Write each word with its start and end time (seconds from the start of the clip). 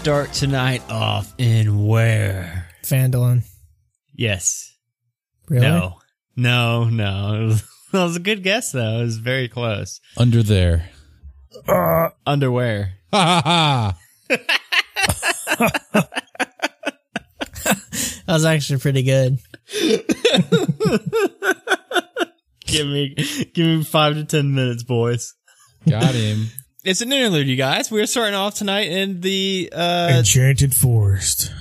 We 0.00 0.04
start 0.04 0.32
tonight 0.32 0.82
off 0.88 1.34
in 1.36 1.86
where? 1.86 2.66
Phandalin. 2.82 3.42
Yes. 4.14 4.74
Really? 5.46 5.66
No. 5.66 5.98
No, 6.36 6.84
no. 6.84 7.34
It 7.42 7.44
was, 7.44 7.62
that 7.92 8.04
was 8.04 8.16
a 8.16 8.20
good 8.20 8.42
guess, 8.42 8.72
though. 8.72 9.00
It 9.00 9.02
was 9.02 9.18
very 9.18 9.46
close. 9.46 10.00
Under 10.16 10.42
there. 10.42 10.88
Uh, 11.68 12.08
Underwear. 12.26 12.94
Ha 13.12 13.42
ha 13.44 13.94
ha. 14.30 16.08
That 18.24 18.34
was 18.34 18.46
actually 18.46 18.80
pretty 18.80 19.02
good. 19.02 19.38
Give 22.66 22.86
me, 22.86 23.14
give 23.52 23.66
me 23.66 23.84
five 23.84 24.14
to 24.14 24.24
ten 24.24 24.54
minutes, 24.54 24.82
boys. 24.82 25.34
Got 25.86 26.14
him. 26.14 26.46
It's 26.82 27.02
an 27.02 27.12
interlude, 27.12 27.46
you 27.46 27.56
guys. 27.56 27.90
We're 27.90 28.06
starting 28.06 28.34
off 28.34 28.54
tonight 28.54 28.90
in 28.90 29.20
the 29.20 29.70
uh 29.74 30.12
Enchanted 30.16 30.74
Forest. 30.74 31.52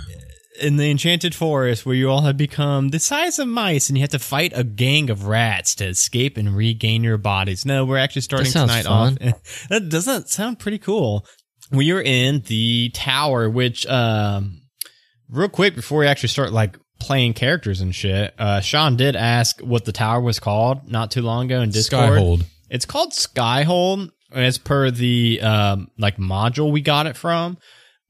in 0.61 0.77
the 0.77 0.89
enchanted 0.89 1.35
forest 1.35 1.85
where 1.85 1.95
you 1.95 2.09
all 2.09 2.21
have 2.21 2.37
become 2.37 2.89
the 2.89 2.99
size 2.99 3.37
of 3.37 3.47
mice 3.47 3.89
and 3.89 3.97
you 3.97 4.01
have 4.01 4.11
to 4.11 4.19
fight 4.19 4.53
a 4.55 4.63
gang 4.63 5.09
of 5.09 5.25
rats 5.25 5.75
to 5.75 5.85
escape 5.87 6.37
and 6.37 6.55
regain 6.55 7.03
your 7.03 7.17
bodies. 7.17 7.65
No, 7.65 7.83
we're 7.83 7.97
actually 7.97 8.21
starting 8.21 8.51
tonight 8.51 8.85
fun. 8.85 9.17
off. 9.21 9.67
that 9.69 9.89
doesn't 9.89 10.29
sound 10.29 10.59
pretty 10.59 10.77
cool. 10.79 11.25
We 11.69 11.91
are 11.91 12.01
in 12.01 12.41
the 12.47 12.89
tower, 12.93 13.49
which 13.49 13.85
um 13.87 14.61
real 15.29 15.49
quick 15.49 15.75
before 15.75 15.99
we 15.99 16.07
actually 16.07 16.29
start 16.29 16.53
like 16.53 16.77
playing 17.01 17.33
characters 17.33 17.81
and 17.81 17.93
shit, 17.93 18.33
uh 18.39 18.61
Sean 18.61 18.95
did 18.95 19.17
ask 19.17 19.59
what 19.59 19.83
the 19.83 19.91
tower 19.91 20.21
was 20.21 20.39
called 20.39 20.89
not 20.89 21.11
too 21.11 21.21
long 21.21 21.47
ago 21.47 21.59
in 21.59 21.71
Discord. 21.71 22.19
Skyhold. 22.21 22.45
It's 22.69 22.85
called 22.85 23.11
Skyhold 23.11 24.11
as 24.31 24.57
per 24.57 24.91
the 24.91 25.39
um 25.41 25.89
like 25.97 26.17
module 26.17 26.71
we 26.71 26.81
got 26.81 27.07
it 27.07 27.17
from. 27.17 27.57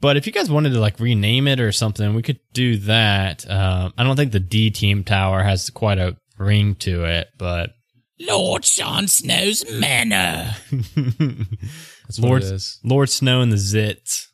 But 0.02 0.16
if 0.16 0.26
you 0.26 0.32
guys 0.32 0.50
wanted 0.50 0.72
to 0.72 0.80
like 0.80 1.00
rename 1.00 1.48
it 1.48 1.60
or 1.60 1.72
something, 1.72 2.14
we 2.14 2.22
could 2.22 2.40
do 2.54 2.78
that. 2.78 3.50
Um, 3.50 3.94
I 3.98 4.04
don't 4.04 4.16
think 4.16 4.32
the 4.32 4.40
D 4.40 4.72
Team 4.72 5.04
Tower 5.04 5.44
has 5.44 5.70
quite 5.70 5.98
a 5.98 6.16
ring 6.38 6.76
to 6.76 7.04
it, 7.04 7.28
but 7.38 7.72
Lord 8.20 8.66
Sean 8.66 9.08
Snow's 9.08 9.70
manor. 9.70 10.56
That's 10.72 12.20
what 12.20 12.28
Lord, 12.28 12.44
it 12.44 12.52
is. 12.52 12.80
Lord 12.84 13.10
Snow 13.10 13.42
and 13.42 13.52
the 13.52 13.58
Zits. 13.58 14.28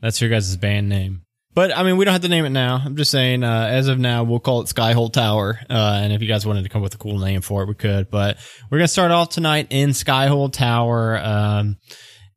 That's 0.00 0.20
your 0.20 0.30
guys' 0.30 0.56
band 0.56 0.88
name. 0.88 1.21
But 1.54 1.76
I 1.76 1.82
mean, 1.82 1.96
we 1.96 2.04
don't 2.04 2.12
have 2.12 2.22
to 2.22 2.28
name 2.28 2.44
it 2.44 2.50
now. 2.50 2.80
I'm 2.82 2.96
just 2.96 3.10
saying, 3.10 3.44
uh, 3.44 3.68
as 3.70 3.88
of 3.88 3.98
now, 3.98 4.24
we'll 4.24 4.40
call 4.40 4.62
it 4.62 4.68
Skyhold 4.68 5.12
Tower. 5.12 5.60
Uh, 5.68 6.00
and 6.02 6.12
if 6.12 6.22
you 6.22 6.28
guys 6.28 6.46
wanted 6.46 6.62
to 6.62 6.68
come 6.68 6.80
up 6.80 6.84
with 6.84 6.94
a 6.94 6.98
cool 6.98 7.18
name 7.18 7.42
for 7.42 7.62
it, 7.62 7.68
we 7.68 7.74
could. 7.74 8.10
But 8.10 8.38
we're 8.70 8.78
gonna 8.78 8.88
start 8.88 9.10
off 9.10 9.28
tonight 9.30 9.66
in 9.70 9.90
Skyhold 9.90 10.52
Tower. 10.52 11.18
Um, 11.22 11.76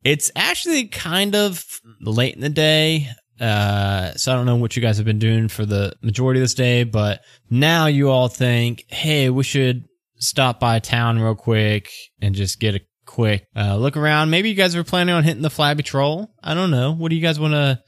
it's 0.04 0.30
actually 0.36 0.88
kind 0.88 1.34
of 1.34 1.64
late 2.00 2.34
in 2.34 2.40
the 2.40 2.48
day. 2.48 3.08
Uh, 3.40 4.12
so 4.14 4.32
I 4.32 4.34
don't 4.34 4.46
know 4.46 4.56
what 4.56 4.76
you 4.76 4.82
guys 4.82 4.96
have 4.96 5.06
been 5.06 5.18
doing 5.18 5.48
for 5.48 5.66
the 5.66 5.92
majority 6.02 6.40
of 6.40 6.44
this 6.44 6.54
day, 6.54 6.84
but 6.84 7.20
now 7.50 7.86
you 7.86 8.10
all 8.10 8.28
think, 8.28 8.84
hey, 8.88 9.28
we 9.28 9.44
should 9.44 9.84
stop 10.18 10.60
by 10.60 10.78
town 10.78 11.18
real 11.18 11.34
quick 11.34 11.90
and 12.22 12.34
just 12.34 12.60
get 12.60 12.74
a 12.74 12.80
quick 13.04 13.46
uh, 13.54 13.76
look 13.76 13.96
around. 13.96 14.30
Maybe 14.30 14.48
you 14.48 14.54
guys 14.54 14.74
were 14.74 14.84
planning 14.84 15.14
on 15.14 15.24
hitting 15.24 15.42
the 15.42 15.50
Flabby 15.50 15.82
Troll. 15.82 16.30
I 16.42 16.54
don't 16.54 16.70
know. 16.70 16.92
What 16.92 17.10
do 17.10 17.16
you 17.16 17.22
guys 17.22 17.38
want 17.38 17.52
to 17.52 17.80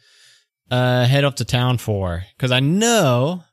uh, 0.70 1.04
head 1.04 1.24
up 1.24 1.36
to 1.36 1.44
town 1.44 1.78
for? 1.78 2.24
Because 2.36 2.50
I 2.50 2.60
know 2.60 3.44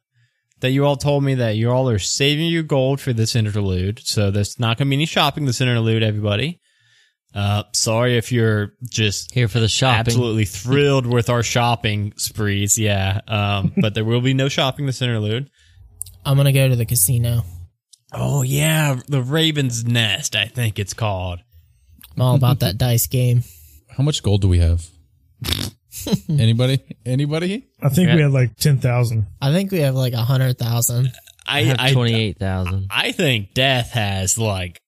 that 0.61 0.71
you 0.71 0.85
all 0.85 0.95
told 0.97 1.23
me 1.23 1.35
that 1.35 1.55
you 1.55 1.69
all 1.71 1.89
are 1.89 1.99
saving 1.99 2.47
your 2.47 2.63
gold 2.63 2.99
for 2.99 3.13
this 3.13 3.35
interlude. 3.35 3.99
So 4.03 4.31
there's 4.31 4.59
not 4.59 4.77
going 4.77 4.87
to 4.87 4.89
be 4.89 4.95
any 4.95 5.05
shopping 5.05 5.45
this 5.45 5.61
interlude, 5.61 6.03
everybody. 6.03 6.59
Uh, 7.33 7.63
sorry 7.73 8.17
if 8.17 8.31
you're 8.31 8.71
just 8.89 9.33
Here 9.33 9.49
for 9.49 9.59
the 9.59 9.67
shopping. 9.67 9.99
absolutely 9.99 10.45
thrilled 10.45 11.05
with 11.05 11.29
our 11.29 11.43
shopping 11.43 12.13
sprees. 12.15 12.79
Yeah. 12.79 13.19
Um, 13.27 13.73
but 13.81 13.93
there 13.93 14.05
will 14.05 14.21
be 14.21 14.33
no 14.33 14.47
shopping 14.47 14.85
this 14.85 15.01
interlude. 15.01 15.49
I'm 16.25 16.37
gonna 16.37 16.53
go 16.53 16.69
to 16.69 16.75
the 16.75 16.85
casino. 16.85 17.43
Oh 18.13 18.41
yeah, 18.41 18.99
the 19.07 19.21
Raven's 19.21 19.85
Nest, 19.85 20.35
I 20.35 20.45
think 20.45 20.79
it's 20.79 20.93
called. 20.93 21.39
I'm 22.15 22.21
all 22.21 22.35
about 22.35 22.61
that 22.61 22.77
dice 22.79 23.05
game. 23.07 23.43
How 23.89 24.03
much 24.03 24.23
gold 24.23 24.41
do 24.41 24.47
we 24.47 24.59
have? 24.59 24.87
Anybody? 26.29 26.79
Anybody? 27.05 27.67
I 27.81 27.89
think 27.89 28.09
Yeah. 28.09 28.15
we 28.15 28.21
had 28.21 28.31
like 28.31 28.55
10,000. 28.57 29.25
I 29.41 29.51
think 29.51 29.71
we 29.71 29.79
have 29.79 29.95
like 29.95 30.13
a 30.13 30.17
hundred 30.23 30.57
thousand. 30.57 31.11
I 31.47 31.59
I 31.59 31.63
have 31.63 31.77
I, 31.79 31.93
twenty 31.93 32.13
eight 32.15 32.39
thousand. 32.39 32.87
I 32.89 33.11
think 33.11 33.53
Death 33.53 33.91
has 33.91 34.37
like 34.37 34.81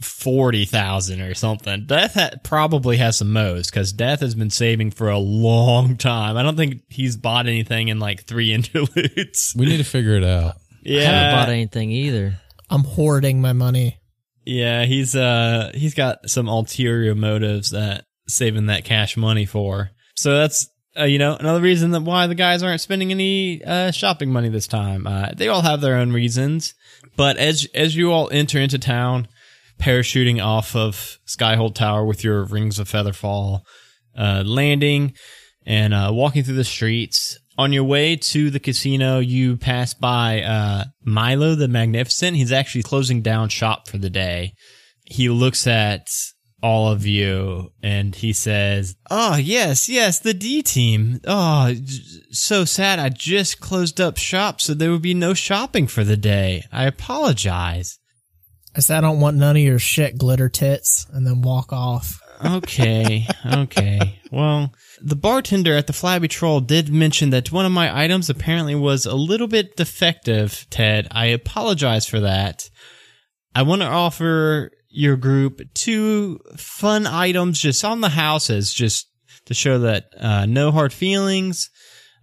forty 0.00 0.64
thousand 0.64 1.20
or 1.20 1.34
something. 1.34 1.84
Death 1.86 2.14
ha- 2.14 2.30
probably 2.42 2.96
has 2.98 3.18
the 3.18 3.24
most 3.24 3.70
because 3.70 3.92
Death 3.92 4.20
has 4.20 4.34
been 4.34 4.50
saving 4.50 4.92
for 4.92 5.08
a 5.08 5.18
long 5.18 5.96
time. 5.96 6.36
I 6.36 6.42
don't 6.42 6.56
think 6.56 6.82
he's 6.88 7.16
bought 7.16 7.46
anything 7.46 7.88
in 7.88 7.98
like 7.98 8.24
three 8.24 8.52
interludes. 8.54 9.54
We 9.56 9.66
need 9.66 9.78
to 9.78 9.84
figure 9.84 10.16
it 10.16 10.24
out. 10.24 10.54
I 10.86 10.90
haven't 11.02 11.32
bought 11.32 11.48
Yeah, 11.48 11.54
anything 11.54 11.90
either. 11.90 12.38
I'm 12.70 12.84
hoarding 12.84 13.40
my 13.40 13.52
money. 13.52 13.98
yeah, 14.46 14.84
he's 14.84 15.14
uh 15.16 15.70
he's 15.74 15.94
got 15.94 16.30
some 16.30 16.48
ulterior 16.48 17.14
motives 17.14 17.70
that 17.72 18.04
saving 18.28 18.66
that 18.66 18.84
cash 18.84 19.16
money 19.16 19.44
for. 19.46 19.90
So 20.18 20.36
that's 20.36 20.68
uh, 20.98 21.04
you 21.04 21.18
know 21.18 21.36
another 21.36 21.60
reason 21.60 21.92
that 21.92 22.02
why 22.02 22.26
the 22.26 22.34
guys 22.34 22.64
aren't 22.64 22.80
spending 22.80 23.12
any 23.12 23.62
uh, 23.64 23.92
shopping 23.92 24.32
money 24.32 24.48
this 24.48 24.66
time. 24.66 25.06
Uh, 25.06 25.30
they 25.36 25.46
all 25.46 25.62
have 25.62 25.80
their 25.80 25.94
own 25.94 26.12
reasons, 26.12 26.74
but 27.16 27.36
as 27.36 27.68
as 27.72 27.94
you 27.94 28.10
all 28.10 28.28
enter 28.32 28.58
into 28.58 28.80
town, 28.80 29.28
parachuting 29.78 30.44
off 30.44 30.74
of 30.74 31.18
Skyhold 31.24 31.76
Tower 31.76 32.04
with 32.04 32.24
your 32.24 32.42
rings 32.44 32.80
of 32.80 32.88
featherfall, 32.88 33.60
uh, 34.16 34.42
landing 34.44 35.14
and 35.64 35.94
uh, 35.94 36.10
walking 36.12 36.42
through 36.42 36.56
the 36.56 36.64
streets. 36.64 37.38
On 37.56 37.72
your 37.72 37.84
way 37.84 38.16
to 38.16 38.50
the 38.50 38.60
casino, 38.60 39.20
you 39.20 39.56
pass 39.56 39.94
by 39.94 40.42
uh, 40.42 40.84
Milo 41.04 41.54
the 41.54 41.68
Magnificent. 41.68 42.36
He's 42.36 42.52
actually 42.52 42.82
closing 42.82 43.22
down 43.22 43.50
shop 43.50 43.86
for 43.86 43.98
the 43.98 44.10
day. 44.10 44.54
He 45.04 45.28
looks 45.28 45.66
at 45.68 46.08
all 46.62 46.90
of 46.90 47.06
you 47.06 47.70
and 47.82 48.14
he 48.14 48.32
says, 48.32 48.96
Oh, 49.10 49.36
yes, 49.36 49.88
yes, 49.88 50.18
the 50.18 50.34
D 50.34 50.62
team. 50.62 51.20
Oh, 51.26 51.74
so 52.30 52.64
sad. 52.64 52.98
I 52.98 53.08
just 53.08 53.60
closed 53.60 54.00
up 54.00 54.16
shop, 54.16 54.60
so 54.60 54.74
there 54.74 54.90
would 54.90 55.02
be 55.02 55.14
no 55.14 55.34
shopping 55.34 55.86
for 55.86 56.04
the 56.04 56.16
day. 56.16 56.64
I 56.72 56.84
apologize. 56.84 57.98
I 58.76 58.80
said 58.80 58.98
I 58.98 59.00
don't 59.00 59.20
want 59.20 59.36
none 59.36 59.56
of 59.56 59.62
your 59.62 59.78
shit, 59.78 60.18
glitter 60.18 60.48
tits, 60.48 61.06
and 61.12 61.26
then 61.26 61.42
walk 61.42 61.72
off. 61.72 62.20
Okay, 62.44 63.26
okay. 63.46 64.20
Well, 64.30 64.72
the 65.00 65.16
bartender 65.16 65.74
at 65.74 65.86
the 65.86 65.92
Flabby 65.92 66.28
Troll 66.28 66.60
did 66.60 66.88
mention 66.88 67.30
that 67.30 67.50
one 67.50 67.66
of 67.66 67.72
my 67.72 68.04
items 68.04 68.30
apparently 68.30 68.74
was 68.74 69.06
a 69.06 69.14
little 69.14 69.48
bit 69.48 69.76
defective, 69.76 70.66
Ted. 70.70 71.08
I 71.10 71.26
apologize 71.26 72.06
for 72.06 72.20
that. 72.20 72.68
I 73.54 73.62
want 73.62 73.82
to 73.82 73.88
offer 73.88 74.70
your 74.90 75.16
group 75.16 75.60
two 75.74 76.40
fun 76.56 77.06
items 77.06 77.60
just 77.60 77.84
on 77.84 78.00
the 78.00 78.08
houses, 78.08 78.72
just 78.72 79.10
to 79.46 79.54
show 79.54 79.80
that 79.80 80.06
uh, 80.18 80.46
no 80.46 80.70
hard 80.70 80.92
feelings. 80.92 81.70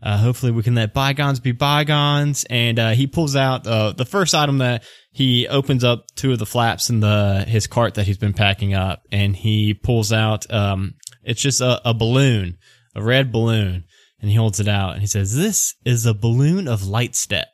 Uh, 0.01 0.17
hopefully, 0.17 0.51
we 0.51 0.62
can 0.62 0.75
let 0.75 0.94
bygones 0.94 1.39
be 1.39 1.51
bygones. 1.51 2.45
And 2.50 2.77
uh, 2.77 2.91
he 2.91 3.07
pulls 3.07 3.35
out 3.35 3.65
uh, 3.65 3.91
the 3.94 4.06
first 4.06 4.35
item 4.35 4.59
that 4.59 4.83
he 5.12 5.47
opens 5.47 5.83
up 5.83 6.06
two 6.15 6.33
of 6.33 6.39
the 6.39 6.45
flaps 6.45 6.89
in 6.89 7.00
the 7.00 7.45
his 7.47 7.67
cart 7.67 7.95
that 7.95 8.06
he's 8.06 8.17
been 8.17 8.33
packing 8.33 8.73
up, 8.73 9.01
and 9.11 9.35
he 9.35 9.73
pulls 9.73 10.11
out. 10.11 10.51
Um, 10.53 10.95
it's 11.23 11.41
just 11.41 11.61
a, 11.61 11.81
a 11.89 11.94
balloon, 11.94 12.57
a 12.94 13.01
red 13.01 13.31
balloon, 13.31 13.85
and 14.19 14.29
he 14.29 14.35
holds 14.35 14.59
it 14.59 14.68
out 14.68 14.94
and 14.94 15.01
he 15.01 15.07
says, 15.07 15.35
"This 15.35 15.75
is 15.85 16.06
a 16.06 16.13
balloon 16.13 16.68
of 16.68 16.85
light 16.88 17.15
step." 17.15 17.47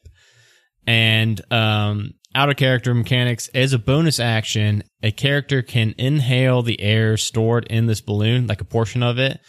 And 0.86 1.40
um, 1.52 2.14
out 2.34 2.50
of 2.50 2.56
character 2.56 2.94
mechanics, 2.94 3.50
as 3.54 3.74
a 3.74 3.80
bonus 3.80 4.20
action, 4.20 4.84
a 5.04 5.12
character 5.12 5.62
can 5.62 5.94
inhale 5.98 6.62
the 6.62 6.80
air 6.82 7.18
stored 7.18 7.66
in 7.68 7.88
this 7.88 8.02
balloon, 8.02 8.48
like 8.48 8.62
a 8.62 8.66
portion 8.66 9.04
of 9.04 9.20
it, 9.20 9.40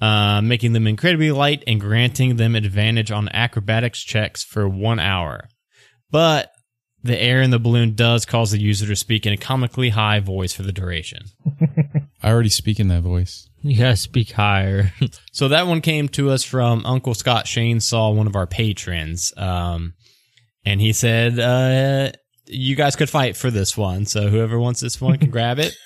uh, 0.00 0.40
making 0.40 0.72
them 0.72 0.86
incredibly 0.86 1.30
light 1.30 1.62
and 1.66 1.80
granting 1.80 2.36
them 2.36 2.54
advantage 2.54 3.10
on 3.10 3.28
acrobatics 3.30 4.02
checks 4.02 4.42
for 4.42 4.68
one 4.68 4.98
hour. 4.98 5.48
But 6.10 6.52
the 7.02 7.20
air 7.20 7.40
in 7.40 7.50
the 7.50 7.58
balloon 7.58 7.94
does 7.94 8.26
cause 8.26 8.50
the 8.50 8.60
user 8.60 8.86
to 8.86 8.96
speak 8.96 9.26
in 9.26 9.32
a 9.32 9.36
comically 9.36 9.90
high 9.90 10.20
voice 10.20 10.52
for 10.52 10.62
the 10.62 10.72
duration. 10.72 11.22
I 12.22 12.30
already 12.30 12.48
speak 12.48 12.80
in 12.80 12.88
that 12.88 13.02
voice. 13.02 13.48
You 13.62 13.78
gotta 13.78 13.96
speak 13.96 14.32
higher. 14.32 14.92
So 15.32 15.48
that 15.48 15.66
one 15.66 15.82
came 15.82 16.08
to 16.10 16.30
us 16.30 16.44
from 16.44 16.86
Uncle 16.86 17.12
Scott 17.12 17.46
Shane 17.46 17.78
Saw, 17.80 18.08
one 18.08 18.26
of 18.26 18.36
our 18.36 18.46
patrons. 18.46 19.34
Um, 19.36 19.92
and 20.66 20.80
he 20.80 20.92
said, 20.92 21.38
uh, 21.38 22.10
you 22.46 22.76
guys 22.76 22.94
could 22.96 23.08
fight 23.08 23.36
for 23.36 23.50
this 23.50 23.76
one. 23.76 24.04
So 24.04 24.28
whoever 24.28 24.58
wants 24.58 24.80
this 24.80 25.00
one 25.00 25.16
can 25.18 25.30
grab 25.30 25.58
it. 25.58 25.72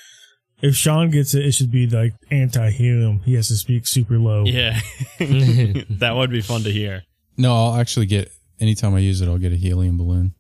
If 0.63 0.77
Sean 0.77 1.09
gets 1.09 1.33
it, 1.33 1.47
it 1.47 1.53
should 1.53 1.71
be 1.71 1.87
like 1.87 2.13
anti 2.31 2.69
helium. 2.69 3.21
He 3.21 3.33
has 3.33 3.49
to 3.49 3.57
speak 3.57 3.87
super 3.87 4.19
low. 4.19 4.45
Yeah. 4.45 4.79
that 5.19 6.13
would 6.15 6.29
be 6.31 6.43
fun 6.43 6.65
to 6.65 6.71
hear. 6.71 7.03
No, 7.39 7.55
I'll 7.55 7.77
actually 7.81 8.05
get, 8.05 8.31
anytime 8.61 8.95
I 8.95 8.99
use 8.99 9.23
it, 9.23 9.27
I'll 9.29 9.39
get 9.39 9.55
a 9.55 9.57
helium 9.57 9.97
balloon. 9.97 10.35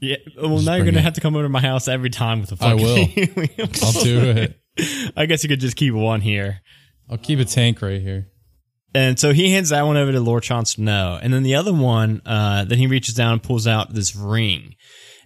Yeah. 0.00 0.16
Well, 0.40 0.54
Just 0.54 0.64
now 0.64 0.76
you're 0.76 0.84
going 0.84 0.94
to 0.94 1.00
it. 1.00 1.04
have 1.04 1.12
to 1.14 1.20
come 1.20 1.34
over 1.34 1.44
to 1.44 1.48
my 1.50 1.60
house 1.60 1.86
every 1.86 2.08
time 2.08 2.40
with 2.40 2.50
a 2.52 2.54
I 2.64 2.70
fucking 2.70 2.82
will. 2.82 3.04
helium 3.08 3.68
I'll 3.82 4.02
do 4.02 4.20
it. 4.78 5.12
I 5.14 5.26
guess 5.26 5.42
you 5.42 5.50
could 5.50 5.60
just 5.60 5.76
keep 5.76 5.92
one 5.92 6.22
here. 6.22 6.62
I'll 7.10 7.18
keep 7.18 7.38
a 7.38 7.44
tank 7.44 7.82
right 7.82 8.00
here. 8.00 8.28
And 8.94 9.18
so 9.18 9.32
he 9.32 9.52
hands 9.52 9.68
that 9.68 9.86
one 9.86 9.96
over 9.96 10.12
to 10.12 10.20
Lord 10.20 10.42
Jon. 10.42 10.64
And 10.78 11.32
then 11.32 11.42
the 11.42 11.54
other 11.54 11.74
one, 11.74 12.22
uh, 12.24 12.64
then 12.64 12.78
he 12.78 12.86
reaches 12.86 13.14
down 13.14 13.34
and 13.34 13.42
pulls 13.42 13.66
out 13.66 13.92
this 13.92 14.16
ring. 14.16 14.74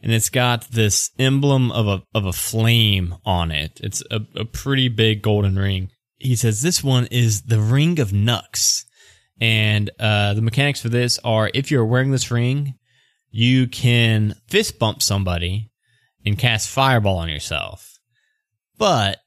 And 0.02 0.12
it's 0.12 0.30
got 0.30 0.68
this 0.70 1.10
emblem 1.18 1.70
of 1.70 1.86
a, 1.86 2.02
of 2.12 2.26
a 2.26 2.32
flame 2.32 3.14
on 3.24 3.52
it. 3.52 3.80
It's 3.82 4.02
a, 4.10 4.20
a 4.34 4.44
pretty 4.44 4.88
big 4.88 5.22
golden 5.22 5.56
ring. 5.56 5.90
He 6.18 6.34
says 6.34 6.60
this 6.60 6.82
one 6.82 7.06
is 7.06 7.42
the 7.42 7.60
Ring 7.60 8.00
of 8.00 8.12
Nux. 8.12 8.84
And, 9.40 9.90
uh, 9.98 10.34
the 10.34 10.42
mechanics 10.42 10.80
for 10.80 10.88
this 10.88 11.18
are 11.24 11.50
if 11.54 11.70
you're 11.70 11.84
wearing 11.84 12.10
this 12.10 12.30
ring, 12.30 12.74
you 13.30 13.66
can 13.66 14.34
fist 14.48 14.78
bump 14.78 15.02
somebody 15.02 15.70
and 16.24 16.38
cast 16.38 16.68
fireball 16.68 17.18
on 17.18 17.28
yourself. 17.28 17.98
But 18.76 19.18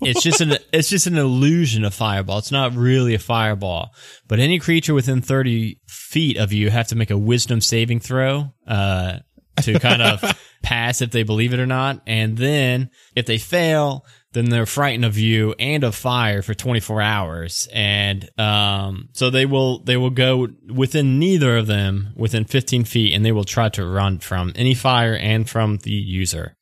it's 0.00 0.22
just 0.22 0.40
an 0.40 0.56
it's 0.72 0.88
just 0.88 1.06
an 1.06 1.18
illusion 1.18 1.84
of 1.84 1.94
fireball. 1.94 2.38
It's 2.38 2.52
not 2.52 2.74
really 2.74 3.14
a 3.14 3.18
fireball. 3.18 3.90
But 4.26 4.38
any 4.38 4.58
creature 4.58 4.94
within 4.94 5.22
thirty 5.22 5.80
feet 5.88 6.36
of 6.36 6.52
you 6.52 6.70
have 6.70 6.88
to 6.88 6.96
make 6.96 7.10
a 7.10 7.18
wisdom 7.18 7.60
saving 7.60 8.00
throw 8.00 8.52
uh, 8.66 9.18
to 9.62 9.78
kind 9.78 10.02
of 10.02 10.38
pass 10.62 11.02
if 11.02 11.10
they 11.10 11.22
believe 11.22 11.52
it 11.52 11.60
or 11.60 11.66
not. 11.66 12.02
And 12.06 12.36
then 12.36 12.90
if 13.14 13.26
they 13.26 13.38
fail, 13.38 14.04
then 14.32 14.50
they're 14.50 14.66
frightened 14.66 15.04
of 15.04 15.18
you 15.18 15.54
and 15.58 15.84
of 15.84 15.94
fire 15.94 16.42
for 16.42 16.54
24 16.54 17.00
hours. 17.00 17.68
And 17.72 18.28
um, 18.38 19.08
so 19.14 19.30
they 19.30 19.46
will 19.46 19.82
they 19.84 19.96
will 19.96 20.10
go 20.10 20.48
within 20.72 21.18
neither 21.18 21.56
of 21.56 21.66
them 21.66 22.12
within 22.16 22.44
15 22.44 22.84
feet, 22.84 23.14
and 23.14 23.24
they 23.24 23.32
will 23.32 23.44
try 23.44 23.68
to 23.70 23.86
run 23.86 24.18
from 24.18 24.52
any 24.54 24.74
fire 24.74 25.16
and 25.16 25.48
from 25.48 25.78
the 25.78 25.92
user. 25.92 26.54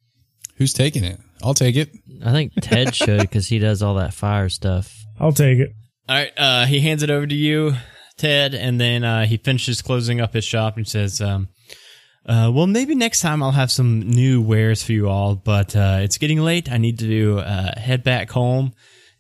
Who's 0.56 0.73
taking 0.73 1.05
it? 1.05 1.21
I'll 1.43 1.55
take 1.55 1.77
it. 1.77 1.91
I 2.25 2.33
think 2.33 2.53
Ted 2.61 2.94
should 2.94 3.21
because 3.21 3.49
he 3.49 3.59
does 3.59 3.83
all 3.83 3.94
that 3.94 4.15
fire 4.15 4.49
stuff. 4.49 4.94
I'll 5.19 5.33
take 5.33 5.59
it. 5.59 5.73
All 6.09 6.17
right, 6.17 6.33
uh, 6.37 6.67
he 6.67 6.81
hands 6.81 7.03
it 7.03 7.11
over 7.11 7.27
to 7.27 7.35
you, 7.35 7.75
Ted, 8.17 8.55
and 8.55 8.81
then 8.81 9.03
uh, 9.03 9.27
he 9.27 9.38
finishes 9.38 9.83
closing 9.83 10.21
up 10.21 10.35
his 10.35 10.44
shop 10.44 10.77
and 10.77 10.87
says, 10.87 11.21
um, 11.21 11.49
uh, 12.25 12.50
"Well, 12.55 12.69
maybe 12.69 12.94
next 12.94 13.21
time 13.21 13.43
I'll 13.43 13.50
have 13.53 13.73
some 13.73 14.00
new 14.00 14.41
wares 14.41 14.85
for 14.85 14.93
you 14.93 15.09
all, 15.09 15.35
but 15.35 15.75
uh, 15.75 15.99
it's 16.03 16.19
getting 16.19 16.41
late. 16.41 16.71
I 16.71 16.79
need 16.79 16.99
to 17.00 17.38
uh, 17.41 17.79
head 17.79 18.05
back 18.05 18.31
home." 18.31 18.73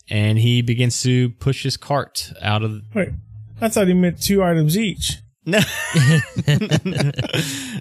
And 0.08 0.38
he 0.38 0.62
begins 0.62 1.02
to 1.02 1.30
push 1.30 1.64
his 1.64 1.76
cart 1.76 2.32
out 2.40 2.62
of. 2.62 2.82
Wait, 2.94 3.08
I 3.60 3.68
thought 3.68 3.88
he 3.88 3.94
meant 3.94 4.22
two 4.22 4.44
items 4.44 4.78
each. 4.78 5.18
No, 5.48 5.60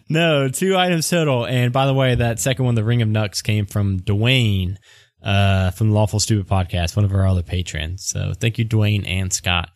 no, 0.09 0.49
two 0.49 0.77
items 0.77 1.09
total. 1.09 1.47
And 1.47 1.73
by 1.73 1.87
the 1.87 1.95
way, 1.95 2.13
that 2.13 2.39
second 2.39 2.63
one, 2.63 2.75
the 2.75 2.83
Ring 2.83 3.01
of 3.01 3.09
Nux, 3.09 3.41
came 3.43 3.65
from 3.65 3.99
Dwayne 4.01 4.75
uh, 5.23 5.71
from 5.71 5.89
the 5.89 5.95
Lawful 5.95 6.19
Stupid 6.19 6.47
podcast, 6.47 6.95
one 6.95 7.05
of 7.05 7.11
our 7.11 7.27
other 7.27 7.41
patrons. 7.41 8.05
So 8.05 8.33
thank 8.39 8.59
you, 8.59 8.65
Dwayne 8.65 9.07
and 9.07 9.33
Scott, 9.33 9.69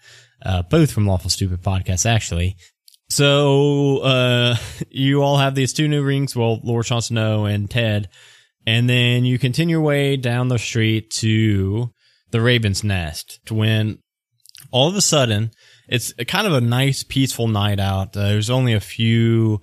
uh, 0.46 0.62
both 0.62 0.92
from 0.92 1.08
Lawful 1.08 1.32
Stupid 1.32 1.64
podcast, 1.64 2.06
actually. 2.06 2.56
So 3.10 4.00
uh, 4.00 4.56
you 4.90 5.24
all 5.24 5.38
have 5.38 5.56
these 5.56 5.74
two 5.74 5.88
new 5.88 6.04
rings. 6.04 6.36
Well, 6.36 6.60
Lord 6.64 6.86
Snow 6.86 7.46
and 7.46 7.70
Ted, 7.70 8.10
and 8.68 8.88
then 8.88 9.26
you 9.26 9.40
continue 9.40 9.78
your 9.78 9.82
way 9.82 10.16
down 10.16 10.48
the 10.48 10.60
street 10.60 11.10
to 11.12 11.90
the 12.30 12.42
Raven's 12.42 12.84
Nest. 12.84 13.40
To 13.48 13.56
when 13.56 13.98
all 14.72 14.88
of 14.88 14.96
a 14.96 15.02
sudden 15.02 15.50
it's 15.90 16.14
kind 16.28 16.48
of 16.48 16.54
a 16.54 16.62
nice, 16.62 17.04
peaceful 17.04 17.48
night 17.48 17.80
out. 17.80 18.16
Uh, 18.16 18.30
there's 18.30 18.50
only 18.50 18.74
a 18.74 18.80
few 18.80 19.62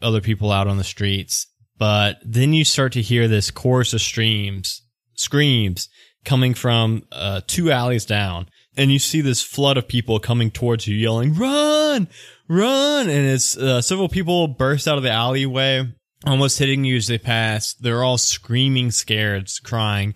other 0.00 0.20
people 0.20 0.50
out 0.50 0.66
on 0.66 0.78
the 0.78 0.84
streets, 0.84 1.46
but 1.78 2.18
then 2.24 2.52
you 2.52 2.64
start 2.64 2.92
to 2.94 3.02
hear 3.02 3.28
this 3.28 3.50
chorus 3.50 3.92
of 3.92 4.00
streams, 4.00 4.82
screams 5.14 5.88
coming 6.24 6.54
from 6.54 7.04
uh, 7.12 7.42
two 7.46 7.70
alleys 7.70 8.06
down, 8.06 8.48
and 8.76 8.90
you 8.90 8.98
see 8.98 9.20
this 9.20 9.42
flood 9.42 9.76
of 9.76 9.86
people 9.86 10.18
coming 10.18 10.50
towards 10.50 10.86
you, 10.86 10.96
yelling, 10.96 11.34
"Run, 11.34 12.08
run!" 12.48 13.08
And 13.08 13.26
it's 13.26 13.56
uh, 13.56 13.82
several 13.82 14.08
people 14.08 14.48
burst 14.48 14.88
out 14.88 14.96
of 14.96 15.04
the 15.04 15.10
alleyway, 15.12 15.92
almost 16.24 16.58
hitting 16.58 16.84
you 16.84 16.96
as 16.96 17.06
they 17.06 17.18
pass. 17.18 17.74
They're 17.74 18.02
all 18.02 18.18
screaming, 18.18 18.90
scared, 18.90 19.50
crying 19.62 20.14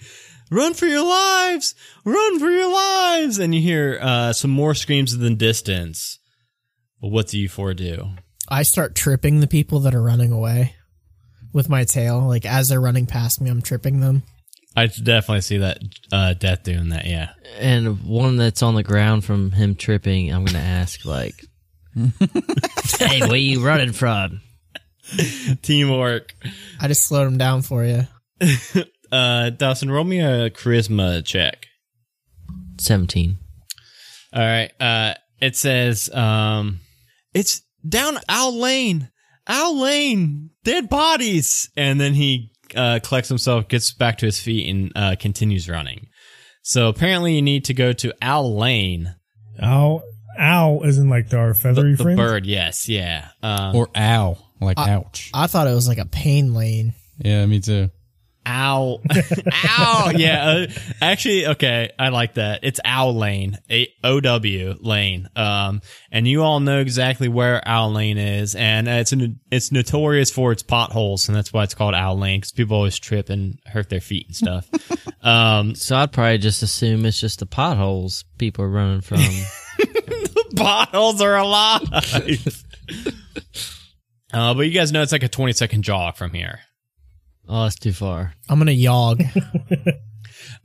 run 0.50 0.74
for 0.74 0.86
your 0.86 1.04
lives, 1.04 1.74
run 2.04 2.38
for 2.38 2.50
your 2.50 2.72
lives. 2.72 3.38
And 3.38 3.54
you 3.54 3.60
hear 3.60 3.98
uh, 4.00 4.32
some 4.32 4.50
more 4.50 4.74
screams 4.74 5.14
in 5.14 5.20
the 5.20 5.34
distance. 5.34 6.18
Well, 7.00 7.10
what 7.10 7.28
do 7.28 7.38
you 7.38 7.48
four 7.48 7.72
do? 7.74 8.10
I 8.48 8.64
start 8.64 8.94
tripping 8.94 9.40
the 9.40 9.46
people 9.46 9.80
that 9.80 9.94
are 9.94 10.02
running 10.02 10.32
away 10.32 10.74
with 11.52 11.68
my 11.68 11.84
tail. 11.84 12.20
Like 12.26 12.44
as 12.44 12.68
they're 12.68 12.80
running 12.80 13.06
past 13.06 13.40
me, 13.40 13.50
I'm 13.50 13.62
tripping 13.62 14.00
them. 14.00 14.22
I 14.76 14.86
definitely 14.86 15.40
see 15.40 15.58
that 15.58 15.78
uh, 16.12 16.34
Death 16.34 16.62
doing 16.62 16.90
that, 16.90 17.06
yeah. 17.06 17.30
And 17.58 18.04
one 18.04 18.36
that's 18.36 18.62
on 18.62 18.76
the 18.76 18.84
ground 18.84 19.24
from 19.24 19.50
him 19.50 19.74
tripping, 19.74 20.32
I'm 20.32 20.44
gonna 20.44 20.58
ask 20.58 21.04
like, 21.04 21.34
"Hey, 22.98 23.20
where 23.26 23.36
you 23.36 23.66
running 23.66 23.92
from?" 23.92 24.40
Teamwork. 25.62 26.34
I 26.80 26.86
just 26.86 27.02
slowed 27.04 27.26
him 27.26 27.36
down 27.36 27.62
for 27.62 27.84
you. 27.84 28.06
Uh, 29.12 29.50
Dawson, 29.50 29.90
roll 29.90 30.04
me 30.04 30.20
a 30.20 30.50
charisma 30.50 31.24
check. 31.24 31.66
Seventeen. 32.78 33.38
All 34.32 34.42
right. 34.42 34.70
Uh, 34.80 35.14
it 35.40 35.56
says, 35.56 36.08
um, 36.14 36.80
it's 37.34 37.62
down 37.86 38.18
Owl 38.28 38.58
Lane, 38.58 39.10
Owl 39.48 39.80
Lane, 39.80 40.50
dead 40.64 40.88
bodies. 40.88 41.70
And 41.76 42.00
then 42.00 42.14
he, 42.14 42.52
uh, 42.76 43.00
collects 43.02 43.28
himself, 43.28 43.66
gets 43.68 43.92
back 43.92 44.18
to 44.18 44.26
his 44.26 44.38
feet 44.40 44.68
and, 44.70 44.92
uh, 44.94 45.16
continues 45.18 45.68
running. 45.68 46.06
So 46.62 46.88
apparently 46.88 47.34
you 47.34 47.42
need 47.42 47.64
to 47.64 47.74
go 47.74 47.92
to 47.94 48.12
Owl 48.22 48.56
Lane. 48.56 49.14
Owl, 49.60 50.02
owl 50.38 50.84
isn't 50.84 51.08
like 51.08 51.32
our 51.34 51.48
The, 51.48 51.54
feathery 51.58 51.94
the 51.96 52.02
friend. 52.04 52.16
bird, 52.16 52.46
yes, 52.46 52.88
yeah. 52.88 53.28
Um, 53.42 53.74
Or 53.74 53.88
owl, 53.96 54.38
Like 54.60 54.78
ouch. 54.78 55.30
I 55.34 55.48
thought 55.48 55.66
it 55.66 55.74
was 55.74 55.88
like 55.88 55.98
a 55.98 56.06
pain 56.06 56.54
lane. 56.54 56.94
Yeah, 57.18 57.44
me 57.46 57.58
too. 57.60 57.90
Ow. 58.46 59.00
Ow. 59.78 60.12
Yeah. 60.16 60.48
Uh, 60.48 60.66
actually, 61.02 61.46
okay. 61.48 61.90
I 61.98 62.08
like 62.08 62.34
that. 62.34 62.60
It's 62.62 62.80
Owl 62.84 63.14
Lane. 63.14 63.58
A- 63.70 63.92
O-W 64.02 64.76
Lane. 64.80 65.28
Um, 65.36 65.82
and 66.10 66.26
you 66.26 66.42
all 66.42 66.58
know 66.60 66.80
exactly 66.80 67.28
where 67.28 67.62
Owl 67.68 67.92
Lane 67.92 68.18
is. 68.18 68.54
And 68.54 68.88
uh, 68.88 68.92
it's, 68.92 69.12
an, 69.12 69.40
it's 69.50 69.70
notorious 69.70 70.30
for 70.30 70.52
its 70.52 70.62
potholes. 70.62 71.28
And 71.28 71.36
that's 71.36 71.52
why 71.52 71.64
it's 71.64 71.74
called 71.74 71.94
Owl 71.94 72.18
Lane 72.18 72.40
because 72.40 72.52
people 72.52 72.76
always 72.76 72.98
trip 72.98 73.28
and 73.30 73.58
hurt 73.66 73.90
their 73.90 74.00
feet 74.00 74.26
and 74.26 74.36
stuff. 74.36 74.68
um, 75.22 75.74
So 75.74 75.96
I'd 75.96 76.12
probably 76.12 76.38
just 76.38 76.62
assume 76.62 77.04
it's 77.06 77.20
just 77.20 77.40
the 77.40 77.46
potholes 77.46 78.24
people 78.38 78.64
are 78.64 78.70
running 78.70 79.00
from. 79.02 79.18
The 79.78 80.56
potholes 80.56 81.22
are 81.22 81.36
alive. 81.36 81.84
uh, 84.32 84.54
but 84.54 84.62
you 84.62 84.70
guys 84.72 84.92
know 84.92 85.02
it's 85.02 85.12
like 85.12 85.22
a 85.22 85.28
20 85.28 85.52
second 85.52 85.82
jog 85.82 86.16
from 86.16 86.32
here. 86.32 86.60
Oh, 87.50 87.64
that's 87.64 87.74
too 87.76 87.92
far. 87.92 88.32
I'm 88.48 88.58
gonna 88.58 88.70
yog. 88.72 89.22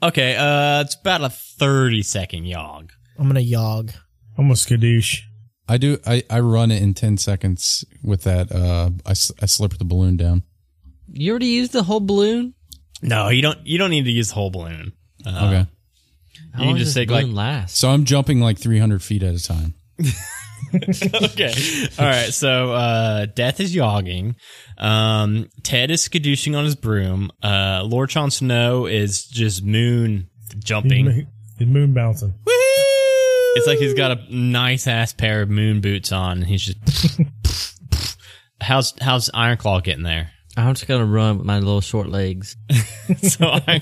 Okay. 0.01 0.35
Uh, 0.35 0.81
it's 0.81 0.95
about 0.95 1.21
a 1.21 1.29
30 1.29 2.01
second 2.03 2.45
jog. 2.45 2.91
I'm 3.17 3.27
gonna 3.27 3.39
yog. 3.39 3.91
I'm 4.37 4.49
a 4.51 4.53
skadoosh. 4.53 5.19
I 5.67 5.77
do. 5.77 5.97
I, 6.05 6.23
I 6.29 6.39
run 6.41 6.69
it 6.71 6.81
in 6.81 6.93
10 6.93 7.17
seconds 7.17 7.83
with 8.03 8.23
that. 8.23 8.51
Uh, 8.51 8.91
I, 9.05 9.11
I 9.11 9.45
slip 9.47 9.77
the 9.77 9.85
balloon 9.85 10.15
down. 10.17 10.43
You 11.11 11.31
already 11.31 11.47
used 11.47 11.71
the 11.71 11.83
whole 11.83 11.99
balloon. 12.01 12.53
No, 13.01 13.29
you 13.29 13.41
don't, 13.41 13.65
you 13.65 13.77
don't 13.77 13.89
need 13.89 14.05
to 14.05 14.11
use 14.11 14.29
the 14.29 14.35
whole 14.35 14.49
balloon. 14.51 14.93
Uh, 15.25 15.29
Okay. 15.29 15.65
How 16.53 16.59
You 16.59 16.59
can 16.59 16.65
long 16.67 16.75
just 16.77 16.89
does 16.89 16.95
take, 16.95 17.07
balloon 17.09 17.33
like- 17.33 17.61
last? 17.61 17.77
So 17.77 17.89
I'm 17.89 18.05
jumping 18.05 18.39
like 18.41 18.57
300 18.59 19.01
feet 19.01 19.23
at 19.23 19.33
a 19.33 19.41
time. 19.43 19.73
okay. 20.75 21.53
All 21.99 22.05
right. 22.05 22.33
So, 22.33 22.73
uh, 22.73 23.25
Death 23.27 23.59
is 23.59 23.75
yogging. 23.75 24.35
Um, 24.77 25.49
Ted 25.63 25.91
is 25.91 26.07
skadooshing 26.07 26.57
on 26.57 26.65
his 26.65 26.75
broom. 26.75 27.31
Uh, 27.41 27.83
Lord 27.85 28.09
Jon 28.09 28.31
Snow 28.31 28.85
is 28.85 29.25
just 29.25 29.63
moon 29.63 30.29
jumping. 30.59 31.05
mo- 31.05 31.25
he's 31.57 31.67
moon 31.67 31.93
bouncing. 31.93 32.33
It's 33.57 33.67
like 33.67 33.79
he's 33.79 33.93
got 33.93 34.11
a 34.11 34.21
nice 34.35 34.85
ass 34.87 35.13
pair 35.13 35.41
of 35.41 35.49
moon 35.49 35.79
boots 35.81 36.11
on 36.11 36.39
and 36.39 36.47
he's 36.47 36.65
just, 36.65 37.21
how's, 38.61 38.93
how's 38.99 39.29
Ironclaw 39.29 39.83
getting 39.83 40.03
there? 40.03 40.31
I'm 40.57 40.73
just 40.73 40.87
gonna 40.87 41.05
run 41.05 41.37
with 41.37 41.45
my 41.45 41.59
little 41.59 41.81
short 41.81 42.07
legs. 42.07 42.55
so 43.23 43.45
I, 43.45 43.81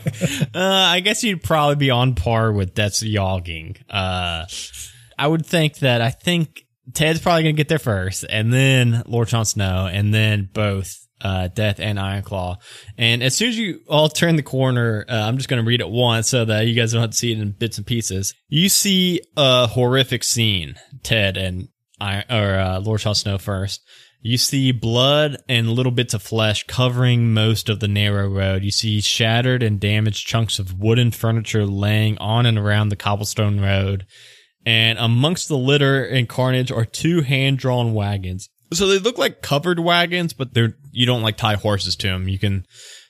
uh, 0.55 0.59
I 0.59 1.01
guess 1.01 1.23
you'd 1.23 1.43
probably 1.43 1.75
be 1.75 1.91
on 1.91 2.15
par 2.15 2.51
with 2.51 2.73
Death's 2.73 3.03
yogging. 3.03 3.77
Uh, 3.89 4.45
I 5.17 5.27
would 5.27 5.45
think 5.45 5.79
that 5.79 6.01
I 6.01 6.09
think 6.09 6.65
Ted's 6.93 7.21
probably 7.21 7.43
gonna 7.43 7.53
get 7.53 7.69
there 7.69 7.79
first, 7.79 8.25
and 8.29 8.51
then 8.51 9.03
Lord 9.05 9.29
Jon 9.29 9.45
Snow, 9.45 9.87
and 9.91 10.13
then 10.13 10.49
both 10.51 10.93
uh, 11.21 11.47
Death 11.47 11.79
and 11.79 11.97
Ironclaw. 11.97 12.57
And 12.97 13.23
as 13.23 13.35
soon 13.35 13.49
as 13.49 13.57
you 13.57 13.79
all 13.87 14.09
turn 14.09 14.35
the 14.35 14.43
corner, 14.43 15.05
uh, 15.07 15.13
I'm 15.13 15.37
just 15.37 15.49
gonna 15.49 15.63
read 15.63 15.79
it 15.79 15.89
once 15.89 16.27
so 16.27 16.43
that 16.45 16.67
you 16.67 16.75
guys 16.75 16.91
don't 16.91 17.01
have 17.01 17.11
to 17.11 17.17
see 17.17 17.31
it 17.31 17.39
in 17.39 17.51
bits 17.51 17.77
and 17.77 17.87
pieces. 17.87 18.33
You 18.49 18.67
see 18.67 19.21
a 19.37 19.67
horrific 19.67 20.23
scene, 20.23 20.75
Ted 21.03 21.37
and 21.37 21.69
I, 22.01 22.25
or 22.29 22.59
uh, 22.59 22.79
Lord 22.79 22.99
Jon 22.99 23.15
Snow 23.15 23.37
first. 23.37 23.81
You 24.25 24.37
see 24.37 24.71
blood 24.71 25.37
and 25.49 25.69
little 25.69 25.91
bits 25.91 26.13
of 26.13 26.21
flesh 26.21 26.63
covering 26.65 27.33
most 27.33 27.67
of 27.67 27.81
the 27.81 27.89
narrow 27.89 28.29
road. 28.29 28.63
You 28.63 28.71
see 28.71 29.01
shattered 29.01 29.61
and 29.61 29.81
damaged 29.81 30.25
chunks 30.25 30.59
of 30.59 30.79
wooden 30.79 31.11
furniture 31.11 31.65
laying 31.65 32.17
on 32.19 32.45
and 32.45 32.57
around 32.57 32.87
the 32.87 32.95
cobblestone 32.95 33.59
road. 33.59 34.05
And 34.65 34.97
amongst 34.97 35.47
the 35.47 35.57
litter 35.57 36.05
and 36.05 36.29
carnage 36.29 36.71
are 36.71 36.85
two 36.85 37.21
hand 37.21 37.57
drawn 37.57 37.93
wagons. 37.93 38.49
So 38.71 38.87
they 38.87 38.99
look 38.99 39.17
like 39.17 39.41
covered 39.41 39.79
wagons, 39.79 40.33
but 40.33 40.53
they're, 40.53 40.75
you 40.91 41.05
don't 41.05 41.21
like 41.21 41.37
tie 41.37 41.55
horses 41.55 41.95
to 41.97 42.07
them. 42.07 42.27
You 42.27 42.39
can, 42.39 42.65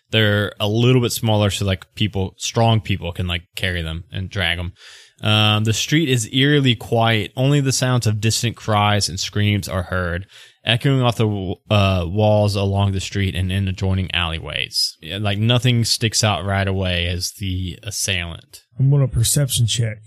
they're 0.09 0.53
a 0.59 0.67
little 0.67 1.01
bit 1.01 1.11
smaller. 1.11 1.49
So 1.49 1.65
like 1.65 1.93
people, 1.95 2.33
strong 2.37 2.81
people 2.81 3.13
can 3.13 3.27
like 3.27 3.43
carry 3.55 3.81
them 3.81 4.03
and 4.11 4.29
drag 4.29 4.57
them. 4.57 4.73
Um, 5.21 5.63
the 5.63 5.73
street 5.73 6.09
is 6.09 6.27
eerily 6.33 6.75
quiet. 6.75 7.31
Only 7.37 7.61
the 7.61 7.71
sounds 7.71 8.07
of 8.07 8.19
distant 8.19 8.57
cries 8.57 9.07
and 9.07 9.17
screams 9.17 9.69
are 9.69 9.83
heard, 9.83 10.27
echoing 10.65 11.01
off 11.01 11.15
the 11.15 11.55
uh, 11.69 12.05
walls 12.07 12.55
along 12.55 12.91
the 12.91 12.99
street 12.99 13.33
and 13.33 13.49
in 13.49 13.69
adjoining 13.69 14.13
alleyways. 14.13 14.97
Like 15.01 15.37
nothing 15.37 15.85
sticks 15.85 16.23
out 16.25 16.43
right 16.43 16.67
away 16.67 17.07
as 17.07 17.31
the 17.39 17.79
assailant. 17.83 18.63
I'm 18.77 18.93
on 18.93 19.01
a 19.01 19.07
perception 19.07 19.65
check. 19.65 19.99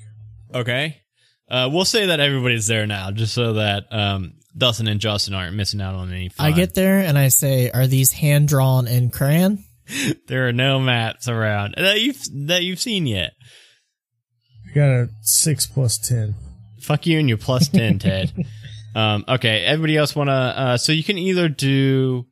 Okay. 0.54 1.02
Uh, 1.48 1.68
we'll 1.72 1.84
say 1.84 2.06
that 2.06 2.20
everybody's 2.20 2.66
there 2.66 2.86
now, 2.86 3.10
just 3.10 3.34
so 3.34 3.54
that 3.54 3.86
um, 3.92 4.34
Dustin 4.56 4.88
and 4.88 5.00
Justin 5.00 5.34
aren't 5.34 5.54
missing 5.54 5.80
out 5.80 5.94
on 5.94 6.12
any 6.12 6.28
fun. 6.28 6.46
I 6.46 6.52
get 6.52 6.74
there 6.74 6.98
and 6.98 7.16
I 7.16 7.28
say, 7.28 7.70
"Are 7.70 7.86
these 7.86 8.12
hand 8.12 8.48
drawn 8.48 8.88
in 8.88 9.10
crayon?" 9.10 9.64
there 10.26 10.48
are 10.48 10.52
no 10.52 10.80
maps 10.80 11.28
around 11.28 11.74
that 11.76 12.00
you've 12.00 12.20
that 12.46 12.64
you've 12.64 12.80
seen 12.80 13.06
yet. 13.06 13.32
I 14.70 14.74
got 14.74 14.88
a 14.88 15.08
six 15.22 15.66
plus 15.66 15.98
ten. 15.98 16.34
Fuck 16.86 17.06
you 17.06 17.18
and 17.18 17.28
your 17.28 17.38
plus 17.38 17.68
10, 17.68 17.98
Ted. 18.00 18.32
Um, 18.94 19.24
okay, 19.26 19.64
everybody 19.64 19.96
else 19.96 20.14
want 20.14 20.28
to, 20.28 20.32
uh, 20.32 20.76
so 20.76 20.92
you 20.92 21.02
can 21.02 21.18
either 21.18 21.48
do 21.48 22.26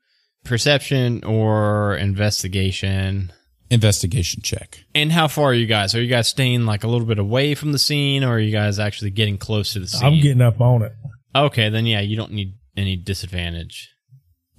perception 0.44 1.24
or 1.24 1.96
investigation. 1.96 3.32
Investigation 3.74 4.40
check. 4.40 4.84
And 4.94 5.10
how 5.10 5.26
far 5.26 5.46
are 5.46 5.54
you 5.54 5.66
guys? 5.66 5.96
Are 5.96 6.00
you 6.00 6.08
guys 6.08 6.28
staying 6.28 6.64
like 6.64 6.84
a 6.84 6.86
little 6.86 7.06
bit 7.08 7.18
away 7.18 7.56
from 7.56 7.72
the 7.72 7.78
scene 7.78 8.22
or 8.22 8.34
are 8.34 8.38
you 8.38 8.52
guys 8.52 8.78
actually 8.78 9.10
getting 9.10 9.36
close 9.36 9.72
to 9.72 9.80
the 9.80 9.88
scene? 9.88 10.04
I'm 10.14 10.20
getting 10.20 10.40
up 10.42 10.60
on 10.60 10.82
it. 10.82 10.92
okay, 11.34 11.68
then 11.70 11.84
yeah, 11.84 12.00
you 12.00 12.16
don't 12.16 12.30
need 12.30 12.54
any 12.76 12.94
disadvantage. 12.96 13.90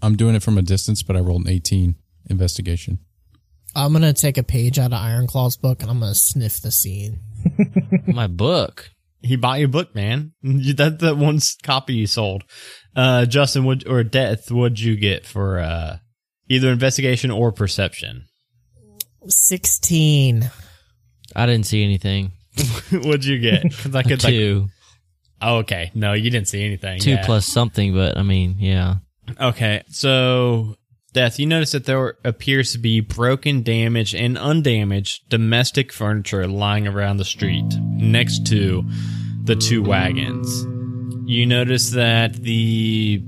I'm 0.02 0.18
doing 0.18 0.36
it 0.36 0.44
from 0.44 0.58
a 0.58 0.62
distance, 0.62 1.02
but 1.02 1.16
I 1.16 1.22
rolled 1.22 1.46
an 1.46 1.50
18 1.50 1.96
investigation. 2.30 3.00
I'm 3.74 3.94
gonna 3.94 4.12
take 4.12 4.38
a 4.38 4.44
page 4.44 4.78
out 4.80 4.92
of 4.94 5.00
Ironclaw's 5.00 5.56
book 5.56 5.82
and 5.82 5.90
I'm 5.90 6.02
gonna 6.02 6.14
sniff 6.14 6.60
the 6.60 6.72
scene. 6.72 7.22
My 8.08 8.28
book. 8.28 8.92
He 9.22 9.38
bought 9.38 9.60
you 9.60 9.66
a 9.66 9.70
book, 9.70 9.96
man. 9.96 10.34
That's 10.44 10.98
the 10.98 11.16
one 11.16 11.40
copy 11.64 11.94
you 11.94 12.06
sold. 12.08 12.44
Uh, 12.96 13.26
Justin, 13.26 13.64
would 13.66 13.88
or 13.88 14.04
Death, 14.04 14.52
what'd 14.52 14.80
you 14.80 14.98
get 14.98 15.26
for 15.26 15.60
uh, 15.60 15.98
either 16.50 16.70
investigation 16.70 17.32
or 17.32 17.52
perception? 17.52 18.26
Sixteen. 19.28 20.50
I 21.36 21.46
didn't 21.46 21.66
see 21.66 21.84
anything. 21.84 22.32
what'd 22.92 23.26
you 23.26 23.40
get? 23.40 23.64
Because 23.64 23.96
I 23.96 24.04
could 24.04 24.24
like, 24.24 24.32
Two. 24.34 24.68
oh, 25.42 25.58
okay, 25.58 25.92
no, 25.94 26.14
you 26.14 26.30
didn't 26.30 26.48
see 26.48 26.64
anything. 26.64 27.00
Two 27.00 27.12
Yeah. 27.12 27.26
plus 27.26 27.46
something, 27.46 27.94
but 27.94 28.18
I 28.18 28.24
mean, 28.24 28.56
yeah. 28.60 28.96
Okay, 29.40 29.84
so 29.90 30.76
Death, 31.14 31.40
you 31.40 31.46
notice 31.46 31.72
that 31.72 31.86
there 31.86 32.16
appears 32.24 32.74
to 32.74 32.78
be 32.78 33.00
broken, 33.00 33.64
damaged, 33.64 34.14
and 34.16 34.38
undamaged 34.38 35.30
domestic 35.30 35.92
furniture 35.94 36.46
lying 36.48 36.88
around 36.88 37.18
the 37.18 37.26
street 37.26 37.66
next 37.80 38.46
to 38.48 38.84
the 39.44 39.56
two 39.56 39.82
wagons. 39.82 40.66
You 41.30 41.46
notice 41.46 41.90
that 41.92 42.34
the 42.36 43.24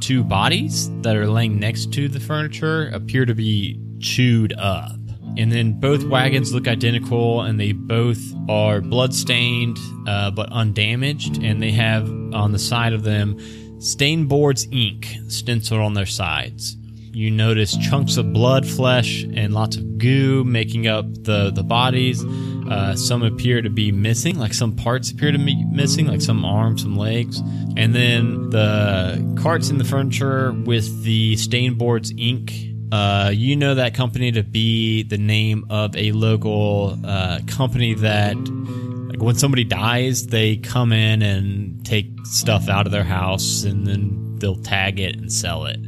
two 0.00 0.24
bodies 0.24 0.90
that 1.02 1.16
are 1.16 1.26
laying 1.28 1.58
next 1.58 1.92
to 1.94 2.08
the 2.08 2.20
furniture 2.20 2.88
appear 2.88 3.24
to 3.24 3.34
be 3.34 3.80
chewed 4.00 4.52
up. 4.58 4.92
And 5.36 5.50
then 5.52 5.78
both 5.78 6.04
wagons 6.04 6.52
look 6.52 6.68
identical 6.68 7.42
and 7.42 7.58
they 7.58 7.72
both 7.72 8.20
are 8.48 8.80
bloodstained 8.80 9.78
uh, 10.06 10.30
but 10.30 10.50
undamaged. 10.52 11.42
And 11.42 11.62
they 11.62 11.72
have 11.72 12.08
on 12.34 12.52
the 12.52 12.58
side 12.58 12.92
of 12.92 13.02
them 13.02 13.38
stain 13.80 14.26
boards 14.26 14.66
ink 14.70 15.08
stenciled 15.28 15.80
on 15.80 15.94
their 15.94 16.06
sides. 16.06 16.76
You 17.12 17.30
notice 17.30 17.76
chunks 17.76 18.16
of 18.18 18.32
blood, 18.32 18.66
flesh, 18.66 19.24
and 19.24 19.52
lots 19.52 19.76
of 19.76 19.98
goo 19.98 20.44
making 20.44 20.86
up 20.86 21.06
the, 21.24 21.50
the 21.50 21.64
bodies. 21.64 22.24
Uh, 22.24 22.94
some 22.94 23.24
appear 23.24 23.60
to 23.60 23.68
be 23.68 23.90
missing, 23.90 24.38
like 24.38 24.54
some 24.54 24.76
parts 24.76 25.10
appear 25.10 25.32
to 25.32 25.38
be 25.38 25.64
missing, 25.64 26.06
like 26.06 26.20
some 26.20 26.44
arms, 26.44 26.82
some 26.82 26.96
legs. 26.96 27.40
And 27.76 27.94
then 27.94 28.50
the 28.50 29.36
carts 29.42 29.70
in 29.70 29.78
the 29.78 29.84
furniture 29.84 30.52
with 30.52 31.02
the 31.02 31.36
stain 31.36 31.74
boards 31.74 32.12
ink 32.16 32.52
uh, 32.92 33.30
you 33.32 33.56
know 33.56 33.74
that 33.74 33.94
company 33.94 34.32
to 34.32 34.42
be 34.42 35.02
the 35.02 35.18
name 35.18 35.64
of 35.70 35.94
a 35.96 36.12
local 36.12 36.98
uh, 37.04 37.40
company 37.46 37.94
that, 37.94 38.36
like, 38.36 39.22
when 39.22 39.36
somebody 39.36 39.64
dies, 39.64 40.26
they 40.26 40.56
come 40.56 40.92
in 40.92 41.22
and 41.22 41.84
take 41.86 42.08
stuff 42.24 42.68
out 42.68 42.86
of 42.86 42.92
their 42.92 43.04
house 43.04 43.64
and 43.64 43.86
then 43.86 44.36
they'll 44.38 44.56
tag 44.56 44.98
it 44.98 45.16
and 45.16 45.32
sell 45.32 45.66
it. 45.66 45.78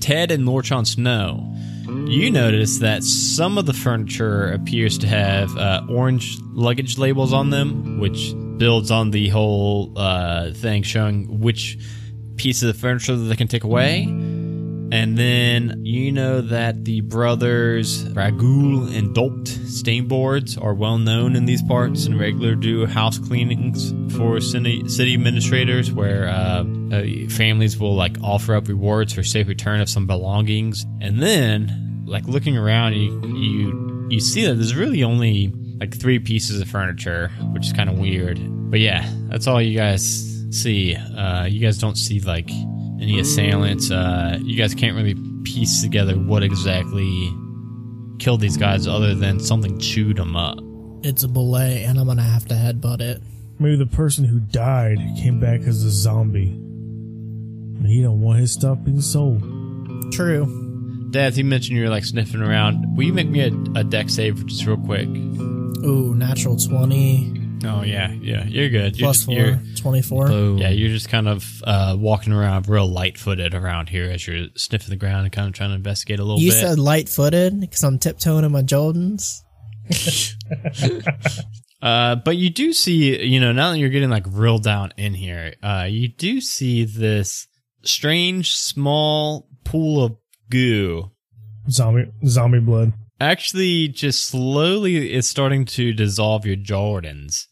Ted 0.00 0.30
and 0.30 0.46
Lorchon 0.46 0.86
Snow, 0.86 1.48
you 2.08 2.30
notice 2.30 2.78
that 2.78 3.02
some 3.02 3.58
of 3.58 3.66
the 3.66 3.72
furniture 3.72 4.52
appears 4.52 4.98
to 4.98 5.06
have 5.06 5.56
uh, 5.56 5.82
orange 5.88 6.38
luggage 6.52 6.98
labels 6.98 7.32
on 7.32 7.50
them, 7.50 7.98
which 7.98 8.34
builds 8.56 8.90
on 8.90 9.10
the 9.10 9.28
whole 9.28 9.92
uh, 9.96 10.52
thing 10.52 10.82
showing 10.82 11.40
which 11.40 11.78
piece 12.36 12.62
of 12.62 12.76
furniture 12.76 13.16
that 13.16 13.24
they 13.24 13.36
can 13.36 13.48
take 13.48 13.64
away. 13.64 14.06
And 14.92 15.16
then 15.16 15.86
you 15.86 16.12
know 16.12 16.42
that 16.42 16.84
the 16.84 17.00
brothers 17.00 18.04
Ragul 18.10 18.94
and 18.94 19.16
Dolt 19.16 19.46
stainboards 19.46 20.62
are 20.62 20.74
well 20.74 20.98
known 20.98 21.34
in 21.34 21.46
these 21.46 21.62
parts 21.62 22.04
and 22.04 22.20
regular 22.20 22.54
do 22.54 22.84
house 22.84 23.16
cleanings 23.16 23.94
for 24.14 24.38
city, 24.38 24.86
city 24.90 25.14
administrators 25.14 25.90
where 25.90 26.28
uh, 26.28 26.64
uh, 26.92 27.04
families 27.30 27.78
will 27.78 27.94
like 27.94 28.18
offer 28.22 28.54
up 28.54 28.68
rewards 28.68 29.14
for 29.14 29.22
safe 29.22 29.48
return 29.48 29.80
of 29.80 29.88
some 29.88 30.06
belongings. 30.06 30.84
And 31.00 31.22
then, 31.22 32.04
like 32.04 32.26
looking 32.26 32.58
around, 32.58 32.92
you 32.92 33.18
you 33.34 34.08
you 34.10 34.20
see 34.20 34.44
that 34.44 34.56
there's 34.56 34.76
really 34.76 35.02
only 35.04 35.54
like 35.80 35.98
three 35.98 36.18
pieces 36.18 36.60
of 36.60 36.68
furniture, 36.68 37.30
which 37.54 37.64
is 37.64 37.72
kind 37.72 37.88
of 37.88 37.98
weird. 37.98 38.38
But 38.70 38.80
yeah, 38.80 39.10
that's 39.30 39.46
all 39.46 39.62
you 39.62 39.74
guys 39.74 40.04
see. 40.50 40.96
Uh, 40.96 41.46
you 41.46 41.60
guys 41.60 41.78
don't 41.78 41.96
see 41.96 42.20
like 42.20 42.50
any 43.02 43.18
assailants. 43.20 43.90
Uh, 43.90 44.38
you 44.40 44.56
guys 44.56 44.74
can't 44.74 44.96
really 44.96 45.16
piece 45.44 45.82
together 45.82 46.14
what 46.14 46.42
exactly 46.42 47.30
killed 48.18 48.40
these 48.40 48.56
guys 48.56 48.86
other 48.86 49.14
than 49.14 49.40
something 49.40 49.78
chewed 49.78 50.16
them 50.16 50.36
up. 50.36 50.58
It's 51.02 51.24
a 51.24 51.28
belay, 51.28 51.82
and 51.82 51.98
I'm 51.98 52.06
gonna 52.06 52.22
have 52.22 52.46
to 52.46 52.54
headbutt 52.54 53.00
it. 53.00 53.20
Maybe 53.58 53.76
the 53.76 53.86
person 53.86 54.24
who 54.24 54.38
died 54.38 54.98
came 55.18 55.40
back 55.40 55.62
as 55.62 55.82
a 55.82 55.90
zombie. 55.90 56.50
And 56.52 57.86
he 57.86 58.02
don't 58.02 58.20
want 58.20 58.38
his 58.38 58.52
stuff 58.52 58.78
being 58.84 59.00
sold. 59.00 59.42
True. 60.12 61.08
Dad, 61.10 61.36
you 61.36 61.44
mentioned 61.44 61.76
you 61.76 61.84
were 61.84 61.90
like 61.90 62.04
sniffing 62.04 62.40
around. 62.40 62.96
Will 62.96 63.04
you 63.04 63.12
make 63.12 63.28
me 63.28 63.40
a, 63.40 63.52
a 63.78 63.84
dex 63.84 64.14
save 64.14 64.46
just 64.46 64.64
real 64.66 64.76
quick? 64.76 65.08
Ooh, 65.08 66.14
natural 66.14 66.56
20 66.56 67.41
Oh 67.64 67.82
yeah, 67.82 68.10
yeah, 68.12 68.44
you're 68.46 68.68
good. 68.68 68.96
You're 68.98 69.06
plus 69.06 69.24
4, 69.24 69.34
you're- 69.34 69.58
24. 69.76 70.26
Boom. 70.28 70.58
yeah, 70.58 70.70
you're 70.70 70.88
just 70.90 71.08
kind 71.08 71.28
of 71.28 71.62
uh, 71.64 71.96
walking 71.98 72.32
around 72.32 72.68
real 72.68 72.86
light 72.90 73.18
footed 73.18 73.54
around 73.54 73.88
here 73.88 74.10
as 74.10 74.26
you're 74.26 74.46
sniffing 74.56 74.90
the 74.90 74.96
ground 74.96 75.24
and 75.24 75.32
kind 75.32 75.46
of 75.48 75.54
trying 75.54 75.70
to 75.70 75.76
investigate 75.76 76.18
a 76.18 76.24
little 76.24 76.40
You 76.40 76.50
bit. 76.50 76.60
said 76.60 76.78
light 76.78 77.08
footed 77.08 77.60
because 77.60 77.82
I'm 77.84 77.98
tiptoeing 77.98 78.44
in 78.44 78.52
my 78.52 78.62
Jordans. 78.62 79.40
Uh, 81.82 82.14
but 82.14 82.36
you 82.36 82.48
do 82.48 82.72
see, 82.72 83.20
you 83.24 83.40
know, 83.40 83.50
now 83.50 83.72
that 83.72 83.78
you're 83.78 83.88
getting 83.88 84.08
like 84.08 84.22
real 84.28 84.58
down 84.58 84.92
in 84.96 85.14
here, 85.14 85.54
uh, 85.64 85.84
you 85.90 86.06
do 86.06 86.40
see 86.40 86.84
this 86.84 87.48
strange 87.82 88.52
small 88.54 89.48
pool 89.64 90.04
of 90.04 90.16
goo 90.48 91.10
Zombie 91.68 92.04
zombie 92.24 92.60
blood. 92.60 92.92
actually 93.20 93.88
just 93.88 94.28
slowly 94.28 95.12
is 95.12 95.26
starting 95.28 95.64
to 95.64 95.92
dissolve 95.92 96.46
your 96.46 96.54
Jordans. 96.54 97.46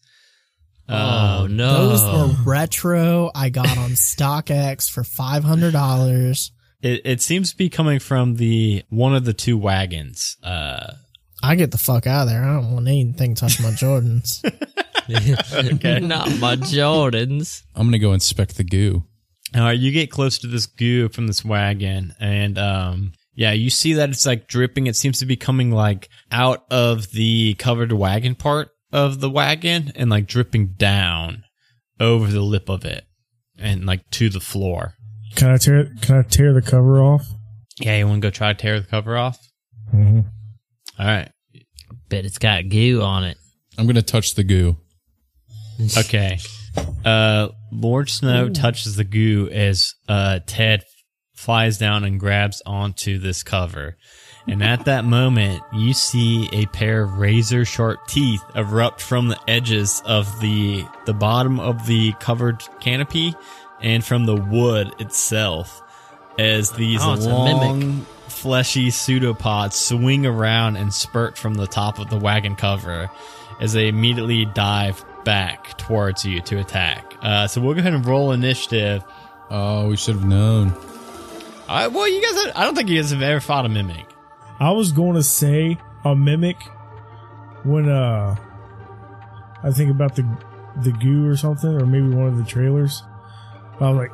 Oh 0.90 1.44
Um, 1.44 1.56
no! 1.56 1.88
Those 1.88 2.02
were 2.36 2.42
retro. 2.44 3.30
I 3.34 3.48
got 3.50 3.78
on 3.78 3.90
StockX 3.94 4.90
for 4.90 5.02
$500. 5.02 6.50
it, 6.82 7.00
it 7.04 7.20
seems 7.22 7.50
to 7.52 7.56
be 7.56 7.68
coming 7.68 7.98
from 7.98 8.36
the 8.36 8.82
one 8.88 9.14
of 9.14 9.24
the 9.24 9.32
two 9.34 9.56
wagons. 9.58 10.36
Uh, 10.42 10.92
I 11.42 11.54
get 11.54 11.70
the 11.70 11.78
fuck 11.78 12.06
out 12.06 12.22
of 12.24 12.28
there. 12.28 12.42
I 12.44 12.54
don't 12.54 12.72
want 12.74 12.88
anything 12.88 13.34
touch 13.34 13.60
my 13.62 13.70
Jordans. 13.70 14.42
Not 16.06 16.38
my 16.38 16.56
Jordans. 16.56 17.62
I'm 17.74 17.86
gonna 17.86 17.98
go 17.98 18.12
inspect 18.12 18.56
the 18.56 18.64
goo. 18.64 19.04
Uh, 19.56 19.70
you 19.70 19.90
get 19.90 20.10
close 20.10 20.38
to 20.38 20.46
this 20.46 20.66
goo 20.66 21.08
from 21.08 21.26
this 21.26 21.44
wagon, 21.44 22.14
and 22.20 22.56
um, 22.58 23.12
yeah, 23.34 23.52
you 23.52 23.70
see 23.70 23.94
that 23.94 24.10
it's 24.10 24.26
like 24.26 24.46
dripping. 24.46 24.86
It 24.86 24.96
seems 24.96 25.18
to 25.20 25.26
be 25.26 25.36
coming 25.36 25.70
like 25.72 26.08
out 26.30 26.64
of 26.70 27.10
the 27.10 27.54
covered 27.54 27.92
wagon 27.92 28.34
part 28.36 28.70
of 28.92 29.20
the 29.20 29.30
wagon 29.30 29.92
and 29.94 30.10
like 30.10 30.26
dripping 30.26 30.74
down 30.76 31.44
over 31.98 32.26
the 32.30 32.40
lip 32.40 32.68
of 32.68 32.84
it 32.84 33.04
and 33.58 33.86
like 33.86 34.08
to 34.10 34.28
the 34.28 34.40
floor. 34.40 34.94
Can 35.36 35.50
I 35.50 35.56
tear 35.58 35.92
can 36.02 36.16
I 36.18 36.22
tear 36.22 36.52
the 36.52 36.62
cover 36.62 37.00
off? 37.02 37.26
Yeah, 37.78 37.96
you 37.98 38.06
want 38.06 38.20
to 38.22 38.26
go 38.26 38.30
try 38.30 38.52
to 38.52 38.58
tear 38.60 38.80
the 38.80 38.86
cover 38.86 39.16
off? 39.16 39.38
hmm 39.90 40.20
All 40.98 41.06
right. 41.06 41.30
Bet 42.08 42.24
it's 42.24 42.38
got 42.38 42.68
goo 42.68 43.00
on 43.02 43.24
it. 43.24 43.36
I'm 43.78 43.86
gonna 43.86 44.02
touch 44.02 44.34
the 44.34 44.44
goo. 44.44 44.76
Okay. 45.96 46.38
Uh, 47.04 47.48
Lord 47.72 48.10
Snow 48.10 48.48
touches 48.50 48.96
the 48.96 49.04
goo 49.04 49.48
as 49.50 49.94
uh, 50.08 50.40
Ted 50.46 50.84
flies 51.40 51.78
down 51.78 52.04
and 52.04 52.20
grabs 52.20 52.62
onto 52.66 53.18
this 53.18 53.42
cover. 53.42 53.96
And 54.46 54.62
at 54.62 54.84
that 54.84 55.04
moment, 55.04 55.62
you 55.72 55.92
see 55.92 56.48
a 56.52 56.66
pair 56.66 57.02
of 57.02 57.18
razor 57.18 57.64
sharp 57.64 58.06
teeth 58.08 58.42
erupt 58.54 59.00
from 59.00 59.28
the 59.28 59.38
edges 59.48 60.02
of 60.04 60.40
the 60.40 60.84
the 61.06 61.14
bottom 61.14 61.58
of 61.60 61.86
the 61.86 62.12
covered 62.20 62.62
canopy 62.80 63.34
and 63.80 64.04
from 64.04 64.26
the 64.26 64.36
wood 64.36 64.92
itself 64.98 65.82
as 66.38 66.72
these 66.72 67.00
Oh, 67.02 67.14
it's 67.14 67.26
a 67.26 67.28
mimic. 67.28 67.62
long 67.62 68.06
fleshy 68.28 68.90
pseudopods 68.90 69.76
swing 69.76 70.24
around 70.24 70.76
and 70.76 70.92
spurt 70.92 71.36
from 71.36 71.54
the 71.54 71.66
top 71.66 71.98
of 71.98 72.08
the 72.08 72.16
wagon 72.18 72.56
cover 72.56 73.10
as 73.60 73.72
they 73.74 73.88
immediately 73.88 74.46
dive 74.46 75.04
back 75.24 75.76
towards 75.76 76.24
you 76.24 76.40
to 76.40 76.58
attack. 76.58 77.14
Uh, 77.20 77.46
so 77.46 77.60
we'll 77.60 77.74
go 77.74 77.80
ahead 77.80 77.92
and 77.92 78.06
roll 78.06 78.32
initiative. 78.32 79.04
Oh, 79.50 79.88
we 79.88 79.96
should 79.96 80.14
have 80.14 80.24
known. 80.24 80.72
I, 81.70 81.86
well, 81.86 82.08
you 82.08 82.20
guys, 82.20 82.44
have, 82.44 82.56
I 82.56 82.64
don't 82.64 82.74
think 82.74 82.88
you 82.88 83.00
guys 83.00 83.12
have 83.12 83.22
ever 83.22 83.38
fought 83.38 83.64
a 83.64 83.68
mimic. 83.68 84.06
I 84.58 84.72
was 84.72 84.90
going 84.90 85.14
to 85.14 85.22
say 85.22 85.78
a 86.04 86.16
mimic 86.16 86.60
when 87.62 87.88
uh 87.88 88.34
I 89.62 89.70
think 89.70 89.90
about 89.90 90.16
the 90.16 90.26
the 90.82 90.90
goo 90.92 91.28
or 91.28 91.36
something, 91.36 91.70
or 91.70 91.86
maybe 91.86 92.08
one 92.08 92.26
of 92.26 92.36
the 92.36 92.44
trailers. 92.44 93.02
I 93.78 93.90
was 93.90 93.96
like, 93.96 94.12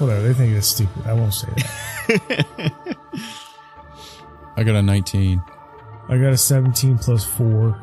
whatever. 0.00 0.22
They 0.22 0.32
think 0.32 0.56
it's 0.56 0.68
stupid. 0.68 1.06
I 1.06 1.12
won't 1.12 1.34
say 1.34 1.48
that. 1.56 2.96
I 4.56 4.62
got 4.62 4.74
a 4.74 4.82
19. 4.82 5.42
I 6.08 6.18
got 6.18 6.32
a 6.32 6.36
17 6.36 6.98
plus 6.98 7.24
four. 7.24 7.80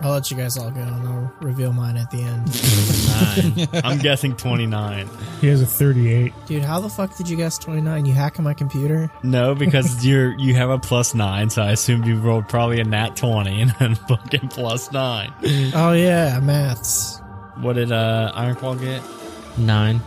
I'll 0.00 0.12
let 0.12 0.30
you 0.30 0.36
guys 0.36 0.58
all 0.58 0.70
go 0.70 0.80
and 0.80 1.08
I'll 1.08 1.32
reveal 1.40 1.72
mine 1.72 1.96
at 1.96 2.10
the 2.10 2.20
end. 2.20 3.72
Nine. 3.72 3.82
I'm 3.84 3.98
guessing 3.98 4.36
29. 4.36 5.08
He 5.40 5.46
has 5.48 5.62
a 5.62 5.66
38. 5.66 6.32
Dude, 6.46 6.62
how 6.62 6.80
the 6.80 6.88
fuck 6.90 7.16
did 7.16 7.28
you 7.28 7.36
guess 7.36 7.56
29? 7.58 8.04
You 8.04 8.12
hacking 8.12 8.44
my 8.44 8.52
computer? 8.54 9.10
No, 9.22 9.54
because 9.54 10.04
you're 10.06 10.38
you 10.38 10.54
have 10.54 10.68
a 10.70 10.78
plus 10.78 11.14
nine, 11.14 11.48
so 11.48 11.62
I 11.62 11.70
assumed 11.72 12.06
you 12.06 12.18
rolled 12.18 12.48
probably 12.48 12.80
a 12.80 12.84
nat 12.84 13.16
20 13.16 13.62
and 13.62 13.70
then 13.78 13.94
fucking 14.08 14.48
plus 14.48 14.92
nine. 14.92 15.32
Oh 15.74 15.92
yeah, 15.92 16.40
maths. 16.40 17.20
What 17.56 17.74
did 17.74 17.90
uh 17.90 18.32
Ironclaw 18.34 18.78
get? 18.80 19.02
Nine. 19.58 20.02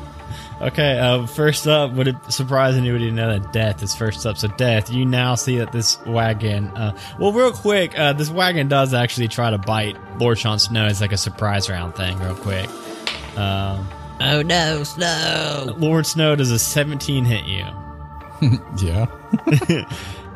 Okay, 0.61 0.99
uh, 0.99 1.25
first 1.25 1.67
up, 1.67 1.93
would 1.93 2.09
it 2.09 2.15
surprise 2.31 2.75
anybody 2.75 3.05
to 3.09 3.11
know 3.13 3.39
that 3.39 3.53
Death 3.53 3.81
is 3.81 3.95
first 3.95 4.25
up? 4.25 4.37
So, 4.37 4.49
Death, 4.49 4.91
you 4.91 5.05
now 5.05 5.35
see 5.35 5.57
that 5.59 5.71
this 5.71 5.97
wagon, 6.05 6.67
uh, 6.75 6.97
well, 7.17 7.31
real 7.31 7.53
quick, 7.53 7.97
uh, 7.97 8.11
this 8.11 8.29
wagon 8.29 8.67
does 8.67 8.93
actually 8.93 9.29
try 9.29 9.51
to 9.51 9.57
bite 9.57 9.95
Lord 10.19 10.37
Sean 10.37 10.59
Snow 10.59 10.85
as 10.85 10.99
like 10.99 11.13
a 11.13 11.17
surprise 11.17 11.69
round 11.69 11.95
thing, 11.95 12.19
real 12.19 12.35
quick. 12.35 12.69
Um, 13.37 13.87
Oh 14.21 14.41
no, 14.41 14.84
Snow! 14.84 15.75
Lord 15.77 16.05
Snow 16.05 16.36
does 16.36 16.51
a 16.51 16.60
17 16.60 17.25
hit 17.25 17.45
you. 17.45 17.65
Yeah. 18.81 19.05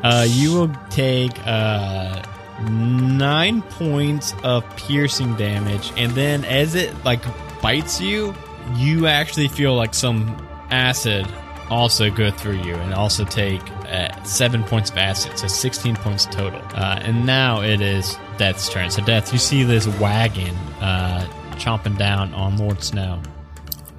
Uh, 0.04 0.26
you 0.28 0.52
will 0.52 0.70
take 0.90 1.32
uh, 1.48 2.22
nine 2.70 3.62
points 3.62 4.36
of 4.44 4.66
piercing 4.76 5.34
damage, 5.38 5.94
and 5.96 6.12
then 6.12 6.44
as 6.44 6.76
it 6.76 6.94
like 7.06 7.22
bites 7.62 8.02
you, 8.02 8.36
you 8.76 9.08
actually 9.08 9.48
feel 9.48 9.76
like 9.76 9.94
some 9.94 10.48
acid 10.70 11.28
also 11.70 12.12
go 12.12 12.30
through 12.30 12.62
you, 12.62 12.76
and 12.76 12.94
also 12.94 13.26
take 13.26 13.62
uh, 13.88 14.24
seven 14.24 14.64
points 14.64 14.90
of 14.90 14.98
acid, 14.98 15.38
so 15.38 15.48
sixteen 15.48 15.96
points 15.96 16.26
total. 16.26 16.62
Uh, 16.76 17.00
and 17.02 17.26
now 17.26 17.62
it 17.62 17.82
is 17.82 18.18
Death's 18.38 18.70
turn. 18.70 18.92
So 18.92 19.04
Death, 19.04 19.32
you 19.32 19.40
see 19.40 19.64
this 19.64 19.88
wagon 20.00 20.56
uh, 20.82 21.26
chomping 21.54 21.98
down 21.98 22.34
on 22.34 22.58
Lord 22.58 22.84
Snow. 22.84 23.22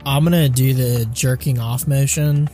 I'm 0.07 0.25
gonna 0.25 0.49
do 0.49 0.75
the 0.75 1.07
jerking 1.07 1.59
off 1.59 1.87
motion, 1.87 2.49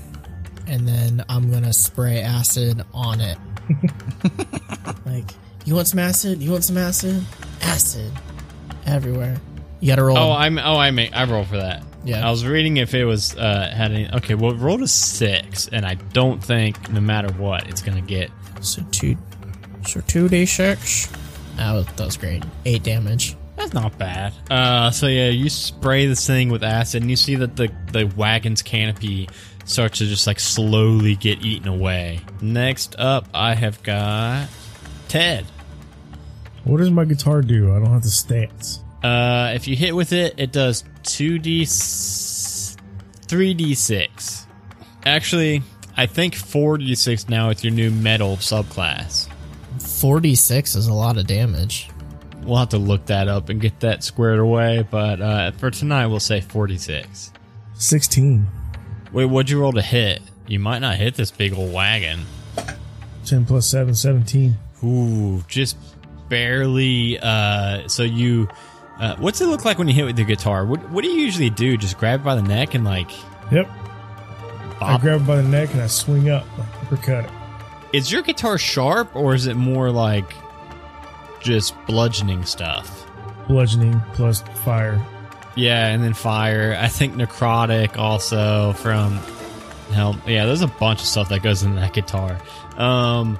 and 0.66 0.86
then 0.86 1.24
I'm 1.28 1.50
gonna 1.50 1.72
spray 1.72 2.20
acid 2.20 2.82
on 2.94 3.20
it. 3.20 3.38
like, 5.06 5.24
you 5.64 5.74
want 5.74 5.88
some 5.88 5.98
acid? 5.98 6.40
You 6.40 6.52
want 6.52 6.64
some 6.64 6.78
acid? 6.78 7.24
Acid 7.62 8.12
everywhere. 8.86 9.36
You 9.80 9.88
gotta 9.88 10.04
roll. 10.04 10.16
Oh, 10.16 10.32
I'm 10.32 10.58
oh 10.58 10.76
I 10.76 10.90
make 10.90 11.14
I 11.14 11.24
roll 11.24 11.44
for 11.44 11.56
that. 11.56 11.82
Yeah. 12.04 12.26
I 12.26 12.30
was 12.30 12.46
reading 12.46 12.78
if 12.78 12.94
it 12.94 13.04
was 13.04 13.36
uh 13.36 13.70
had 13.74 13.92
any 13.92 14.10
okay, 14.14 14.34
well 14.34 14.54
roll 14.54 14.82
a 14.82 14.88
six, 14.88 15.68
and 15.68 15.84
I 15.84 15.94
don't 15.94 16.42
think 16.42 16.90
no 16.90 17.00
matter 17.00 17.32
what 17.34 17.68
it's 17.68 17.82
gonna 17.82 18.00
get. 18.00 18.30
so 18.60 18.82
two, 18.90 19.16
so 19.86 20.00
two 20.02 20.28
d 20.28 20.46
six. 20.46 21.08
That 21.56 21.72
was, 21.74 21.86
that 21.86 22.04
was 22.06 22.16
great. 22.16 22.42
Eight 22.64 22.82
damage. 22.82 23.36
That's 23.56 23.74
not 23.74 23.98
bad. 23.98 24.32
Uh 24.50 24.90
so 24.90 25.06
yeah, 25.06 25.28
you 25.28 25.50
spray 25.50 26.06
this 26.06 26.26
thing 26.26 26.48
with 26.48 26.62
acid 26.64 27.02
and 27.02 27.10
you 27.10 27.16
see 27.16 27.34
that 27.36 27.56
the 27.56 27.70
the 27.92 28.06
wagon's 28.16 28.62
canopy 28.62 29.28
starts 29.66 29.98
to 29.98 30.06
just 30.06 30.26
like 30.26 30.40
slowly 30.40 31.16
get 31.16 31.42
eaten 31.44 31.68
away. 31.68 32.20
Next 32.40 32.96
up 32.98 33.28
I 33.34 33.54
have 33.54 33.82
got 33.82 34.48
Ted. 35.08 35.44
What 36.64 36.78
does 36.78 36.90
my 36.90 37.04
guitar 37.04 37.42
do? 37.42 37.74
I 37.74 37.78
don't 37.78 37.90
have 37.92 38.02
the 38.02 38.08
stats. 38.08 38.80
Uh, 39.02 39.52
if 39.54 39.66
you 39.66 39.76
hit 39.76 39.94
with 39.96 40.12
it, 40.12 40.34
it 40.36 40.52
does 40.52 40.84
2d, 41.04 41.62
3d6. 43.26 44.46
Actually, 45.06 45.62
I 45.96 46.06
think 46.06 46.34
4d6 46.34 47.28
now 47.28 47.48
with 47.48 47.64
your 47.64 47.72
new 47.72 47.90
metal 47.90 48.36
subclass. 48.36 49.28
Forty 49.80 50.34
six 50.34 50.74
is 50.74 50.86
a 50.86 50.92
lot 50.92 51.16
of 51.18 51.26
damage. 51.26 51.90
We'll 52.42 52.56
have 52.56 52.70
to 52.70 52.78
look 52.78 53.06
that 53.06 53.28
up 53.28 53.48
and 53.50 53.60
get 53.60 53.80
that 53.80 54.02
squared 54.02 54.38
away, 54.38 54.86
but 54.90 55.20
uh, 55.20 55.52
for 55.52 55.70
tonight, 55.70 56.06
we'll 56.06 56.20
say 56.20 56.40
46. 56.40 57.32
16. 57.74 58.46
Wait, 59.12 59.24
what'd 59.26 59.50
you 59.50 59.60
roll 59.60 59.72
to 59.72 59.82
hit? 59.82 60.22
You 60.46 60.58
might 60.58 60.78
not 60.78 60.96
hit 60.96 61.14
this 61.14 61.30
big 61.30 61.52
old 61.52 61.72
wagon. 61.72 62.20
10 63.26 63.44
plus 63.44 63.66
7, 63.68 63.94
17. 63.94 64.56
Ooh, 64.82 65.42
just 65.48 65.76
barely. 66.28 67.18
Uh, 67.20 67.86
so 67.88 68.02
you. 68.02 68.48
Uh, 69.00 69.16
what's 69.16 69.40
it 69.40 69.46
look 69.46 69.64
like 69.64 69.78
when 69.78 69.88
you 69.88 69.94
hit 69.94 70.04
with 70.04 70.16
the 70.16 70.24
guitar? 70.24 70.64
What, 70.66 70.88
what 70.90 71.02
do 71.02 71.10
you 71.10 71.20
usually 71.22 71.48
do? 71.50 71.76
Just 71.78 71.96
grab 71.98 72.20
it 72.20 72.22
by 72.24 72.34
the 72.34 72.42
neck 72.42 72.74
and 72.74 72.84
like 72.84 73.10
Yep. 73.50 73.68
I 74.80 74.98
grab 74.98 75.22
it 75.22 75.26
by 75.26 75.36
the 75.36 75.42
neck 75.42 75.72
and 75.72 75.80
I 75.82 75.86
swing 75.86 76.28
up, 76.30 76.46
like 76.58 76.68
uppercut 76.82 77.24
it. 77.24 77.30
Is 77.92 78.12
your 78.12 78.22
guitar 78.22 78.58
sharp 78.58 79.14
or 79.16 79.34
is 79.34 79.46
it 79.46 79.54
more 79.56 79.90
like 79.90 80.32
just 81.40 81.74
bludgeoning 81.86 82.44
stuff? 82.44 83.06
Bludgeoning 83.48 84.00
plus 84.12 84.42
fire. 84.64 85.00
Yeah, 85.56 85.86
and 85.88 86.02
then 86.04 86.14
fire. 86.14 86.76
I 86.78 86.88
think 86.88 87.14
necrotic 87.14 87.96
also 87.96 88.72
from 88.74 89.14
help. 89.92 90.16
Yeah, 90.28 90.46
there's 90.46 90.62
a 90.62 90.68
bunch 90.68 91.00
of 91.00 91.06
stuff 91.06 91.28
that 91.30 91.42
goes 91.42 91.62
in 91.62 91.74
that 91.76 91.92
guitar. 91.92 92.38
Um, 92.76 93.38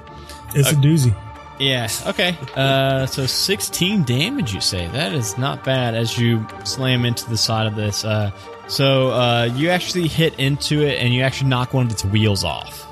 It's 0.53 0.71
a 0.71 0.75
doozy. 0.75 1.15
Yeah, 1.61 1.87
okay. 2.07 2.37
Uh, 2.55 3.05
so 3.05 3.25
16 3.25 4.03
damage, 4.03 4.53
you 4.53 4.61
say? 4.61 4.87
That 4.87 5.13
is 5.13 5.37
not 5.37 5.63
bad 5.63 5.93
as 5.93 6.17
you 6.17 6.45
slam 6.63 7.05
into 7.05 7.29
the 7.29 7.37
side 7.37 7.67
of 7.67 7.75
this. 7.75 8.03
Uh, 8.03 8.31
so 8.67 9.11
uh, 9.11 9.49
you 9.53 9.69
actually 9.69 10.07
hit 10.07 10.37
into 10.39 10.81
it 10.81 10.99
and 10.99 11.13
you 11.13 11.21
actually 11.21 11.49
knock 11.49 11.73
one 11.73 11.85
of 11.85 11.91
its 11.91 12.03
wheels 12.03 12.43
off. 12.43 12.87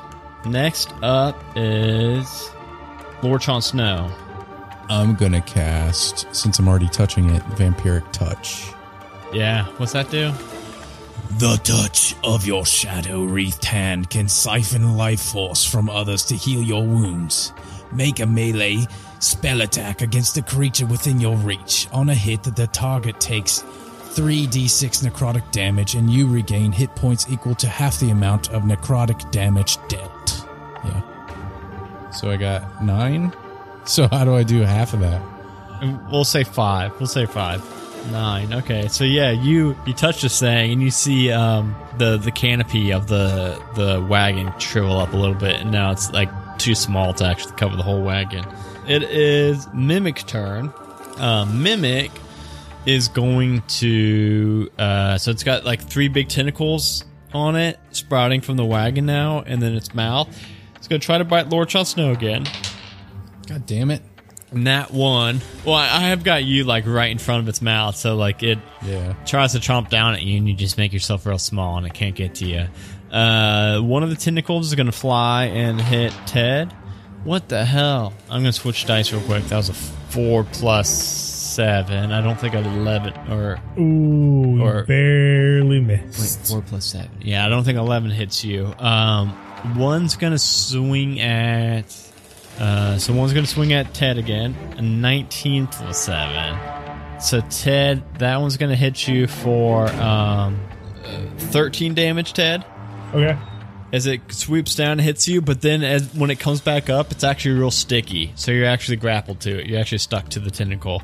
Next 0.46 0.94
up 1.02 1.42
is 1.56 2.50
Lord 3.24 3.42
Chon 3.42 3.62
Snow. 3.62 4.12
I'm 4.90 5.16
going 5.16 5.34
to 5.34 5.42
cast, 5.42 6.34
since 6.36 6.60
I'm 6.60 6.68
already 6.68 6.90
touching 6.90 7.30
it, 7.30 7.42
Vampiric 7.50 8.12
Touch. 8.12 8.72
Yeah, 9.34 9.66
what's 9.78 9.94
that 9.94 10.10
do? 10.10 10.32
The 11.38 11.58
touch 11.64 12.16
of 12.24 12.46
your 12.46 12.66
shadow 12.66 13.24
wreathed 13.24 13.66
hand 13.66 14.10
can 14.10 14.28
siphon 14.28 14.98
life 14.98 15.22
force 15.22 15.64
from 15.64 15.90
others 15.90 16.26
to 16.26 16.36
heal 16.36 16.64
your 16.64 16.84
wounds. 16.84 17.54
Make 17.92 18.20
a 18.20 18.26
melee 18.26 18.86
spell 19.20 19.62
attack 19.62 20.02
against 20.02 20.38
a 20.38 20.42
creature 20.42 20.86
within 20.86 21.20
your 21.20 21.36
reach. 21.38 21.88
On 21.92 22.10
a 22.10 22.16
hit, 22.16 22.44
the 22.44 22.68
target 22.68 23.20
takes 23.20 23.64
3d6 24.10 25.08
necrotic 25.08 25.50
damage 25.52 25.96
and 25.96 26.10
you 26.10 26.28
regain 26.28 26.72
hit 26.72 26.96
points 26.96 27.28
equal 27.30 27.56
to 27.56 27.68
half 27.68 28.00
the 28.00 28.10
amount 28.10 28.50
of 28.52 28.64
necrotic 28.64 29.32
damage 29.32 29.78
dealt. 29.88 30.46
Yeah. 30.84 32.12
So 32.12 32.32
I 32.32 32.38
got 32.38 32.84
nine. 32.84 33.34
So 33.86 34.08
how 34.08 34.26
do 34.26 34.36
I 34.36 34.44
do 34.44 34.62
half 34.62 34.94
of 34.94 35.00
that? 35.02 35.22
We'll 36.12 36.26
say 36.26 36.44
five. 36.44 36.92
We'll 37.00 37.08
say 37.08 37.26
five. 37.26 37.64
Nine. 38.12 38.54
Okay. 38.54 38.88
So 38.88 39.04
yeah, 39.04 39.32
you 39.32 39.78
you 39.86 39.94
touch 39.94 40.22
this 40.22 40.40
thing 40.40 40.72
and 40.72 40.82
you 40.82 40.90
see 40.90 41.32
um 41.32 41.76
the 41.98 42.18
the 42.18 42.32
canopy 42.32 42.92
of 42.92 43.08
the 43.08 43.62
the 43.76 44.06
wagon 44.10 44.52
shrivel 44.58 44.98
up 44.98 45.14
a 45.14 45.18
little 45.18 45.36
bit, 45.36 45.62
and 45.62 45.72
now 45.72 45.92
it's 45.92 46.12
like 46.12 46.30
too 46.60 46.76
small 46.76 47.14
to 47.16 47.26
actually 47.26 47.54
cover 47.56 47.76
the 47.76 47.84
whole 47.84 48.02
wagon. 48.02 48.46
It 48.88 49.04
is 49.04 49.68
Mimic 49.74 50.26
turn. 50.28 50.74
Uh, 51.18 51.46
Mimic 51.46 52.12
is 52.86 53.08
going 53.10 53.62
to 53.68 54.70
uh 54.80 55.18
so 55.18 55.32
it's 55.32 55.44
got 55.44 55.66
like 55.66 55.82
three 55.82 56.08
big 56.08 56.30
tentacles 56.30 57.04
on 57.34 57.56
it 57.58 57.78
sprouting 57.92 58.40
from 58.40 58.56
the 58.56 58.64
wagon 58.66 59.06
now 59.06 59.44
and 59.46 59.62
then 59.62 59.76
its 59.76 59.94
mouth 59.94 60.28
it's 60.78 60.88
gonna 60.88 60.98
try 60.98 61.18
to 61.18 61.26
bite 61.26 61.50
lord 61.50 61.68
Jon 61.68 61.86
snow 61.86 62.12
again 62.14 62.46
God 63.48 63.66
damn 63.66 63.90
it. 63.92 64.02
Nat 64.52 64.92
one. 64.92 65.42
Well, 65.66 65.76
I 65.76 65.86
I 65.88 66.00
have 66.10 66.24
got 66.24 66.44
you 66.44 66.64
like 66.64 66.86
right 66.88 67.12
in 67.12 67.18
front 67.20 67.42
of 67.44 67.50
its 67.50 67.62
mouth, 67.62 67.96
so 67.96 68.16
like 68.16 68.42
it 68.44 68.60
Yeah. 68.84 69.14
tries 69.26 69.52
to 69.54 69.60
chomp 69.60 69.90
down 69.90 70.14
at 70.14 70.22
you, 70.24 70.38
and 70.38 70.48
you 70.48 70.54
just 70.56 70.78
make 70.78 70.94
yourself 70.94 71.26
real 71.26 71.38
small, 71.38 71.78
and 71.78 71.86
it 71.86 71.94
can't 71.94 72.16
get 72.16 72.36
to 72.36 72.46
you. 72.48 72.68
Uh, 73.12 73.80
one 73.82 74.04
of 74.04 74.10
the 74.10 74.16
tentacles 74.16 74.68
is 74.68 74.76
gonna 74.76 74.92
fly 74.92 75.46
and 75.46 75.80
hit 75.82 76.14
Ted. 76.26 76.72
What 77.24 77.50
the 77.50 77.66
hell? 77.66 78.14
I'm 78.30 78.42
gonna 78.42 78.54
switch 78.54 78.86
dice 78.86 79.12
real 79.12 79.22
quick. 79.24 79.44
That 79.46 79.58
was 79.58 79.70
a 79.70 79.74
four 79.74 80.44
plus 80.46 80.90
seven. 80.90 82.12
I 82.12 82.22
don't 82.22 82.40
think 82.40 82.54
an 82.54 82.66
eleven 82.66 83.14
or 83.32 83.60
Ooh, 83.80 84.62
Or- 84.62 84.84
barely 84.84 85.82
missed. 85.82 86.48
four 86.48 86.62
plus 86.62 86.86
seven. 86.86 87.10
Yeah, 87.22 87.46
I 87.46 87.50
don't 87.50 87.64
think 87.64 87.78
eleven 87.78 88.12
hits 88.12 88.44
you. 88.46 88.74
Um, 88.80 89.36
one's 89.78 90.16
gonna 90.16 90.38
swing 90.40 91.20
at. 91.20 91.86
Uh, 92.60 92.98
so 92.98 93.14
one's 93.14 93.34
gonna 93.34 93.48
swing 93.48 93.74
at 93.74 93.94
Ted 93.94 94.18
again. 94.18 94.54
A 94.78 94.82
19 94.82 95.68
plus 95.68 95.98
seven. 95.98 96.58
So 97.22 97.42
Ted, 97.50 98.04
that 98.20 98.40
one's 98.40 98.58
gonna 98.58 98.76
hit 98.76 99.08
you 99.08 99.28
for 99.28 99.88
um, 99.94 100.60
uh, 101.06 101.20
13 101.38 101.94
damage. 101.94 102.34
Ted, 102.34 102.64
Okay. 103.14 103.38
as 103.92 104.06
it 104.06 104.22
sweeps 104.32 104.76
down 104.76 104.92
and 104.94 105.02
hits 105.02 105.28
you, 105.28 105.42
but 105.42 105.62
then 105.62 105.84
as 105.84 106.14
when 106.14 106.30
it 106.30 106.40
comes 106.40 106.62
back 106.62 106.90
up, 106.90 107.12
it's 107.12 107.24
actually 107.24 107.56
real 107.56 107.72
sticky. 107.72 108.32
So 108.36 108.52
you're 108.52 108.68
actually 108.68 108.98
grappled 108.98 109.40
to 109.42 109.60
it. 109.60 109.68
You're 109.68 109.80
actually 109.80 109.98
stuck 110.00 110.30
to 110.30 110.40
the 110.40 110.52
tentacle. 110.52 111.02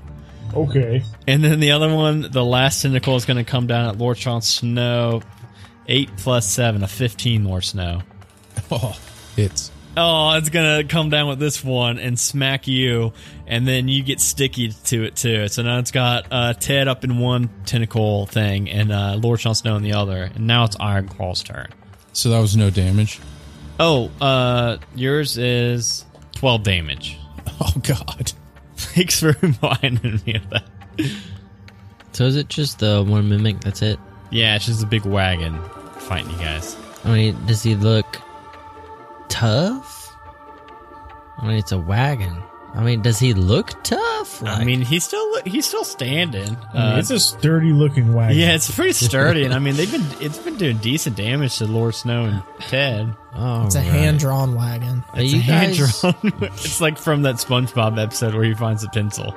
Okay. 0.54 1.04
And 1.28 1.44
then 1.44 1.60
the 1.60 1.72
other 1.72 1.94
one, 1.94 2.30
the 2.32 2.46
last 2.46 2.82
tentacle 2.84 3.16
is 3.16 3.26
going 3.26 3.44
to 3.44 3.50
come 3.50 3.68
down 3.68 3.90
at 3.90 3.98
Lord 3.98 4.18
Sean 4.18 4.42
Snow. 4.42 5.22
8 5.88 6.10
plus 6.18 6.50
7, 6.50 6.82
a 6.84 6.88
15 6.88 7.44
more 7.44 7.62
snow. 7.62 8.02
Oh, 8.72 8.98
it's 9.38 9.72
Oh, 9.98 10.34
it's 10.36 10.50
going 10.50 10.82
to 10.82 10.88
come 10.92 11.10
down 11.10 11.28
with 11.30 11.40
this 11.40 11.64
one 11.64 12.00
and 12.00 12.20
smack 12.20 12.68
you, 12.68 13.14
and 13.48 13.66
then 13.68 13.88
you 13.88 14.04
get 14.04 14.20
sticky 14.20 14.72
to 14.86 15.04
it 15.04 15.16
too. 15.16 15.48
So 15.48 15.62
now 15.62 15.80
it's 15.80 15.92
got 15.92 16.26
uh, 16.32 16.54
Ted 16.54 16.88
up 16.90 17.04
in 17.06 17.20
one 17.20 17.50
tentacle 17.66 18.26
thing 18.26 18.70
and 18.70 18.92
uh, 18.92 19.16
Lord 19.22 19.40
Sean 19.40 19.56
Snow 19.56 19.76
in 19.78 19.84
the 19.84 19.94
other. 19.94 20.24
And 20.36 20.48
now 20.48 20.66
it's 20.66 20.76
Ironclaw's 20.78 21.44
turn. 21.44 21.68
So 22.16 22.30
that 22.30 22.40
was 22.40 22.56
no 22.56 22.70
damage. 22.70 23.20
Oh, 23.78 24.10
uh, 24.22 24.78
yours 24.96 25.38
is 25.38 26.06
12 26.36 26.64
damage. 26.64 27.20
Oh 27.62 27.72
God. 27.84 28.34
Thanks 28.76 29.22
for 29.22 29.34
reminding 29.42 30.20
me 30.26 30.36
of 30.36 30.50
that. 30.50 30.66
So 32.12 32.26
is 32.26 32.36
it 32.36 32.50
just 32.50 32.80
the 32.80 33.02
one 33.02 33.30
mimic? 33.30 33.62
That's 33.62 33.82
it. 33.82 33.98
Yeah, 34.30 34.56
it's 34.58 34.66
just 34.66 34.84
a 34.84 34.86
big 34.86 35.06
wagon 35.06 35.62
fighting 36.00 36.32
you 36.32 36.38
guys. 36.38 36.76
I 37.06 37.14
mean, 37.14 37.46
does 37.46 37.64
he 37.64 37.76
look 37.76 38.20
tough? 39.30 40.14
I 41.38 41.48
mean, 41.48 41.58
it's 41.58 41.72
a 41.72 41.80
wagon. 41.80 42.36
I 42.76 42.84
mean, 42.84 43.02
does 43.02 43.20
he 43.20 43.34
look 43.34 43.82
tough? 43.84 44.44
I 44.44 44.66
mean, 44.66 44.82
he's 44.82 45.06
still 45.06 45.42
he's 45.44 45.66
still 45.66 45.86
standing. 45.86 46.58
I 46.74 46.74
mean, 46.74 46.94
Uh, 46.94 46.98
it's 47.00 47.10
a 47.10 47.20
sturdy 47.20 47.72
looking 47.72 48.14
wagon. 48.14 48.38
yeah, 48.38 48.54
it's 48.54 48.70
pretty 48.70 48.92
sturdy, 48.92 49.46
and 49.46 49.54
I 49.54 49.60
mean 49.66 49.76
they've 49.78 49.90
been 49.92 50.06
it's 50.20 50.38
been 50.40 50.58
doing 50.58 50.78
decent 50.78 51.16
damage 51.16 51.58
to 51.60 51.68
Lord 51.68 51.96
Snow 51.96 52.26
and 52.26 52.44
Ted. 52.60 53.16
All 53.34 53.66
It's 53.66 53.76
a 53.76 53.80
right. 53.80 53.88
hand 53.88 54.20
drawn 54.20 54.56
wagon. 54.56 55.04
Are 55.14 55.22
It's 55.22 55.32
you 55.34 55.40
a 55.40 55.42
hand 55.42 55.78
guys, 55.78 56.02
drawn. 56.02 56.16
it's 56.42 56.82
like 56.82 56.98
from 56.98 57.22
that 57.22 57.36
SpongeBob 57.36 57.98
episode 58.02 58.34
where 58.36 58.44
he 58.44 58.54
finds 58.54 58.82
the 58.82 58.90
pencil. 58.90 59.34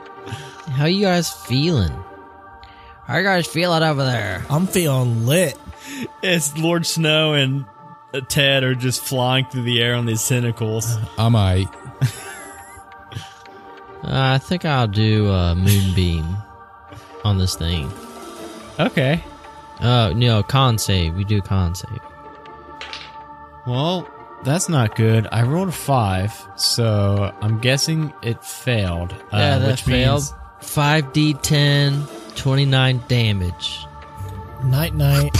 how 0.72 0.87
you 0.87 1.03
guys 1.05 1.31
feeling? 1.33 1.92
How 3.05 3.18
you 3.18 3.22
guys 3.24 3.46
feeling 3.46 3.83
over 3.85 4.05
there? 4.05 4.44
I'm 4.51 4.66
feeling 4.66 5.27
lit. 5.27 5.57
It's 6.22 6.57
Lord 6.59 6.85
Snow 6.87 7.35
and 7.35 7.64
uh, 8.12 8.20
Ted 8.29 8.64
are 8.64 8.74
just 8.74 9.01
flying 9.03 9.46
through 9.46 9.62
the 9.62 9.81
air 9.81 9.94
on 9.94 10.07
these 10.07 10.27
tentacles. 10.29 10.96
I'm 11.16 11.35
I. 11.37 11.66
Uh, 14.05 14.35
I 14.35 14.39
think 14.39 14.65
I'll 14.65 14.87
do 14.89 15.29
uh, 15.31 15.55
moonbeam 15.55 16.37
on 17.25 17.39
this 17.39 17.57
thing. 17.57 17.91
Okay. 18.79 19.23
Oh 19.81 20.13
no, 20.15 20.43
con 20.43 20.79
save. 20.79 21.15
We 21.15 21.25
do 21.25 21.41
con 21.41 21.75
save. 21.75 21.99
Well, 23.67 24.09
that's 24.45 24.69
not 24.69 24.95
good. 24.97 25.27
I 25.33 25.43
rolled 25.43 25.69
a 25.69 25.73
five, 25.73 26.33
so 26.57 27.35
I'm 27.43 27.59
guessing 27.59 28.13
it 28.23 28.43
failed. 28.45 29.13
uh, 29.33 29.37
yeah, 29.37 29.59
that 29.59 29.67
which 29.71 29.83
failed. 29.83 30.21
means- 30.23 30.35
5d10, 30.61 32.35
29 32.37 33.03
damage. 33.09 33.87
Night 34.65 34.93
night. 34.95 35.31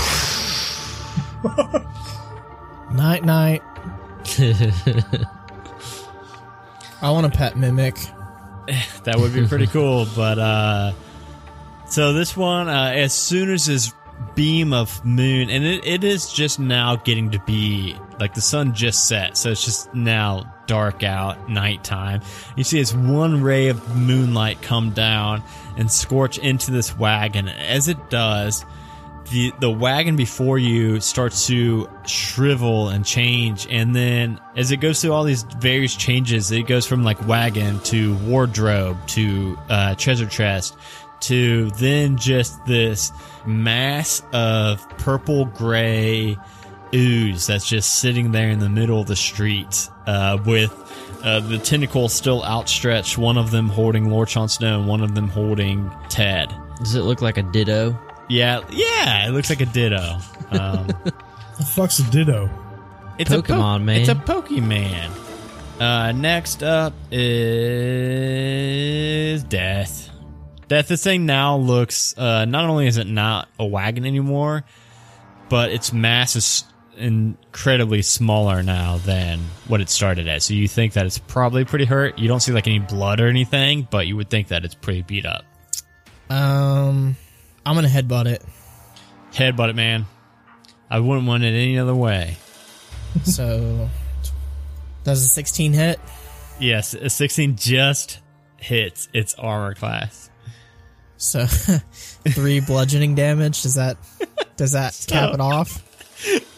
night 2.93 3.25
night. 3.25 3.63
I 7.03 7.11
want 7.11 7.27
a 7.27 7.31
pet 7.31 7.57
mimic. 7.57 7.97
that 9.05 9.17
would 9.17 9.35
be 9.35 9.47
pretty 9.47 9.67
cool. 9.69 10.07
But 10.15 10.39
uh 10.39 10.93
so 11.89 12.13
this 12.13 12.37
one, 12.37 12.69
uh, 12.69 12.93
as 12.95 13.15
soon 13.15 13.51
as 13.51 13.65
this 13.65 13.95
beam 14.35 14.75
of 14.75 15.03
moon, 15.07 15.49
and 15.49 15.65
it, 15.65 15.87
it 15.87 16.05
is 16.05 16.31
just 16.31 16.61
now 16.61 16.97
getting 16.97 17.31
to 17.31 17.39
be 17.41 17.97
like 18.21 18.35
the 18.35 18.43
sun 18.43 18.75
just 18.75 19.09
set, 19.09 19.39
so 19.39 19.51
it's 19.51 19.65
just 19.65 19.95
now 19.95 20.55
dark 20.67 21.03
out, 21.03 21.49
nighttime. 21.49 22.21
You 22.57 22.65
see 22.65 22.79
this 22.79 22.93
one 22.93 23.43
ray 23.43 23.69
of 23.69 23.97
moonlight 23.97 24.61
come 24.61 24.91
down 24.91 25.43
and 25.79 25.91
scorch 25.91 26.37
into 26.37 26.71
this 26.71 26.97
wagon. 26.97 27.49
As 27.49 27.89
it 27.89 28.11
does, 28.11 28.67
the 29.31 29.53
the 29.61 29.71
wagon 29.71 30.17
before 30.17 30.59
you 30.59 31.01
starts 31.01 31.47
to 31.47 31.89
shrivel 32.07 32.89
and 32.89 33.05
change 33.05 33.67
and 33.71 33.95
then 33.95 34.41
as 34.57 34.71
it 34.71 34.79
goes 34.79 35.01
through 35.01 35.13
all 35.13 35.25
these 35.25 35.43
various 35.59 35.95
changes 35.95 36.51
it 36.51 36.67
goes 36.67 36.87
from 36.87 37.05
like 37.05 37.27
wagon 37.27 37.79
to 37.81 38.15
wardrobe 38.19 38.97
to 39.07 39.59
uh, 39.69 39.95
treasure 39.95 40.27
chest 40.27 40.77
to 41.21 41.71
then 41.73 42.17
just 42.17 42.65
this 42.65 43.13
mass 43.47 44.23
of 44.33 44.89
purple 44.99 45.45
gray 45.47 46.37
ooze 46.95 47.47
that's 47.47 47.69
just 47.69 48.01
sitting 48.01 48.33
there 48.33 48.51
in 48.51 48.59
the 48.59 48.69
middle 48.69 49.01
of 49.01 49.07
the 49.07 49.17
street 49.17 49.89
uh, 50.07 50.39
with 50.47 50.73
uh, 51.25 51.41
the 51.41 51.59
tentacles 51.59 52.15
still 52.15 52.45
outstretched 52.45 53.19
one 53.19 53.37
of 53.37 53.51
them 53.51 53.69
holding 53.69 54.09
lord 54.11 54.29
Jon 54.29 54.49
Snow 54.49 54.79
and 54.79 54.89
one 54.89 55.03
of 55.03 55.15
them 55.15 55.29
holding 55.29 55.91
ted 56.09 56.55
Does 56.79 56.95
it 56.95 57.03
look 57.03 57.21
like 57.21 57.37
a 57.37 57.43
ditto? 57.43 57.99
Yeah, 58.29 58.61
yeah, 58.71 59.29
it 59.29 59.31
looks 59.31 59.51
like 59.51 59.61
a 59.61 59.67
ditto. 59.67 60.19
Um, 60.51 60.89
The 61.59 61.65
fuck's 61.65 61.99
a 61.99 62.09
ditto? 62.11 62.49
it's 63.19 63.31
a 63.33 63.39
Pokemon, 63.39 63.83
man. 63.83 64.01
It's 64.01 64.09
a 64.09 64.15
Pokemon. 64.15 65.11
Uh, 65.81 66.13
next 66.13 66.63
up 66.63 66.93
is 67.11 67.83
Death. 69.43 70.09
Death. 70.69 70.87
This 70.89 71.03
thing 71.03 71.27
now 71.27 71.57
looks. 71.57 72.17
Uh, 72.17 72.45
not 72.45 72.71
only 72.71 72.87
is 72.87 72.97
it 72.97 73.09
not 73.09 73.49
a 73.59 73.67
wagon 73.67 74.07
anymore, 74.07 74.63
but 75.49 75.73
its 75.73 75.93
mass 75.93 76.37
is 76.37 76.63
incredibly 76.97 78.03
smaller 78.03 78.63
now 78.63 78.99
than 78.99 79.41
what 79.67 79.81
it 79.81 79.89
started 79.89 80.29
as. 80.29 80.45
So 80.45 80.55
you 80.55 80.69
think 80.69 80.93
that 80.93 81.07
it's 81.07 81.19
probably 81.19 81.65
pretty 81.65 81.87
hurt. 81.87 82.19
You 82.21 82.29
don't 82.29 82.39
see 82.41 82.53
like 82.53 82.69
any 82.69 82.79
blood 82.81 83.19
or 83.21 83.27
anything, 83.29 83.89
but 83.91 84.07
you 84.07 84.17
would 84.17 84.31
think 84.31 84.47
that 84.49 84.65
it's 84.65 84.75
pretty 84.77 85.03
beat 85.03 85.27
up. 85.27 85.45
Um, 86.31 87.17
I'm 87.69 87.75
gonna 87.75 87.89
headbutt 87.89 88.25
it. 88.27 88.43
Headbutt 89.33 89.69
it, 89.69 89.77
man. 89.77 90.07
I 90.91 91.01
wouldn't 91.01 91.27
want 91.27 91.45
it 91.45 91.49
any 91.49 91.79
other 91.79 91.95
way. 91.95 92.37
So, 93.25 93.89
does 95.03 95.23
a 95.23 95.29
16 95.29 95.73
hit? 95.73 95.99
Yes, 96.61 96.93
a 96.95 97.09
16 97.09 97.57
just 97.57 98.21
hits 98.59 99.09
its 99.15 99.35
armor 99.35 99.75
class. 99.75 100.31
So, 101.17 101.47
three 102.29 102.61
bludgeoning 102.61 103.15
damage. 103.15 103.63
Does 103.63 103.75
that 103.75 103.97
does 104.57 104.73
that 104.73 104.99
cap 105.09 105.35
it 105.35 105.41
off? 105.41 105.83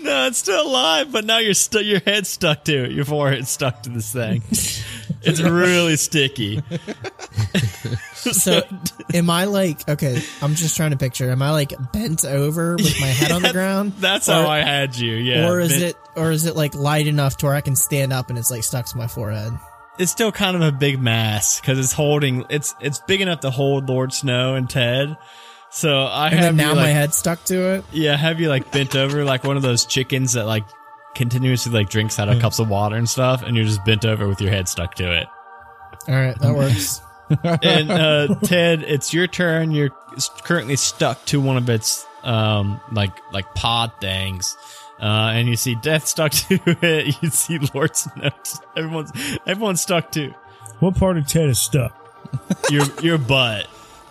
No, 0.00 0.26
it's 0.26 0.38
still 0.38 0.66
alive, 0.66 1.12
but 1.12 1.24
now 1.24 1.38
you're 1.38 1.54
stu- 1.54 1.84
your 1.84 2.00
head's 2.00 2.28
stuck 2.28 2.64
to 2.64 2.84
it. 2.84 2.92
Your 2.92 3.04
forehead's 3.04 3.50
stuck 3.50 3.82
to 3.84 3.90
this 3.90 4.12
thing. 4.12 4.42
It's 5.22 5.40
really 5.40 5.96
sticky. 5.96 6.62
So, 8.14 8.60
am 9.14 9.30
I 9.30 9.44
like 9.44 9.88
okay? 9.88 10.22
I'm 10.42 10.54
just 10.54 10.76
trying 10.76 10.90
to 10.90 10.98
picture. 10.98 11.30
Am 11.30 11.40
I 11.40 11.52
like 11.52 11.72
bent 11.92 12.24
over 12.26 12.76
with 12.76 13.00
my 13.00 13.06
head 13.06 13.32
on 13.32 13.40
the 13.40 13.52
ground? 13.54 13.94
That's 13.98 14.28
Or- 14.28 14.32
how 14.34 14.46
I 14.48 14.58
had 14.58 14.94
you. 14.94 15.14
Yeah. 15.14 15.48
or 15.48 15.58
is 15.58 15.72
But 15.72 15.82
it 15.82 15.96
or 16.16 16.30
is 16.30 16.44
it 16.44 16.54
like 16.54 16.74
light 16.74 17.06
enough 17.06 17.38
to 17.38 17.46
where 17.46 17.54
I 17.54 17.62
can 17.62 17.74
stand 17.76 18.12
up 18.12 18.28
and 18.28 18.38
it's 18.38 18.50
like 18.50 18.62
stuck 18.62 18.84
to 18.86 18.98
my 18.98 19.06
forehead? 19.06 19.52
It's 19.98 20.12
still 20.12 20.32
kind 20.32 20.54
of 20.54 20.60
a 20.62 20.70
big 20.72 21.00
mass 21.00 21.60
because 21.60 21.78
it's 21.78 21.92
holding. 21.94 22.44
It's 22.50 22.74
it's 22.80 22.98
big 23.00 23.22
enough 23.22 23.40
to 23.40 23.50
hold 23.50 23.88
Lord 23.88 24.12
Snow 24.12 24.54
and 24.54 24.68
Ted. 24.68 25.16
So 25.70 26.02
I 26.02 26.28
And 26.28 26.40
have 26.40 26.54
now 26.56 26.70
you 26.70 26.76
my 26.76 26.88
head 26.88 27.14
stuck 27.14 27.42
to 27.44 27.54
it. 27.76 27.84
yeah, 27.92 28.16
have 28.16 28.38
you 28.38 28.50
like 28.50 28.70
bent 28.70 28.94
over 28.96 29.24
like 29.24 29.44
one 29.44 29.56
of 29.56 29.62
those 29.62 29.86
chickens 29.86 30.34
that 30.34 30.44
like 30.44 30.64
continuously 31.14 31.72
like 31.72 31.88
drinks 31.90 32.18
out 32.18 32.28
of 32.28 32.40
cups 32.40 32.58
of 32.58 32.68
water 32.68 32.96
and 32.96 33.08
stuff, 33.08 33.42
and 33.42 33.56
you're 33.56 33.64
just 33.64 33.84
bent 33.84 34.04
over 34.04 34.26
with 34.28 34.40
your 34.40 34.50
head 34.50 34.68
stuck 34.68 34.94
to 34.96 35.12
it. 35.20 35.26
All 36.08 36.14
right, 36.14 36.38
that 36.38 36.54
works. 36.54 37.00
and 37.62 37.90
uh, 37.90 38.34
Ted, 38.42 38.82
it's 38.82 39.12
your 39.14 39.26
turn. 39.26 39.70
You're 39.70 39.90
currently 40.42 40.76
stuck 40.76 41.24
to 41.26 41.40
one 41.40 41.56
of 41.56 41.68
its 41.70 42.06
um 42.22 42.80
like 42.92 43.12
like 43.32 43.54
pod 43.54 43.92
things. 44.00 44.56
Uh, 45.00 45.30
and 45.32 45.48
you 45.48 45.56
see 45.56 45.74
Death 45.76 46.06
stuck 46.06 46.30
to 46.48 46.58
it. 46.82 47.22
You 47.22 47.30
see 47.30 47.58
Lord 47.72 47.96
Snow. 47.96 48.30
Everyone's 48.76 49.12
everyone's 49.46 49.80
stuck 49.80 50.10
to. 50.12 50.34
What 50.80 50.96
part 50.96 51.16
of 51.18 51.26
Ted 51.26 51.48
is 51.48 51.58
stuck? 51.58 51.94
your 52.70 52.84
your 53.02 53.18
butt. 53.18 53.66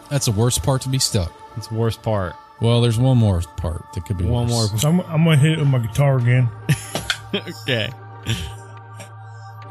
That's 0.09 0.25
the 0.25 0.31
worst 0.31 0.63
part 0.63 0.81
to 0.83 0.89
be 0.89 0.99
stuck. 0.99 1.31
It's 1.57 1.67
the 1.67 1.75
worst 1.75 2.01
part. 2.01 2.35
Well, 2.61 2.81
there's 2.81 2.97
one 2.97 3.17
more 3.17 3.41
part 3.57 3.83
that 3.93 4.05
could 4.05 4.17
be 4.17 4.25
One 4.25 4.47
worse. 4.47 4.71
more. 4.71 4.79
So 4.79 4.89
I'm, 4.89 4.99
I'm 5.01 5.23
gonna 5.23 5.37
hit 5.37 5.53
it 5.53 5.59
with 5.59 5.67
my 5.67 5.79
guitar 5.79 6.17
again. 6.17 6.49
Okay. 7.33 7.89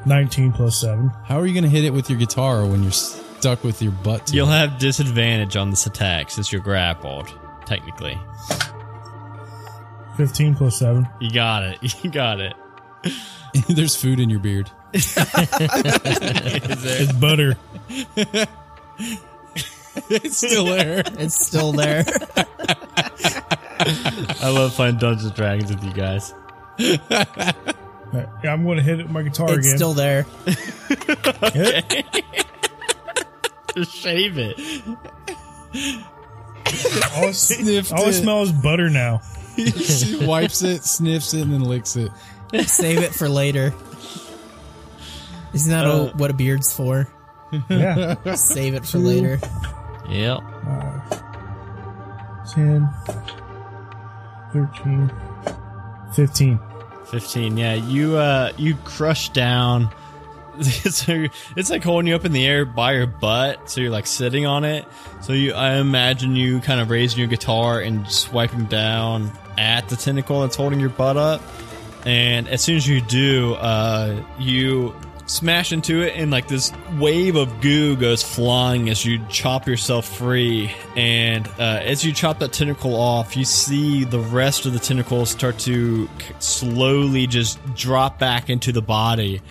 19 0.07 0.53
plus 0.53 0.81
7. 0.81 1.09
How 1.25 1.39
are 1.41 1.47
you 1.47 1.53
going 1.53 1.65
to 1.65 1.71
hit 1.71 1.85
it 1.85 1.93
with 1.93 2.09
your 2.09 2.19
guitar 2.19 2.65
when 2.65 2.83
you're 2.83 2.93
stuck 2.93 3.63
with 3.65 3.83
your 3.83 3.93
butt? 3.93 4.27
To 4.29 4.37
You'll 4.37 4.49
it? 4.49 4.53
have 4.71 4.79
disadvantage 4.79 5.57
on 5.57 5.71
this 5.71 5.87
attack 5.87 6.31
since 6.31 6.53
you're 6.53 6.63
grappled. 6.63 7.29
Technically, 7.67 8.19
15 10.17 10.55
plus 10.55 10.79
7. 10.79 11.07
you 11.21 11.31
got 11.31 11.63
it. 11.65 11.79
You 12.05 12.11
got 12.11 12.41
it. 12.41 12.55
there's 13.69 13.95
food 13.95 14.21
in 14.21 14.31
your 14.31 14.41
beard. 14.41 14.71
It's 14.95 15.15
butter. 17.13 17.57
it's 20.11 20.37
still 20.37 20.65
there. 20.65 21.03
It's 21.19 21.47
still 21.47 21.73
there. 21.73 22.05
I 24.41 24.49
love 24.51 24.73
playing 24.73 24.97
Dungeons 24.99 25.25
and 25.27 25.35
Dragons 25.35 25.71
with 25.71 25.85
you 25.85 25.93
guys. 25.93 26.33
Alright, 26.81 28.29
Yeah, 28.43 28.53
I'm 28.53 28.65
gonna 28.67 28.83
hit 28.83 29.01
it 29.01 29.05
with 29.05 29.13
my 29.13 29.23
guitar 29.23 29.49
it's 29.51 29.67
again. 29.67 29.77
still 29.77 29.95
there. 29.95 30.23
Hit. 31.53 32.07
Just 33.77 33.95
shave 33.95 34.39
it. 34.39 34.59
All, 37.17 37.27
I- 37.29 37.31
Sniffed 37.33 37.93
all 37.93 38.05
I 38.07 38.09
it. 38.09 38.13
smell 38.15 38.43
is 38.43 38.53
butter 38.53 38.89
now. 38.91 39.21
she 39.57 40.19
wipes 40.27 40.63
it, 40.63 40.85
sniffs 40.85 41.35
it, 41.35 41.43
and 41.43 41.53
then 41.53 41.63
licks 41.65 41.97
it. 41.97 42.11
Save 42.67 42.99
it 42.99 43.13
for 43.15 43.29
later. 43.29 43.75
Isn't 45.53 45.71
that 45.71 45.85
Uh, 45.87 45.91
a- 45.91 46.17
what 46.17 46.31
a 46.31 46.35
beard's 46.35 46.73
for? 46.73 47.09
Yeah. 47.69 48.17
Save 48.35 48.75
it 48.75 48.87
for 48.87 48.99
later. 48.99 49.39
Yep. 50.09 50.41
10, 52.55 52.89
13, 54.53 55.11
15. 56.15 56.59
15 57.11 57.57
yeah 57.57 57.75
you 57.75 58.17
uh 58.17 58.53
you 58.57 58.77
crush 58.85 59.31
down. 59.31 59.91
So 60.61 61.27
it's 61.57 61.71
like 61.71 61.85
holding 61.85 62.09
you 62.09 62.17
up 62.17 62.25
in 62.25 62.33
the 62.33 62.45
air 62.45 62.65
by 62.65 62.95
your 62.95 63.07
butt 63.07 63.71
so 63.71 63.81
you're 63.81 63.93
like 63.93 64.09
sitting 64.09 64.45
on 64.45 64.65
it. 64.65 64.87
So 65.21 65.33
you 65.33 65.53
i 65.53 65.75
imagine 65.77 66.35
you 66.35 66.59
kind 66.61 66.81
of 66.81 66.91
raising 66.91 67.21
your 67.21 67.29
guitar 67.29 67.81
and 67.81 68.11
swiping 68.11 68.65
down 68.65 69.31
at 69.57 69.89
the 69.89 69.95
tentacle 69.95 70.41
that's 70.41 70.57
holding 70.57 70.81
your 70.81 70.91
butt 70.91 71.17
up. 71.17 71.43
And 72.05 72.49
as 72.49 72.61
soon 72.61 72.77
as 72.77 72.89
you 72.89 73.01
do 73.01 73.55
uh 73.55 74.21
you 74.41 74.97
smash 75.29 75.73
into 75.73 76.01
it 76.01 76.15
and 76.17 76.31
like 76.31 76.49
this 76.49 76.73
wave 76.99 77.37
of 77.37 77.61
goo 77.61 77.95
goes 77.97 78.23
flying 78.23 78.89
as 78.89 79.05
you 79.05 79.21
chop 79.29 79.67
yourself 79.67 80.09
free 80.17 80.75
and 80.97 81.47
uh, 81.59 81.81
as 81.85 82.03
you 82.03 82.13
chop 82.15 82.39
that 82.39 82.51
tentacle 82.51 82.97
off 82.97 83.37
you 83.37 83.45
see 83.45 84.05
the 84.05 84.19
rest 84.19 84.65
of 84.65 84.73
the 84.73 84.79
tentacles 84.79 85.31
start 85.31 85.59
to 85.59 86.09
slowly 86.39 87.27
just 87.27 87.63
drop 87.75 88.19
back 88.19 88.49
into 88.49 88.73
the 88.73 88.81
body 88.81 89.43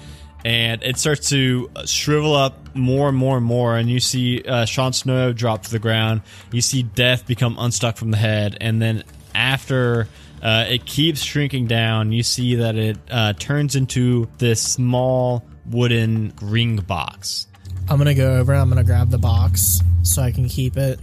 and 0.43 0.81
it 0.81 0.97
starts 0.97 1.29
to 1.29 1.69
shrivel 1.85 2.35
up 2.35 2.75
more 2.75 3.07
and 3.07 3.17
more 3.17 3.37
and 3.37 3.45
more 3.45 3.77
and 3.77 3.87
you 3.87 3.99
see 3.99 4.41
uh, 4.43 4.65
Sean 4.65 4.93
Snow 4.93 5.31
drop 5.31 5.61
to 5.63 5.71
the 5.71 5.79
ground 5.79 6.21
you 6.51 6.61
see 6.61 6.81
death 6.81 7.27
become 7.27 7.55
unstuck 7.59 7.97
from 7.97 8.09
the 8.09 8.17
head 8.17 8.57
and 8.59 8.81
then 8.81 9.03
after 9.35 10.07
uh, 10.41 10.65
it 10.69 10.85
keeps 10.85 11.21
shrinking 11.21 11.67
down. 11.67 12.11
You 12.11 12.23
see 12.23 12.55
that 12.55 12.75
it 12.75 12.97
uh, 13.09 13.33
turns 13.33 13.75
into 13.75 14.27
this 14.37 14.61
small 14.61 15.43
wooden 15.69 16.33
ring 16.41 16.77
box. 16.77 17.47
I'm 17.89 17.97
gonna 17.97 18.13
go 18.13 18.35
over. 18.35 18.53
I'm 18.53 18.69
gonna 18.69 18.83
grab 18.83 19.09
the 19.09 19.17
box 19.17 19.79
so 20.03 20.21
I 20.21 20.31
can 20.31 20.47
keep 20.49 20.77
it, 20.77 20.99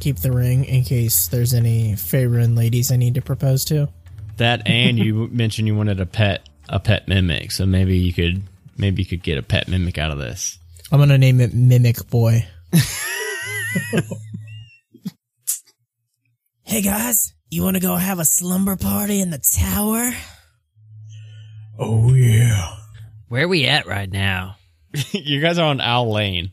keep 0.00 0.16
the 0.18 0.32
ring 0.32 0.64
in 0.64 0.84
case 0.84 1.28
there's 1.28 1.54
any 1.54 1.96
favorite 1.96 2.50
ladies 2.50 2.92
I 2.92 2.96
need 2.96 3.14
to 3.14 3.22
propose 3.22 3.64
to. 3.66 3.88
That 4.36 4.66
and 4.68 4.98
you 4.98 5.28
mentioned 5.28 5.68
you 5.68 5.76
wanted 5.76 6.00
a 6.00 6.06
pet, 6.06 6.48
a 6.68 6.80
pet 6.80 7.08
mimic. 7.08 7.52
So 7.52 7.66
maybe 7.66 7.98
you 7.98 8.12
could, 8.12 8.42
maybe 8.76 9.02
you 9.02 9.06
could 9.06 9.22
get 9.22 9.38
a 9.38 9.42
pet 9.42 9.68
mimic 9.68 9.98
out 9.98 10.10
of 10.10 10.18
this. 10.18 10.58
I'm 10.90 10.98
gonna 10.98 11.18
name 11.18 11.40
it 11.40 11.54
Mimic 11.54 12.08
Boy. 12.10 12.46
hey 16.64 16.82
guys, 16.82 17.32
you 17.48 17.62
want 17.62 17.76
to 17.76 17.82
go 17.82 17.96
have 17.96 18.18
a 18.18 18.24
slumber 18.24 18.76
party 18.76 19.20
in 19.20 19.30
the 19.30 19.38
tower? 19.38 20.12
Oh, 21.78 22.12
yeah. 22.14 22.76
Where 23.32 23.48
we 23.48 23.64
at 23.64 23.86
right 23.86 24.12
now? 24.12 24.56
you 25.12 25.40
guys 25.40 25.56
are 25.56 25.70
on 25.70 25.80
Owl 25.80 26.12
Lane. 26.12 26.52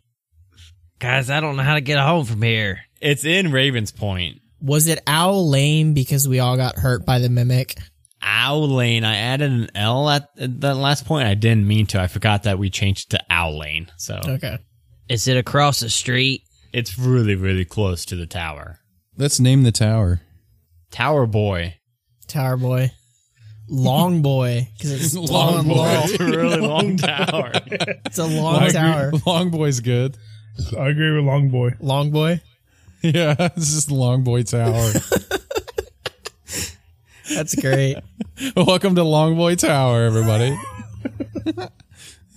Guys, 1.00 1.30
I 1.30 1.42
don't 1.42 1.58
know 1.58 1.64
how 1.64 1.74
to 1.74 1.82
get 1.82 2.00
home 2.00 2.24
from 2.24 2.42
here. 2.42 2.80
It's 3.02 3.26
in 3.26 3.52
Ravens 3.52 3.92
Point. 3.92 4.40
Was 4.62 4.88
it 4.88 5.04
Owl 5.06 5.50
Lane 5.50 5.94
because 5.94 6.26
we 6.26 6.40
all 6.40 6.56
got 6.56 6.78
hurt 6.78 7.06
by 7.06 7.20
the 7.20 7.28
Mimic? 7.28 7.78
Owl 8.22 8.70
Lane. 8.70 9.04
I 9.04 9.18
added 9.18 9.52
an 9.52 9.68
L 9.76 10.10
at 10.10 10.30
the 10.38 10.74
last 10.74 11.04
point. 11.04 11.28
I 11.28 11.34
didn't 11.34 11.68
mean 11.68 11.86
to. 11.88 12.00
I 12.02 12.08
forgot 12.08 12.44
that 12.44 12.60
we 12.60 12.70
changed 12.70 13.12
to 13.12 13.20
Owl 13.30 13.60
Lane. 13.60 13.92
So 13.98 14.18
Okay. 14.26 14.58
Is 15.10 15.28
it 15.28 15.36
across 15.36 15.82
the 15.82 15.90
street? 15.90 16.44
it's 16.72 16.98
really, 16.98 17.36
really 17.36 17.66
close 17.66 18.06
to 18.06 18.16
the 18.16 18.26
tower. 18.26 18.80
Let's 19.18 19.42
name 19.42 19.64
the 19.64 19.74
tower. 19.74 20.22
Tower 20.92 21.26
Boy. 21.26 21.76
Tower 22.28 22.56
Boy. 22.56 22.94
Long 23.72 24.22
Boy 24.22 24.68
because 24.78 24.94
it's 24.94 25.16
long, 25.32 25.68
Boy. 25.68 25.76
long. 25.76 26.04
It's 26.06 26.20
a 26.20 26.26
really 26.26 26.58
long 26.60 26.98
tower. 26.98 27.52
It's 28.06 28.18
a 28.18 28.26
long 28.26 28.56
I 28.56 28.68
agree. 28.68 28.72
tower. 28.74 29.12
Long 29.26 29.52
boy's 29.52 29.80
good. 29.82 30.18
I 30.78 30.90
agree 30.90 31.12
with 31.16 31.26
Long 31.26 31.50
Boy. 31.50 31.72
Long 31.80 32.10
Boy. 32.12 32.42
Yeah, 33.04 33.34
this 33.56 33.72
is 33.74 33.86
the 33.86 33.94
Long 33.94 34.24
Boy 34.24 34.42
Tower. 34.44 34.92
That's 37.34 37.54
great. 37.56 37.98
Welcome 38.56 38.96
to 38.96 39.04
Long 39.04 39.36
Boy 39.36 39.56
Tower, 39.56 40.04
everybody. 40.04 40.58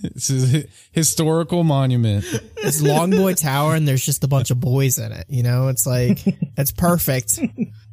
This 0.01 0.29
is 0.29 0.53
a 0.55 0.65
historical 0.91 1.63
monument. 1.63 2.25
It's 2.57 2.81
Long 2.81 3.09
Boy 3.09 3.33
Tower, 3.33 3.73
and 3.75 3.87
there's 3.87 4.05
just 4.05 4.23
a 4.23 4.27
bunch 4.27 4.51
of 4.51 4.59
boys 4.59 4.99
in 4.99 5.11
it. 5.11 5.25
You 5.29 5.41
know, 5.43 5.69
it's 5.69 5.87
like 5.87 6.19
it's 6.57 6.71
perfect. 6.71 7.39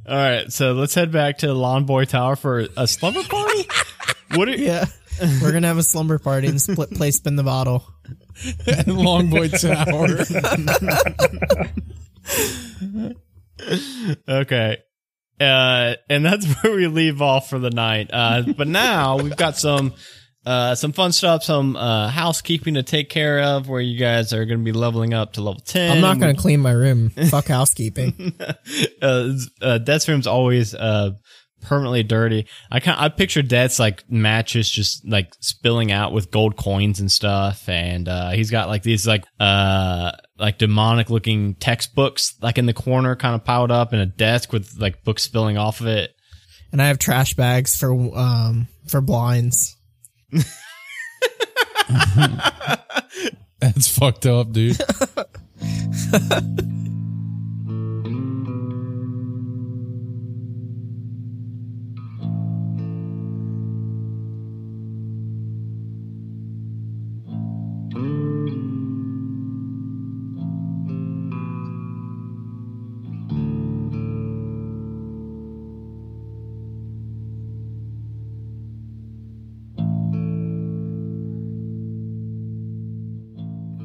All 0.08 0.16
right, 0.16 0.50
so 0.50 0.72
let's 0.72 0.94
head 0.94 1.12
back 1.12 1.38
to 1.38 1.52
Lawn 1.52 1.84
Boy 1.84 2.04
Tower 2.04 2.34
for 2.34 2.66
a 2.76 2.88
slumber 2.88 3.22
party. 3.22 3.68
what 4.34 4.48
are 4.48 4.56
Yeah, 4.56 4.86
we're 5.42 5.52
gonna 5.52 5.66
have 5.68 5.78
a 5.78 5.82
slumber 5.82 6.18
party 6.18 6.48
and 6.48 6.60
split 6.60 6.90
play 6.94 7.10
spin 7.10 7.36
the 7.36 7.42
bottle. 7.42 7.84
Long 8.86 9.28
Boy 9.28 9.48
Tower. 9.48 10.24
Okay. 14.28 14.78
Uh, 15.38 15.94
and 16.08 16.24
that's 16.24 16.46
where 16.46 16.74
we 16.74 16.86
leave 16.86 17.22
off 17.22 17.48
for 17.48 17.58
the 17.58 17.70
night. 17.70 18.10
Uh, 18.12 18.42
but 18.56 18.68
now 18.68 19.16
we've 19.16 19.36
got 19.36 19.56
some, 19.56 19.94
uh, 20.46 20.74
some 20.74 20.92
fun 20.92 21.12
stuff, 21.12 21.44
some, 21.44 21.76
uh, 21.76 22.08
housekeeping 22.08 22.74
to 22.74 22.82
take 22.82 23.10
care 23.10 23.40
of 23.40 23.68
where 23.68 23.80
you 23.80 23.98
guys 23.98 24.32
are 24.32 24.44
going 24.46 24.58
to 24.58 24.64
be 24.64 24.72
leveling 24.72 25.12
up 25.12 25.34
to 25.34 25.42
level 25.42 25.60
10. 25.60 25.92
I'm 25.92 26.00
not 26.00 26.18
gonna 26.18 26.34
clean 26.34 26.60
my 26.60 26.72
room. 26.72 27.10
Fuck 27.10 27.48
housekeeping. 27.48 28.34
uh, 29.02 29.32
uh, 29.60 29.78
Death's 29.78 30.08
room's 30.08 30.26
always, 30.26 30.74
uh, 30.74 31.10
permanently 31.62 32.02
dirty. 32.02 32.46
I 32.70 32.80
kind 32.80 32.98
I 32.98 33.10
picture 33.10 33.42
Death's 33.42 33.78
like 33.78 34.10
matches 34.10 34.70
just 34.70 35.06
like 35.06 35.34
spilling 35.40 35.92
out 35.92 36.12
with 36.14 36.30
gold 36.30 36.56
coins 36.56 37.00
and 37.00 37.12
stuff. 37.12 37.68
And, 37.68 38.08
uh, 38.08 38.30
he's 38.30 38.50
got 38.50 38.68
like 38.68 38.82
these 38.82 39.06
like, 39.06 39.24
uh, 39.38 40.12
like 40.38 40.56
demonic 40.56 41.10
looking 41.10 41.54
textbooks 41.56 42.34
like 42.40 42.56
in 42.56 42.64
the 42.64 42.72
corner 42.72 43.14
kind 43.14 43.34
of 43.34 43.44
piled 43.44 43.70
up 43.70 43.92
in 43.92 44.00
a 44.00 44.06
desk 44.06 44.54
with 44.54 44.74
like 44.78 45.04
books 45.04 45.22
spilling 45.22 45.58
off 45.58 45.82
of 45.82 45.86
it. 45.86 46.12
And 46.72 46.80
I 46.80 46.88
have 46.88 46.98
trash 46.98 47.34
bags 47.34 47.76
for 47.76 47.92
um 48.16 48.68
for 48.88 49.00
blinds. 49.00 49.76
That's 53.60 53.88
fucked 53.88 54.26
up, 54.26 54.52
dude. 54.52 54.78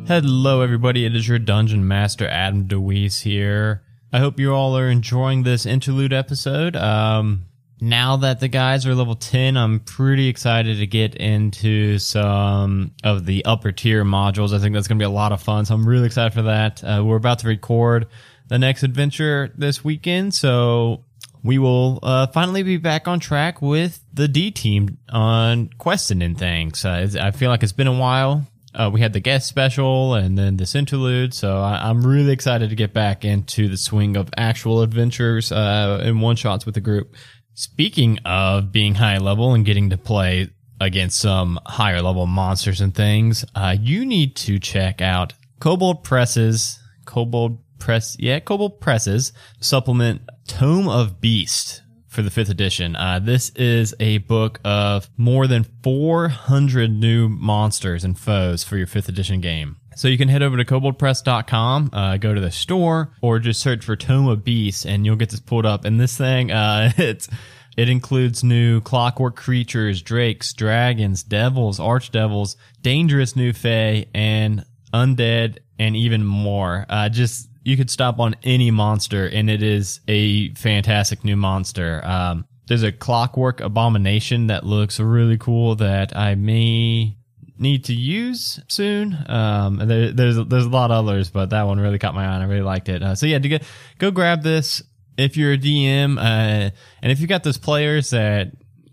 Hello, 0.07 0.61
everybody. 0.61 1.03
It 1.03 1.15
is 1.15 1.27
your 1.27 1.39
Dungeon 1.39 1.87
Master, 1.87 2.27
Adam 2.27 2.67
DeWeese 2.67 3.21
here. 3.21 3.81
I 4.13 4.19
hope 4.19 4.39
you 4.39 4.53
all 4.53 4.77
are 4.77 4.87
enjoying 4.87 5.41
this 5.41 5.65
interlude 5.65 6.13
episode. 6.13 6.75
Um, 6.75 7.45
now 7.81 8.17
that 8.17 8.39
the 8.39 8.47
guys 8.47 8.85
are 8.85 8.93
level 8.93 9.15
10, 9.15 9.57
I'm 9.57 9.79
pretty 9.79 10.27
excited 10.27 10.77
to 10.77 10.85
get 10.85 11.15
into 11.15 11.97
some 11.97 12.91
of 13.03 13.25
the 13.25 13.45
upper 13.45 13.71
tier 13.71 14.05
modules. 14.05 14.53
I 14.53 14.59
think 14.59 14.75
that's 14.75 14.87
going 14.87 14.99
to 14.99 15.01
be 15.01 15.07
a 15.07 15.09
lot 15.09 15.31
of 15.31 15.41
fun. 15.41 15.65
So 15.65 15.73
I'm 15.73 15.87
really 15.87 16.05
excited 16.05 16.35
for 16.35 16.43
that. 16.43 16.83
Uh, 16.83 17.03
we're 17.03 17.15
about 17.15 17.39
to 17.39 17.47
record 17.47 18.05
the 18.47 18.59
next 18.59 18.83
adventure 18.83 19.51
this 19.57 19.83
weekend. 19.83 20.35
So 20.35 21.03
we 21.43 21.57
will 21.57 21.97
uh, 22.03 22.27
finally 22.27 22.61
be 22.61 22.77
back 22.77 23.07
on 23.07 23.19
track 23.19 23.59
with 23.59 24.03
the 24.13 24.27
D 24.27 24.51
team 24.51 24.99
on 25.09 25.69
questing 25.79 26.21
and 26.21 26.37
things. 26.37 26.85
Uh, 26.85 27.09
I 27.19 27.31
feel 27.31 27.49
like 27.49 27.63
it's 27.63 27.71
been 27.71 27.87
a 27.87 27.97
while. 27.97 28.45
Uh, 28.75 28.89
we 28.91 28.99
had 28.99 29.13
the 29.13 29.19
guest 29.19 29.47
special 29.47 30.15
and 30.15 30.37
then 30.37 30.57
this 30.57 30.75
interlude, 30.75 31.33
so 31.33 31.57
I, 31.59 31.89
I'm 31.89 32.05
really 32.05 32.33
excited 32.33 32.69
to 32.69 32.75
get 32.75 32.93
back 32.93 33.23
into 33.23 33.69
the 33.69 33.77
swing 33.77 34.17
of 34.17 34.29
actual 34.37 34.81
adventures 34.81 35.51
uh, 35.51 36.11
one 36.13 36.35
shots 36.35 36.65
with 36.65 36.75
the 36.75 36.81
group. 36.81 37.15
Speaking 37.53 38.19
of 38.25 38.73
being 38.73 38.95
high 38.95 39.17
level 39.17 39.53
and 39.53 39.65
getting 39.65 39.91
to 39.91 39.97
play 39.97 40.49
against 40.81 41.19
some 41.19 41.57
higher 41.65 42.01
level 42.01 42.25
monsters 42.25 42.81
and 42.81 42.93
things, 42.93 43.45
uh, 43.55 43.75
you 43.79 44.05
need 44.05 44.35
to 44.35 44.59
check 44.59 45.01
out 45.01 45.33
Kobold 45.59 46.03
Presses, 46.03 46.77
Kobold 47.05 47.59
Press, 47.79 48.17
yeah, 48.19 48.39
Kobold 48.39 48.81
Presses 48.81 49.31
supplement 49.61 50.21
Tome 50.47 50.89
of 50.89 51.21
Beast 51.21 51.81
for 52.15 52.21
the 52.21 52.31
fifth 52.31 52.49
edition. 52.49 52.95
Uh, 52.95 53.19
this 53.19 53.49
is 53.51 53.93
a 53.99 54.19
book 54.19 54.61
of 54.63 55.09
more 55.17 55.47
than 55.47 55.65
400 55.83 56.89
new 56.89 57.27
monsters 57.27 58.05
and 58.05 58.17
foes 58.17 58.63
for 58.63 58.77
your 58.77 58.87
fifth 58.87 59.09
edition 59.09 59.41
game. 59.41 59.75
So 59.97 60.07
you 60.07 60.17
can 60.17 60.29
head 60.29 60.41
over 60.41 60.55
to 60.55 60.63
koboldpress.com, 60.63 61.89
uh, 61.91 62.17
go 62.17 62.33
to 62.33 62.39
the 62.39 62.51
store, 62.51 63.11
or 63.21 63.39
just 63.39 63.61
search 63.61 63.83
for 63.83 63.97
Tome 63.97 64.29
of 64.29 64.45
Beasts, 64.45 64.85
and 64.85 65.05
you'll 65.05 65.17
get 65.17 65.29
this 65.29 65.41
pulled 65.41 65.65
up. 65.65 65.83
And 65.83 65.99
this 65.99 66.17
thing, 66.17 66.51
uh, 66.51 66.91
it's 66.97 67.27
it 67.75 67.89
includes 67.89 68.43
new 68.43 68.79
clockwork 68.79 69.35
creatures, 69.35 70.01
drakes, 70.01 70.53
dragons, 70.53 71.21
devils, 71.21 71.79
archdevils, 71.79 72.55
dangerous 72.81 73.35
new 73.35 73.51
fae, 73.51 74.05
and 74.13 74.63
undead, 74.93 75.57
and 75.77 75.97
even 75.97 76.23
more. 76.23 76.85
Uh, 76.87 77.09
just 77.09 77.49
you 77.65 77.75
could 77.75 77.89
stop 77.89 78.19
on 78.19 78.35
any 78.43 78.69
monster, 78.69 79.27
and 79.27 79.49
it 79.49 79.63
is 79.63 79.99
a 80.07 80.53
fantastic 80.53 81.25
new 81.25 81.35
monster. 81.35 81.99
Um, 82.05 82.45
there's 82.67 82.83
a 82.83 82.91
clockwork 82.91 83.59
abomination 83.59 84.47
that 84.47 84.63
looks 84.63 84.99
really 84.99 85.37
cool 85.37 85.75
that 85.77 86.15
I 86.15 86.35
may 86.35 87.17
need 87.57 87.85
to 87.85 87.93
use 87.93 88.59
soon. 88.67 89.17
Um, 89.27 89.79
and 89.79 89.89
there, 89.89 90.11
there's 90.11 90.37
there's 90.45 90.65
a 90.65 90.69
lot 90.69 90.91
of 90.91 91.07
others, 91.07 91.31
but 91.31 91.49
that 91.49 91.63
one 91.63 91.79
really 91.79 91.97
caught 91.97 92.13
my 92.13 92.25
eye. 92.25 92.39
I 92.39 92.45
really 92.45 92.61
liked 92.61 92.87
it. 92.87 93.01
Uh, 93.01 93.15
so 93.15 93.25
yeah, 93.25 93.39
to 93.39 93.49
go 93.49 93.57
go 93.97 94.11
grab 94.11 94.43
this 94.43 94.83
if 95.17 95.35
you're 95.35 95.53
a 95.53 95.57
DM, 95.57 96.19
uh, 96.19 96.69
and 97.01 97.11
if 97.11 97.19
you've 97.19 97.29
got 97.29 97.43
those 97.43 97.57
players 97.57 98.11
that 98.11 98.51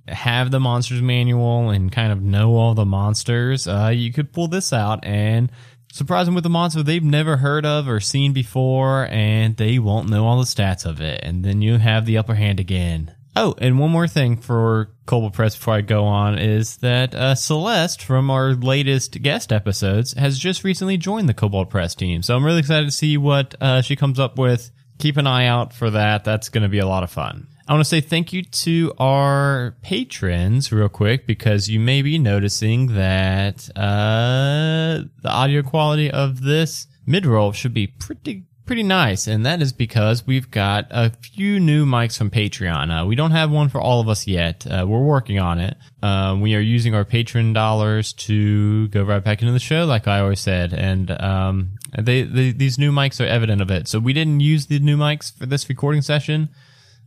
have 0.09 0.51
the 0.51 0.61
monsters 0.61 1.03
manual 1.03 1.71
and 1.71 1.93
kind 1.93 2.11
of 2.11 2.23
know 2.23 2.57
all 2.57 2.75
the 2.75 2.87
monsters, 2.87 3.69
uh, 3.69 3.93
you 3.95 4.13
could 4.13 4.33
pull 4.33 4.49
this 4.49 4.73
out 4.73 5.05
and 5.05 5.53
surprise 5.93 6.25
them 6.25 6.35
with 6.35 6.47
a 6.47 6.49
monster 6.49 6.83
they've 6.83 7.05
never 7.05 7.37
heard 7.37 7.67
of 7.67 7.87
or 7.87 8.01
seen 8.01 8.33
before, 8.33 9.07
and 9.11 9.57
they 9.57 9.79
won't 9.79 10.09
know 10.09 10.27
all 10.27 10.39
the 10.39 10.45
stats 10.45 10.87
of 10.87 11.01
it, 11.01 11.21
and 11.23 11.45
then 11.45 11.61
you 11.61 11.77
have 11.77 12.07
the 12.07 12.17
upper 12.17 12.35
hand 12.35 12.59
again. 12.59 13.15
Oh, 13.37 13.55
and 13.59 13.79
one 13.79 13.91
more 13.91 14.09
thing 14.09 14.37
for 14.37 14.91
Kobold 15.07 15.35
Press 15.35 15.55
before 15.57 15.75
I 15.75 15.81
go 15.83 16.05
on 16.05 16.39
is 16.39 16.79
that 16.79 17.15
uh, 17.15 17.35
Celeste 17.35 18.03
from 18.03 18.31
our 18.31 18.53
latest 18.53 19.23
guest 19.23 19.53
episodes 19.53 20.13
has 20.15 20.39
just 20.39 20.65
recently 20.65 20.97
joined 20.97 21.29
the 21.29 21.35
Kobold 21.35 21.71
Press 21.71 21.95
team. 21.95 22.23
So 22.23 22.35
I'm 22.35 22.45
really 22.45 22.59
excited 22.61 22.87
to 22.87 22.91
see 22.91 23.17
what 23.17 23.55
uh, 23.61 23.81
she 23.81 23.97
comes 23.97 24.19
up 24.19 24.39
with. 24.39 24.71
Keep 24.99 25.17
an 25.17 25.27
eye 25.27 25.47
out 25.47 25.73
for 25.73 25.91
that. 25.91 26.25
That's 26.25 26.51
going 26.51 26.63
to 26.63 26.69
be 26.69 26.79
a 26.79 26.87
lot 26.87 27.05
of 27.05 27.11
fun. 27.11 27.49
I 27.69 27.75
want 27.75 27.85
to 27.85 27.89
say 27.89 28.01
thank 28.01 28.33
you 28.33 28.43
to 28.43 28.93
our 28.99 29.77
patrons 29.83 30.73
real 30.73 30.89
quick 30.89 31.27
because 31.27 31.69
you 31.69 31.79
may 31.79 32.03
be 32.03 32.19
noticing 32.19 32.95
that 32.95 33.69
uh, 33.77 35.05
the 35.23 35.29
audio 35.29 35.63
quality 35.63 36.11
of 36.11 36.43
this 36.43 36.89
mid 37.07 37.25
roll 37.25 37.53
should 37.53 37.73
be 37.73 37.87
pretty 37.87 38.47
pretty 38.65 38.83
nice, 38.83 39.27
and 39.27 39.45
that 39.45 39.61
is 39.61 39.73
because 39.73 40.27
we've 40.27 40.51
got 40.51 40.87
a 40.91 41.11
few 41.11 41.61
new 41.61 41.85
mics 41.85 42.17
from 42.17 42.31
Patreon. 42.31 43.03
Uh, 43.03 43.07
we 43.07 43.15
don't 43.15 43.33
have 43.33 43.51
one 43.51 43.69
for 43.69 43.81
all 43.81 44.01
of 44.01 44.09
us 44.09 44.27
yet. 44.27 44.67
Uh, 44.67 44.85
we're 44.89 45.03
working 45.03 45.39
on 45.39 45.59
it. 45.59 45.77
Um, 46.03 46.41
we 46.41 46.55
are 46.55 46.61
using 46.61 46.95
our 46.95 47.05
patron 47.05 47.53
dollars 47.53 48.13
to 48.15 48.89
go 48.89 49.03
right 49.03 49.23
back 49.23 49.43
into 49.43 49.53
the 49.53 49.59
show, 49.59 49.85
like 49.85 50.09
I 50.09 50.21
always 50.21 50.41
said, 50.41 50.73
and 50.73 51.11
um, 51.11 51.73
they, 51.97 52.23
they 52.23 52.53
these 52.53 52.79
new 52.79 52.91
mics 52.93 53.21
are 53.21 53.29
evident 53.29 53.63
of 53.63 53.71
it. 53.71 53.89
So 53.89 53.99
we 53.99 54.13
didn't 54.13 54.41
use 54.41 54.67
the 54.67 54.79
new 54.81 54.97
mics 54.97 55.37
for 55.37 55.47
this 55.47 55.69
recording 55.69 56.03
session. 56.03 56.49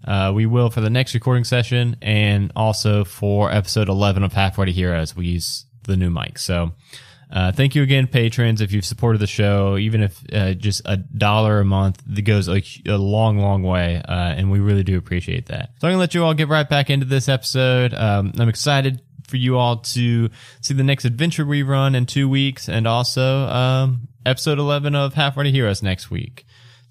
Uh, 0.04 0.32
we 0.34 0.46
will 0.46 0.70
for 0.70 0.82
the 0.82 0.90
next 0.90 1.14
recording 1.14 1.44
session 1.44 1.96
and 2.02 2.52
also 2.56 3.04
for 3.04 3.52
episode 3.52 3.90
11 3.90 4.24
of 4.24 4.34
Halfway 4.34 4.68
to 4.68 4.72
Heroes. 4.72 5.16
We 5.16 5.28
use 5.28 5.66
the 5.84 5.98
new 5.98 6.10
mic. 6.10 6.38
So, 6.38 6.74
uh, 7.32 7.52
thank 7.52 7.76
you 7.76 7.82
again, 7.82 8.08
patrons, 8.08 8.62
if 8.62 8.72
you've 8.72 8.86
supported 8.86 9.20
the 9.20 9.28
show, 9.28 9.78
even 9.78 10.04
if 10.04 10.22
uh, 10.32 10.54
just 10.54 10.82
a 10.86 10.98
dollar 10.98 11.60
a 11.60 11.66
month, 11.66 12.02
that 12.06 12.22
goes 12.22 12.48
a, 12.48 12.62
a 12.86 12.98
long, 12.98 13.40
long 13.40 13.64
way. 13.64 14.02
Uh, 14.08 14.12
and 14.12 14.52
we 14.52 14.60
really 14.60 14.84
do 14.84 14.98
appreciate 14.98 15.48
that. 15.48 15.72
So 15.80 15.88
I'm 15.88 15.92
going 15.92 15.94
to 15.94 16.00
let 16.00 16.14
you 16.14 16.24
all 16.24 16.34
get 16.34 16.50
right 16.50 16.68
back 16.68 16.90
into 16.90 17.06
this 17.06 17.28
episode. 17.28 17.94
Um, 17.94 18.34
I'm 18.38 18.50
excited 18.50 19.02
for 19.28 19.38
you 19.38 19.58
all 19.58 19.78
to 19.78 20.30
see 20.62 20.74
the 20.74 20.84
next 20.84 21.06
adventure 21.06 21.46
we 21.46 21.64
run 21.64 21.96
in 21.96 22.06
two 22.06 22.30
weeks 22.30 22.70
and 22.70 22.88
also 22.88 23.48
um, 23.48 24.08
episode 24.26 24.60
11 24.60 24.96
of 24.96 25.16
Halfway 25.16 25.46
to 25.46 25.52
Heroes 25.52 25.82
next 25.82 26.12
week. 26.12 26.46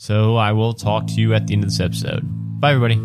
So 0.04 0.36
I 0.36 0.52
will 0.52 0.74
talk 0.74 1.06
to 1.06 1.14
you 1.14 1.32
at 1.32 1.46
the 1.46 1.54
end 1.54 1.64
of 1.64 1.70
this 1.70 1.80
episode. 1.80 2.20
Bye, 2.60 2.74
everybody. 2.74 2.96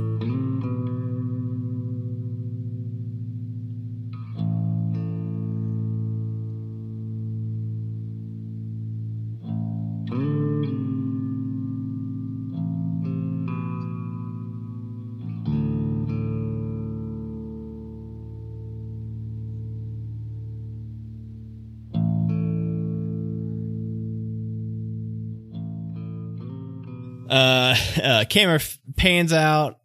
Uh, 28.00 28.26
camera 28.30 28.60
pans 28.98 29.34
out, 29.34 29.78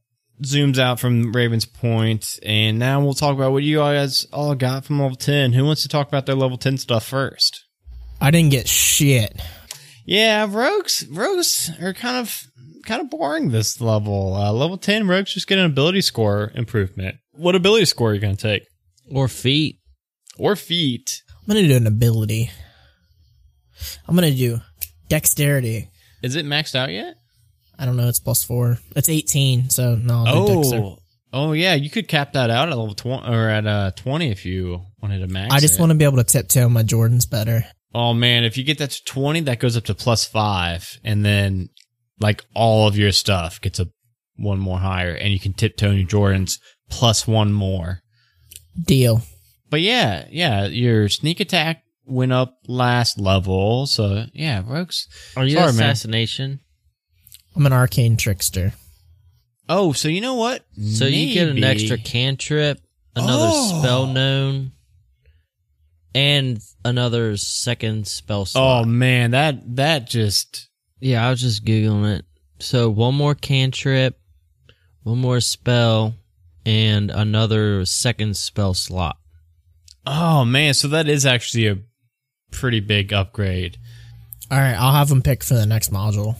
zooms 0.42 0.78
out 0.78 1.00
from 1.00 1.32
Raven's 1.32 1.64
Point, 1.64 2.38
and 2.42 2.78
now 2.78 3.00
we'll 3.00 3.14
talk 3.14 3.34
about 3.34 3.52
what 3.52 3.62
you 3.62 3.78
guys 3.78 4.26
all 4.32 4.54
got 4.54 4.84
from 4.84 5.00
level 5.00 5.16
10. 5.16 5.52
Who 5.52 5.64
wants 5.64 5.82
to 5.82 5.88
talk 5.88 6.08
about 6.08 6.26
their 6.26 6.34
level 6.34 6.58
10 6.58 6.78
stuff 6.78 7.06
first? 7.06 7.64
I 8.20 8.30
didn't 8.30 8.50
get 8.50 8.68
shit. 8.68 9.40
Yeah, 10.04 10.46
rogues, 10.48 11.06
rogues 11.10 11.70
are 11.80 11.94
kind 11.94 12.18
of, 12.18 12.42
kind 12.84 13.00
of 13.00 13.10
boring 13.10 13.50
this 13.50 13.80
level. 13.80 14.34
Uh, 14.34 14.52
level 14.52 14.76
10 14.76 15.06
rogues 15.08 15.34
just 15.34 15.46
get 15.46 15.58
an 15.58 15.66
ability 15.66 16.02
score 16.02 16.52
improvement. 16.54 17.16
What 17.32 17.54
ability 17.54 17.86
score 17.86 18.10
are 18.10 18.14
you 18.14 18.20
going 18.20 18.36
to 18.36 18.42
take? 18.42 18.66
Or 19.10 19.28
feat. 19.28 19.78
Or 20.38 20.56
feat? 20.56 21.22
I'm 21.46 21.54
gonna 21.54 21.68
do 21.68 21.76
an 21.76 21.86
ability. 21.86 22.50
I'm 24.08 24.14
gonna 24.14 24.30
do 24.30 24.60
dexterity. 25.08 25.90
Is 26.22 26.36
it 26.36 26.46
maxed 26.46 26.74
out 26.74 26.90
yet? 26.90 27.16
I 27.78 27.86
don't 27.86 27.96
know. 27.96 28.08
It's 28.08 28.20
plus 28.20 28.42
four. 28.44 28.78
It's 28.96 29.08
18. 29.08 29.70
So 29.70 29.94
no. 29.96 30.24
I'll 30.26 30.46
do 30.46 30.54
dexter. 30.56 30.76
Oh, 30.76 30.98
oh 31.32 31.52
yeah, 31.52 31.74
you 31.74 31.90
could 31.90 32.08
cap 32.08 32.32
that 32.34 32.50
out 32.50 32.68
at 32.68 32.76
level 32.76 32.94
20 32.94 33.28
or 33.28 33.48
at 33.48 33.66
uh, 33.66 33.90
20 33.96 34.30
if 34.30 34.44
you 34.44 34.80
wanted 35.02 35.20
to 35.20 35.26
max 35.26 35.52
I 35.52 35.60
just 35.60 35.74
it. 35.74 35.80
want 35.80 35.90
to 35.90 35.98
be 35.98 36.04
able 36.04 36.18
to 36.18 36.24
tiptoe 36.24 36.68
my 36.68 36.82
Jordans 36.82 37.28
better. 37.28 37.64
Oh 37.94 38.12
man, 38.12 38.44
if 38.44 38.56
you 38.56 38.64
get 38.64 38.78
that 38.78 38.90
to 38.90 39.04
20, 39.04 39.40
that 39.42 39.60
goes 39.60 39.76
up 39.76 39.84
to 39.84 39.94
plus 39.94 40.24
five. 40.24 40.98
And 41.04 41.24
then 41.24 41.68
like 42.20 42.44
all 42.54 42.88
of 42.88 42.96
your 42.96 43.12
stuff 43.12 43.60
gets 43.60 43.78
a 43.78 43.86
one 44.36 44.58
more 44.58 44.78
higher 44.78 45.14
and 45.14 45.32
you 45.32 45.38
can 45.38 45.52
tiptoe 45.52 45.92
your 45.92 46.06
Jordans 46.06 46.58
plus 46.90 47.26
one 47.26 47.52
more. 47.52 48.00
Deal. 48.80 49.22
But 49.70 49.80
yeah, 49.80 50.26
yeah, 50.30 50.66
your 50.66 51.08
sneak 51.08 51.40
attack 51.40 51.82
went 52.04 52.32
up 52.32 52.58
last 52.66 53.18
level. 53.18 53.86
So 53.86 54.26
yeah, 54.32 54.62
Rogues. 54.66 55.08
Are 55.36 55.44
you 55.44 55.56
Sorry, 55.56 55.72
man. 55.72 55.96
Assassination? 57.54 57.60
I'm 57.60 57.66
an 57.66 57.72
arcane 57.72 58.16
trickster. 58.16 58.72
Oh, 59.68 59.92
so 59.92 60.08
you 60.08 60.20
know 60.20 60.34
what? 60.34 60.64
So 60.82 61.06
you 61.06 61.32
get 61.32 61.48
an 61.48 61.54
Maybe- 61.60 61.66
extra 61.66 61.96
cantrip, 61.98 62.80
another 63.16 63.48
Oh. 63.52 63.80
spell 63.80 64.06
known, 64.06 64.72
and 66.14 66.60
another 66.84 67.36
second 67.36 68.06
spell 68.06 68.44
slot. 68.44 68.84
Oh 68.84 68.86
man, 68.88 69.30
that 69.32 69.76
that 69.76 70.08
just 70.08 70.68
yeah, 71.00 71.26
I 71.26 71.30
was 71.30 71.40
just 71.40 71.64
googling 71.64 72.18
it. 72.18 72.24
So 72.60 72.88
one 72.90 73.14
more 73.14 73.34
cantrip, 73.34 74.18
one 75.02 75.18
more 75.18 75.40
spell, 75.40 76.14
and 76.64 77.10
another 77.10 77.84
second 77.84 78.36
spell 78.36 78.74
slot. 78.74 79.16
Oh 80.06 80.44
man, 80.44 80.74
so 80.74 80.88
that 80.88 81.08
is 81.08 81.24
actually 81.26 81.66
a 81.66 81.78
pretty 82.50 82.80
big 82.80 83.12
upgrade. 83.12 83.78
All 84.50 84.58
right. 84.58 84.74
I'll 84.74 84.92
have 84.92 85.08
them 85.08 85.22
pick 85.22 85.42
for 85.42 85.54
the 85.54 85.64
next 85.66 85.90
module. 85.90 86.36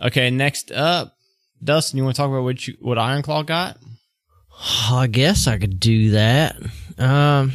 Okay, 0.00 0.30
next 0.30 0.72
up, 0.72 1.16
Dustin, 1.62 1.98
you 1.98 2.04
want 2.04 2.16
to 2.16 2.22
talk 2.22 2.30
about 2.30 2.42
what 2.42 2.66
you 2.66 2.74
what 2.80 2.98
Ironclaw 2.98 3.44
got? 3.46 3.76
I 4.90 5.06
guess 5.06 5.46
I 5.46 5.58
could 5.58 5.78
do 5.80 6.10
that. 6.12 6.56
Um, 6.98 7.52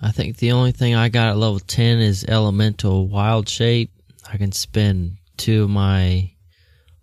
I 0.00 0.10
think 0.10 0.38
the 0.38 0.52
only 0.52 0.72
thing 0.72 0.94
I 0.94 1.08
got 1.08 1.28
at 1.28 1.36
level 1.36 1.58
10 1.60 1.98
is 2.00 2.24
elemental 2.24 3.08
wild 3.08 3.48
shape. 3.48 3.90
I 4.30 4.36
can 4.36 4.52
spend 4.52 5.16
two 5.36 5.64
of 5.64 5.70
my 5.70 6.30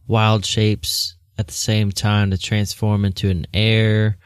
wild 0.08 0.46
shapes 0.46 1.16
at 1.38 1.48
the 1.48 1.54
same 1.54 1.92
time 1.92 2.32
to 2.32 2.38
transform 2.38 3.06
into 3.06 3.30
an 3.30 3.46
air, 3.54 4.18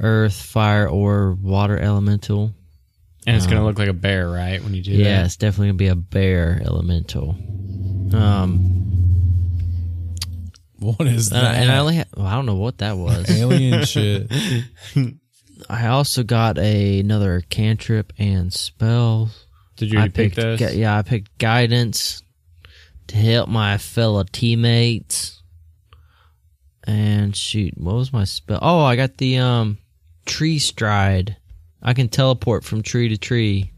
earth, 0.00 0.34
fire, 0.40 0.88
or 0.88 1.34
water 1.34 1.78
elemental. 1.78 2.52
And 3.26 3.36
it's 3.36 3.46
gonna 3.46 3.64
look 3.64 3.78
like 3.78 3.88
a 3.88 3.94
bear, 3.94 4.28
right? 4.28 4.62
When 4.62 4.74
you 4.74 4.82
do 4.82 4.92
Yeah, 4.92 5.20
that. 5.20 5.26
it's 5.26 5.36
definitely 5.36 5.68
gonna 5.68 5.78
be 5.78 5.88
a 5.88 5.94
bear 5.96 6.60
elemental. 6.64 7.30
Um, 8.12 8.93
What 10.80 11.06
is 11.06 11.30
and 11.30 11.38
I, 11.38 11.52
that? 11.52 11.62
and 11.62 11.70
I 11.72 11.78
only 11.78 11.96
ha- 11.98 12.04
well, 12.16 12.26
I 12.26 12.34
don't 12.34 12.46
know 12.46 12.56
what 12.56 12.78
that 12.78 12.96
was. 12.96 13.30
Alien 13.30 13.84
shit. 13.86 14.30
I 15.70 15.86
also 15.86 16.22
got 16.24 16.58
a, 16.58 17.00
another 17.00 17.42
cantrip 17.48 18.12
and 18.18 18.52
spell. 18.52 19.30
Did 19.76 19.92
you 19.92 20.00
I 20.00 20.08
pick 20.08 20.34
those? 20.34 20.58
gu- 20.58 20.76
yeah, 20.76 20.98
I 20.98 21.02
picked 21.02 21.38
guidance 21.38 22.22
to 23.06 23.16
help 23.16 23.48
my 23.48 23.78
fellow 23.78 24.24
teammates. 24.30 25.42
And 26.86 27.34
shoot, 27.34 27.74
what 27.78 27.94
was 27.94 28.12
my 28.12 28.24
spell? 28.24 28.58
Oh, 28.60 28.82
I 28.82 28.96
got 28.96 29.16
the 29.16 29.38
um 29.38 29.78
tree 30.26 30.58
stride. 30.58 31.36
I 31.82 31.94
can 31.94 32.08
teleport 32.08 32.64
from 32.64 32.82
tree 32.82 33.08
to 33.10 33.16
tree, 33.16 33.72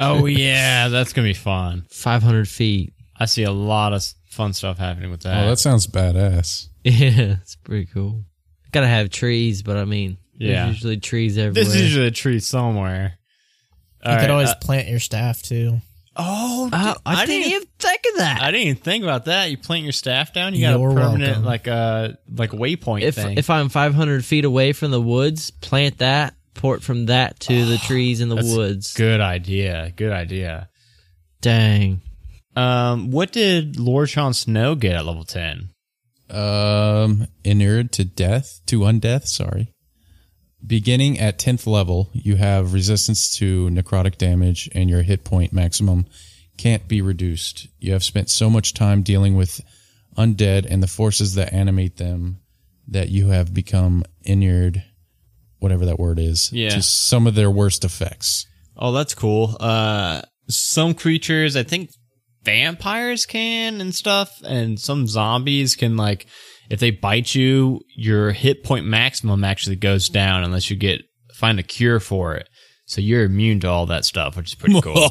Oh 0.00 0.26
yeah, 0.26 0.88
that's 0.88 1.12
gonna 1.12 1.28
be 1.28 1.34
fun. 1.34 1.86
five 1.90 2.22
hundred 2.22 2.48
feet. 2.48 2.92
I 3.18 3.24
see 3.26 3.42
a 3.42 3.50
lot 3.52 3.92
of 3.92 4.04
fun 4.30 4.52
stuff 4.52 4.78
happening 4.78 5.10
with 5.10 5.22
that. 5.22 5.44
Oh, 5.44 5.48
that 5.50 5.58
sounds 5.58 5.86
badass. 5.86 6.68
Yeah, 6.84 7.36
it's 7.42 7.56
pretty 7.56 7.86
cool. 7.86 8.24
Gotta 8.72 8.86
have 8.86 9.10
trees, 9.10 9.62
but 9.62 9.76
I 9.76 9.84
mean, 9.84 10.16
Yeah. 10.38 10.64
there's 10.64 10.76
usually 10.76 10.96
trees 10.98 11.36
everywhere. 11.36 11.52
There's 11.64 11.78
usually 11.82 12.06
a 12.06 12.10
tree 12.10 12.38
somewhere. 12.40 13.18
You 14.06 14.12
All 14.12 14.18
could 14.20 14.30
always 14.30 14.50
uh, 14.50 14.54
plant 14.60 14.88
your 14.88 15.00
staff 15.00 15.42
too. 15.42 15.80
oh, 16.16 16.70
Oh, 16.72 16.92
dude, 16.94 16.96
I, 17.04 17.26
didn't 17.26 17.48
even 17.52 17.68
think 17.78 18.00
of 18.12 18.18
that. 18.18 18.40
I 18.42 18.50
didn't 18.52 18.68
even 18.68 18.82
think 18.82 19.02
about 19.04 19.26
that. 19.26 19.50
You 19.50 19.58
plant 19.58 19.82
your 19.84 19.92
staff 19.92 20.32
down. 20.32 20.54
You 20.54 20.62
got 20.62 20.78
You're 20.78 20.90
a 20.90 20.94
permanent 20.94 21.20
welcome. 21.42 21.44
like 21.44 21.68
uh 21.68 22.08
like 22.34 22.50
waypoint 22.52 23.02
if 23.02 23.16
thing. 23.16 23.36
if 23.36 23.50
I'm 23.50 23.68
500 23.68 24.24
feet 24.24 24.44
away 24.46 24.72
from 24.72 24.90
the 24.92 25.00
woods, 25.00 25.50
plant 25.50 25.98
that, 25.98 26.34
port 26.54 26.82
from 26.82 27.06
that 27.06 27.38
to 27.40 27.64
the 27.66 27.76
trees 27.86 28.20
in 28.22 28.28
the 28.30 28.36
that's 28.36 28.54
woods. 28.54 28.94
Good 28.94 29.20
idea. 29.20 29.92
Good 29.94 30.12
idea. 30.12 30.68
Dang. 31.42 32.00
Um, 32.58 33.10
what 33.10 33.32
did 33.32 33.78
Lord 33.78 34.08
Sean 34.08 34.34
Snow 34.34 34.74
get 34.74 34.94
at 34.96 35.06
level 35.06 35.24
ten? 35.24 35.70
Um, 36.30 37.26
inured 37.44 37.92
to 37.92 38.04
death, 38.04 38.60
to 38.66 38.80
undeath, 38.80 39.26
sorry. 39.26 39.72
Beginning 40.66 41.18
at 41.20 41.38
10th 41.38 41.66
level, 41.66 42.10
you 42.12 42.34
have 42.36 42.74
resistance 42.74 43.36
to 43.38 43.68
necrotic 43.70 44.18
damage 44.18 44.68
and 44.74 44.90
your 44.90 45.02
hit 45.02 45.24
point 45.24 45.52
maximum 45.52 46.06
can't 46.58 46.88
be 46.88 47.00
reduced. 47.00 47.68
You 47.78 47.92
have 47.92 48.02
spent 48.02 48.28
so 48.28 48.50
much 48.50 48.74
time 48.74 49.02
dealing 49.02 49.36
with 49.36 49.60
undead 50.18 50.66
and 50.68 50.82
the 50.82 50.88
forces 50.88 51.36
that 51.36 51.52
animate 51.52 51.96
them 51.96 52.40
that 52.88 53.08
you 53.08 53.28
have 53.28 53.54
become 53.54 54.02
inured, 54.24 54.82
whatever 55.60 55.86
that 55.86 55.98
word 56.00 56.18
is, 56.18 56.50
Yeah. 56.52 56.70
to 56.70 56.82
some 56.82 57.26
of 57.28 57.36
their 57.36 57.50
worst 57.50 57.84
effects. 57.84 58.44
Oh, 58.76 58.92
that's 58.92 59.14
cool. 59.14 59.56
Uh, 59.60 60.22
some 60.50 60.92
creatures, 60.94 61.54
I 61.56 61.62
think 61.62 61.90
vampires 62.48 63.26
can 63.26 63.80
and 63.80 63.94
stuff, 63.94 64.40
and 64.44 64.80
some 64.80 65.06
zombies 65.06 65.76
can 65.76 65.96
like, 65.96 66.26
if 66.70 66.80
they 66.80 66.90
bite 66.90 67.34
you, 67.34 67.80
your 67.94 68.32
hit 68.32 68.64
point 68.64 68.86
maximum 68.86 69.44
actually 69.44 69.76
goes 69.76 70.08
down 70.08 70.44
unless 70.44 70.70
you 70.70 70.76
get 70.76 71.02
find 71.34 71.58
a 71.58 71.62
cure 71.62 72.00
for 72.00 72.34
it. 72.34 72.48
So 72.86 73.00
you're 73.00 73.24
immune 73.24 73.60
to 73.60 73.68
all 73.68 73.86
that 73.86 74.04
stuff, 74.04 74.36
which 74.36 74.48
is 74.48 74.54
pretty 74.54 74.80
cool. 74.80 74.94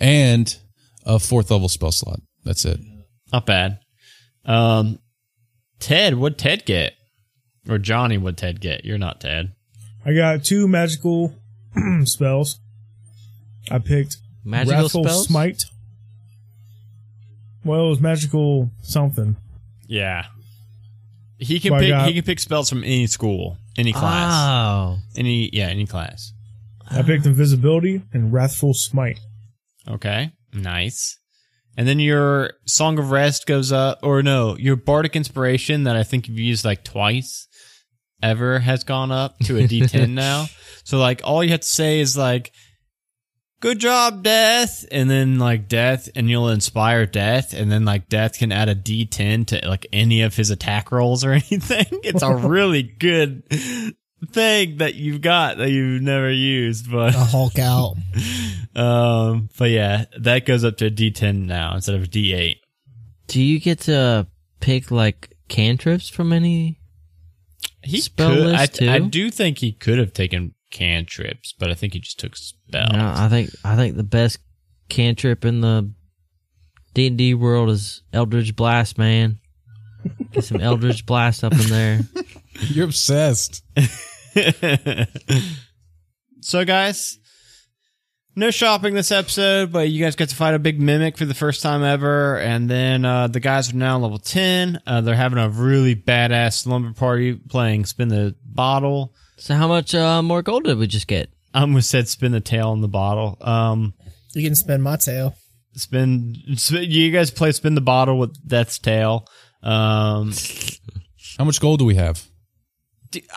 And 0.00 0.56
a 1.04 1.18
fourth 1.18 1.50
level 1.50 1.68
spell 1.68 1.92
slot. 1.92 2.20
That's 2.42 2.64
it. 2.64 2.80
Not 3.32 3.44
bad. 3.44 3.80
Um, 4.46 4.98
Ted, 5.78 6.14
what'd 6.14 6.38
Ted 6.38 6.64
get? 6.64 6.94
Or 7.68 7.78
Johnny, 7.78 8.16
what'd 8.16 8.38
Ted 8.38 8.60
get? 8.60 8.86
You're 8.86 8.96
not 8.96 9.20
Ted. 9.20 9.52
I 10.04 10.14
got 10.14 10.44
two 10.44 10.66
magical 10.66 11.34
spells. 12.04 12.58
I 13.70 13.78
picked 13.78 14.16
Magical 14.44 14.82
Wrathful 14.82 15.04
spells? 15.04 15.26
Smite. 15.26 15.62
Well, 17.64 17.86
it 17.86 17.90
was 17.90 18.00
magical 18.00 18.70
something. 18.82 19.36
Yeah. 19.86 20.26
He 21.38 21.60
can 21.60 21.70
So 21.70 21.74
I 21.76 21.80
pick. 21.80 21.88
got- 21.90 22.08
he 22.08 22.14
can 22.14 22.22
pick 22.24 22.40
spells 22.40 22.68
from 22.68 22.84
any 22.84 23.06
school, 23.06 23.58
any 23.76 23.92
class, 23.92 24.32
Oh. 24.34 24.98
any 25.16 25.50
yeah, 25.52 25.66
any 25.68 25.86
class. 25.86 26.32
I 26.88 27.02
picked 27.02 27.24
Invisibility 27.26 28.02
and 28.12 28.32
Wrathful 28.32 28.74
Smite. 28.74 29.20
Okay, 29.86 30.32
nice. 30.52 31.18
And 31.76 31.86
then 31.86 31.98
your 32.00 32.54
Song 32.66 32.98
of 32.98 33.10
Rest 33.10 33.46
goes 33.46 33.72
up, 33.72 34.00
or 34.02 34.22
no, 34.22 34.56
your 34.58 34.76
Bardic 34.76 35.14
Inspiration 35.16 35.84
that 35.84 35.96
I 35.96 36.02
think 36.02 36.28
you've 36.28 36.38
used 36.38 36.64
like 36.64 36.82
twice 36.84 37.46
ever 38.22 38.58
has 38.58 38.84
gone 38.84 39.10
up 39.12 39.38
to 39.44 39.56
a 39.58 39.66
D10 39.68 40.10
now. 40.14 40.46
So 40.84 40.98
like 40.98 41.20
all 41.24 41.42
you 41.44 41.50
have 41.50 41.60
to 41.60 41.66
say 41.66 42.00
is 42.00 42.16
like, 42.16 42.52
"Good 43.60 43.78
job, 43.78 44.22
Death," 44.22 44.84
and 44.90 45.08
then 45.10 45.38
like 45.38 45.68
Death, 45.68 46.08
and 46.14 46.28
you'll 46.28 46.48
inspire 46.48 47.06
Death, 47.06 47.54
and 47.54 47.70
then 47.70 47.84
like 47.84 48.08
Death 48.08 48.38
can 48.38 48.52
add 48.52 48.68
a 48.68 48.74
D10 48.74 49.46
to 49.48 49.68
like 49.68 49.86
any 49.92 50.22
of 50.22 50.36
his 50.36 50.50
attack 50.50 50.90
rolls 50.90 51.24
or 51.24 51.32
anything. 51.50 51.86
It's 52.02 52.22
a 52.22 52.34
really 52.34 52.82
good 52.82 53.44
thing 54.28 54.78
that 54.78 54.94
you've 54.94 55.20
got 55.20 55.58
that 55.58 55.70
you've 55.70 56.02
never 56.02 56.30
used, 56.30 56.90
but 56.90 57.14
A 57.14 57.18
Hulk 57.18 57.58
out. 57.58 57.96
um, 58.74 59.48
but 59.58 59.70
yeah, 59.70 60.04
that 60.18 60.46
goes 60.46 60.64
up 60.64 60.76
to 60.78 60.86
a 60.86 60.90
D10 60.90 61.46
now 61.46 61.74
instead 61.74 61.94
of 61.94 62.04
a 62.04 62.06
D8. 62.06 62.56
Do 63.26 63.42
you 63.42 63.60
get 63.60 63.80
to 63.80 64.26
pick 64.60 64.90
like 64.90 65.36
cantrips 65.48 66.08
from 66.08 66.32
any? 66.32 66.80
He 67.82 68.00
Spell 68.00 68.30
could. 68.30 68.54
I, 68.54 68.60
list, 68.60 68.74
too? 68.74 68.90
I 68.90 68.98
do 68.98 69.30
think 69.30 69.58
he 69.58 69.72
could 69.72 69.98
have 69.98 70.12
taken 70.12 70.54
cantrips, 70.70 71.54
but 71.58 71.70
I 71.70 71.74
think 71.74 71.92
he 71.94 72.00
just 72.00 72.18
took 72.18 72.36
spells. 72.36 72.92
No, 72.92 73.12
I 73.14 73.28
think 73.28 73.50
I 73.64 73.76
think 73.76 73.96
the 73.96 74.02
best 74.02 74.38
cantrip 74.88 75.44
in 75.44 75.60
the 75.60 75.92
D 76.94 77.06
and 77.06 77.18
D 77.18 77.34
world 77.34 77.70
is 77.70 78.02
Eldritch 78.12 78.56
Blast, 78.56 78.98
man. 78.98 79.38
Get 80.32 80.44
some 80.44 80.60
Eldritch 80.60 81.06
Blast 81.06 81.44
up 81.44 81.52
in 81.52 81.68
there. 81.68 82.00
You're 82.68 82.86
obsessed. 82.86 83.62
so, 86.40 86.64
guys, 86.64 87.18
no 88.36 88.50
shopping 88.50 88.94
this 88.94 89.10
episode, 89.10 89.72
but 89.72 89.88
you 89.88 90.02
guys 90.02 90.16
got 90.16 90.28
to 90.30 90.36
fight 90.36 90.54
a 90.54 90.58
big 90.58 90.80
mimic 90.80 91.16
for 91.16 91.24
the 91.24 91.34
first 91.34 91.62
time 91.62 91.82
ever, 91.82 92.38
and 92.38 92.68
then 92.68 93.04
uh, 93.04 93.26
the 93.28 93.40
guys 93.40 93.72
are 93.72 93.76
now 93.76 93.98
level 93.98 94.18
ten. 94.18 94.80
Uh, 94.86 95.00
they're 95.00 95.14
having 95.14 95.38
a 95.38 95.48
really 95.48 95.94
badass 95.94 96.62
slumber 96.62 96.92
party 96.92 97.34
playing 97.34 97.84
spin 97.86 98.08
the 98.08 98.34
bottle. 98.44 99.14
So 99.40 99.54
how 99.54 99.66
much 99.68 99.94
uh, 99.94 100.22
more 100.22 100.42
gold 100.42 100.64
did 100.64 100.78
we 100.78 100.86
just 100.86 101.06
get? 101.08 101.30
I 101.54 101.62
almost 101.62 101.90
said 101.90 102.08
spin 102.08 102.32
the 102.32 102.40
tail 102.40 102.72
in 102.72 102.80
the 102.80 102.88
bottle. 102.88 103.36
Um, 103.40 103.94
You 104.34 104.42
can 104.44 104.54
spin 104.54 104.80
my 104.82 104.96
tail. 104.96 105.34
spin, 105.74 106.36
spin 106.56 106.90
you 106.90 107.10
guys 107.10 107.30
play 107.30 107.50
spin 107.52 107.74
the 107.74 107.80
bottle 107.80 108.18
with 108.18 108.36
Death's 108.46 108.78
tail. 108.78 109.26
Um, 109.62 110.32
How 111.38 111.44
much 111.44 111.60
gold 111.60 111.78
do 111.80 111.84
we 111.84 111.94
have? 111.96 112.22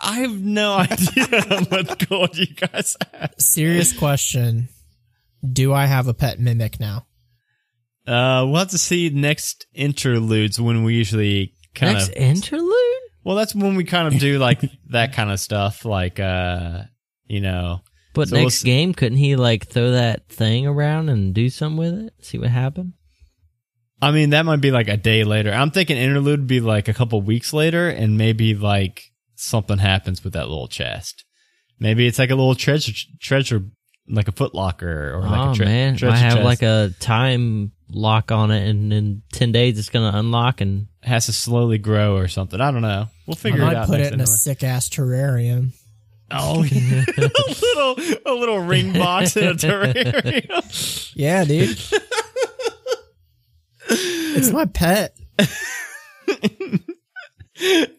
I 0.02 0.20
have 0.20 0.40
no 0.40 0.74
idea 0.78 1.26
how 1.48 1.60
much 1.70 2.08
gold 2.08 2.36
you 2.36 2.46
guys 2.54 2.96
have. 3.12 3.34
Serious 3.38 3.92
question. 3.92 4.68
Do 5.44 5.72
I 5.72 5.86
have 5.86 6.06
a 6.06 6.14
pet 6.14 6.38
mimic 6.38 6.78
now? 6.78 7.06
Uh, 8.06 8.44
we'll 8.46 8.56
have 8.56 8.70
to 8.70 8.78
see 8.78 9.08
next 9.10 9.66
interludes 9.74 10.60
when 10.60 10.84
we 10.84 10.94
usually 10.94 11.54
kind 11.74 11.94
Next 11.94 12.08
of. 12.10 12.14
interlude? 12.16 12.70
Well, 13.24 13.36
that's 13.36 13.54
when 13.54 13.74
we 13.74 13.84
kind 13.84 14.12
of 14.12 14.20
do 14.20 14.38
like 14.38 14.60
that 14.90 15.12
kind 15.12 15.30
of 15.30 15.40
stuff, 15.40 15.84
like 15.84 16.20
uh, 16.20 16.82
you 17.26 17.40
know. 17.40 17.80
But 18.12 18.28
So 18.28 18.36
we'll 18.36 18.44
next 18.44 18.62
game, 18.62 18.94
couldn't 18.94 19.18
he 19.18 19.34
like 19.34 19.66
throw 19.66 19.90
that 19.92 20.28
thing 20.28 20.66
around 20.66 21.08
and 21.08 21.34
do 21.34 21.50
something 21.50 21.76
with 21.78 21.94
it? 21.94 22.14
See 22.24 22.38
what 22.38 22.50
happened? 22.50 22.92
I 24.00 24.10
mean, 24.10 24.30
that 24.30 24.44
might 24.44 24.60
be 24.60 24.70
like 24.70 24.88
a 24.88 24.96
day 24.96 25.24
later. 25.24 25.50
I'm 25.52 25.70
thinking 25.70 25.96
interlude 25.96 26.40
would 26.40 26.46
be 26.46 26.60
like 26.60 26.88
a 26.88 26.94
couple 26.94 27.20
weeks 27.22 27.52
later, 27.52 27.88
and 27.88 28.18
maybe 28.18 28.54
like 28.54 29.02
something 29.34 29.78
happens 29.78 30.22
with 30.22 30.34
that 30.34 30.48
little 30.48 30.68
chest. 30.68 31.24
Maybe 31.80 32.06
it's 32.06 32.18
like 32.18 32.30
a 32.30 32.34
little 32.36 32.54
treasure, 32.54 32.92
treasure, 33.20 33.62
like 34.08 34.28
a 34.28 34.32
footlocker 34.32 35.14
or 35.14 35.20
like 35.22 35.48
oh 35.48 35.50
a 35.50 35.54
tre- 35.54 35.66
man, 35.66 35.96
treasure 35.96 36.14
I 36.14 36.18
have 36.18 36.34
chest. 36.34 36.44
like 36.44 36.62
a 36.62 36.90
time 37.00 37.72
lock 37.90 38.32
on 38.32 38.50
it, 38.50 38.68
and 38.68 38.92
in 38.92 39.22
ten 39.32 39.52
days 39.52 39.78
it's 39.78 39.88
gonna 39.90 40.16
unlock. 40.18 40.60
And 40.60 40.86
has 41.02 41.26
to 41.26 41.32
slowly 41.32 41.78
grow 41.78 42.16
or 42.16 42.28
something. 42.28 42.60
I 42.60 42.70
don't 42.70 42.82
know. 42.82 43.08
We'll 43.26 43.36
I 43.36 43.38
figure 43.38 43.62
it 43.62 43.66
might 43.66 43.76
out. 43.76 43.86
put 43.88 43.98
next 43.98 44.08
it 44.08 44.14
in 44.14 44.20
a 44.20 44.22
anyway. 44.22 44.36
sick 44.36 44.64
ass 44.64 44.88
terrarium. 44.88 45.72
Oh, 46.30 46.62
yeah. 46.64 47.04
a 47.18 47.30
little 47.62 47.96
a 48.26 48.32
little 48.32 48.58
ring 48.60 48.92
box 48.94 49.36
in 49.36 49.46
a 49.48 49.54
terrarium. 49.54 51.12
Yeah, 51.14 51.44
dude. 51.44 51.78
it's 53.90 54.50
my 54.50 54.64
pet. 54.64 55.14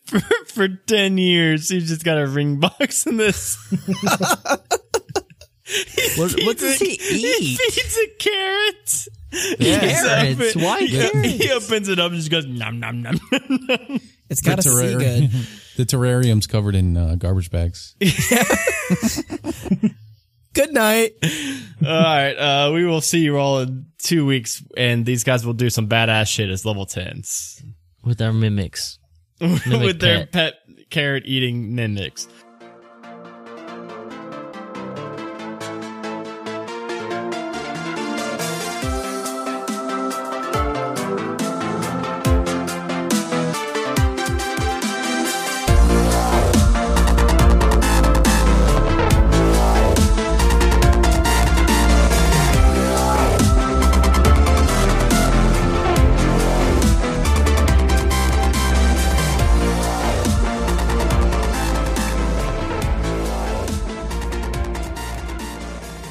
for, 0.05 0.19
for 0.47 0.67
10 0.67 1.17
years, 1.17 1.69
he's 1.69 1.87
just 1.89 2.03
got 2.03 2.17
a 2.17 2.27
ring 2.27 2.59
box 2.59 3.05
in 3.05 3.17
this. 3.17 3.57
What, 6.17 6.33
what 6.43 6.57
does 6.57 6.79
he 6.79 6.95
He 6.95 7.35
eat? 7.39 7.59
feeds 7.59 7.97
a 7.97 8.07
carrot. 9.59 10.37
Carrots? 10.37 10.53
He 10.53 10.63
Why 10.63 10.79
he, 10.81 10.89
carrots? 10.91 11.27
he 11.29 11.51
opens 11.51 11.89
it 11.89 11.99
up 11.99 12.11
and 12.11 12.19
just 12.19 12.31
goes, 12.31 12.45
nom, 12.45 12.79
nom, 12.79 13.01
nom, 13.01 13.19
nom, 13.31 13.59
nom. 13.67 13.99
It's 14.29 14.41
got 14.41 14.55
to 14.55 14.63
see 14.63 14.93
good. 14.95 15.29
the 15.77 15.85
terrarium's 15.85 16.47
covered 16.47 16.75
in 16.75 16.97
uh, 16.97 17.15
garbage 17.15 17.51
bags. 17.51 17.95
Good 20.53 20.73
night. 20.73 21.11
All 21.85 21.91
right. 22.01 22.33
Uh, 22.33 22.71
we 22.73 22.85
will 22.85 23.01
see 23.01 23.19
you 23.19 23.37
all 23.37 23.59
in 23.59 23.87
two 23.99 24.25
weeks, 24.25 24.63
and 24.77 25.05
these 25.05 25.23
guys 25.25 25.45
will 25.45 25.53
do 25.53 25.69
some 25.69 25.89
badass 25.89 26.27
shit 26.27 26.49
as 26.49 26.65
level 26.65 26.85
10s 26.85 27.61
With 28.05 28.21
our 28.21 28.31
mimics. 28.31 28.97
with 29.41 29.99
their 29.99 30.25
pet. 30.27 30.31
pet 30.31 30.53
carrot 30.89 31.23
eating 31.25 31.75
mimics. 31.75 32.27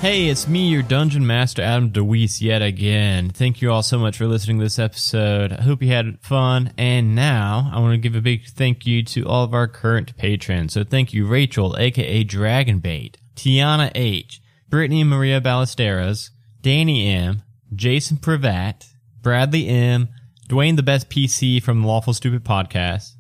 Hey, 0.04 0.26
it's 0.26 0.46
me, 0.46 0.68
your 0.68 0.82
Dungeon 0.82 1.26
Master, 1.26 1.62
Adam 1.62 1.88
DeWeese, 1.88 2.42
yet 2.42 2.60
again. 2.60 3.30
Thank 3.30 3.62
you 3.62 3.72
all 3.72 3.82
so 3.82 3.98
much 3.98 4.18
for 4.18 4.26
listening 4.26 4.58
to 4.58 4.64
this 4.66 4.78
episode. 4.78 5.50
I 5.50 5.62
hope 5.62 5.82
you 5.82 5.88
had 5.88 6.20
fun. 6.20 6.74
And 6.76 7.14
now 7.14 7.70
I 7.72 7.80
want 7.80 7.94
to 7.94 7.96
give 7.96 8.14
a 8.14 8.20
big 8.20 8.46
thank 8.46 8.84
you 8.84 9.02
to 9.02 9.24
all 9.24 9.44
of 9.44 9.54
our 9.54 9.66
current 9.66 10.14
patrons. 10.18 10.74
So 10.74 10.84
thank 10.84 11.14
you, 11.14 11.26
Rachel, 11.26 11.74
aka 11.78 12.22
Dragonbait, 12.22 13.14
Tiana 13.34 13.90
H, 13.94 14.42
Brittany 14.68 15.04
Maria 15.04 15.40
Ballesteros, 15.40 16.28
Danny 16.60 17.08
M, 17.08 17.42
Jason 17.74 18.18
Pravat, 18.18 18.86
Bradley 19.22 19.68
M, 19.68 20.10
Dwayne 20.50 20.76
the 20.76 20.82
Best 20.82 21.08
PC 21.08 21.62
from 21.62 21.80
the 21.80 21.88
Lawful 21.88 22.12
Stupid 22.12 22.44
Podcast, 22.44 23.12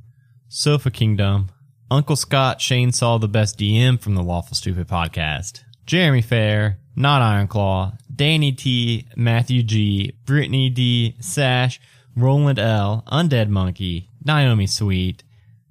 Sofa 0.48 0.90
Kingdom, 0.90 1.48
Uncle 1.90 2.16
Scott 2.16 2.60
Shane 2.60 2.92
Saw 2.92 3.16
the 3.16 3.26
Best 3.26 3.58
DM 3.58 3.98
from 3.98 4.16
the 4.16 4.22
Lawful 4.22 4.54
Stupid 4.54 4.86
Podcast, 4.86 5.62
Jeremy 5.86 6.22
Fair, 6.22 6.78
Not 6.96 7.22
Ironclaw, 7.22 7.98
Danny 8.14 8.52
T, 8.52 9.06
Matthew 9.16 9.62
G, 9.62 10.14
Brittany 10.24 10.70
D, 10.70 11.16
Sash, 11.20 11.80
Roland 12.16 12.58
L, 12.58 13.04
Undead 13.10 13.48
Monkey, 13.48 14.08
Naomi 14.24 14.66
Sweet, 14.66 15.24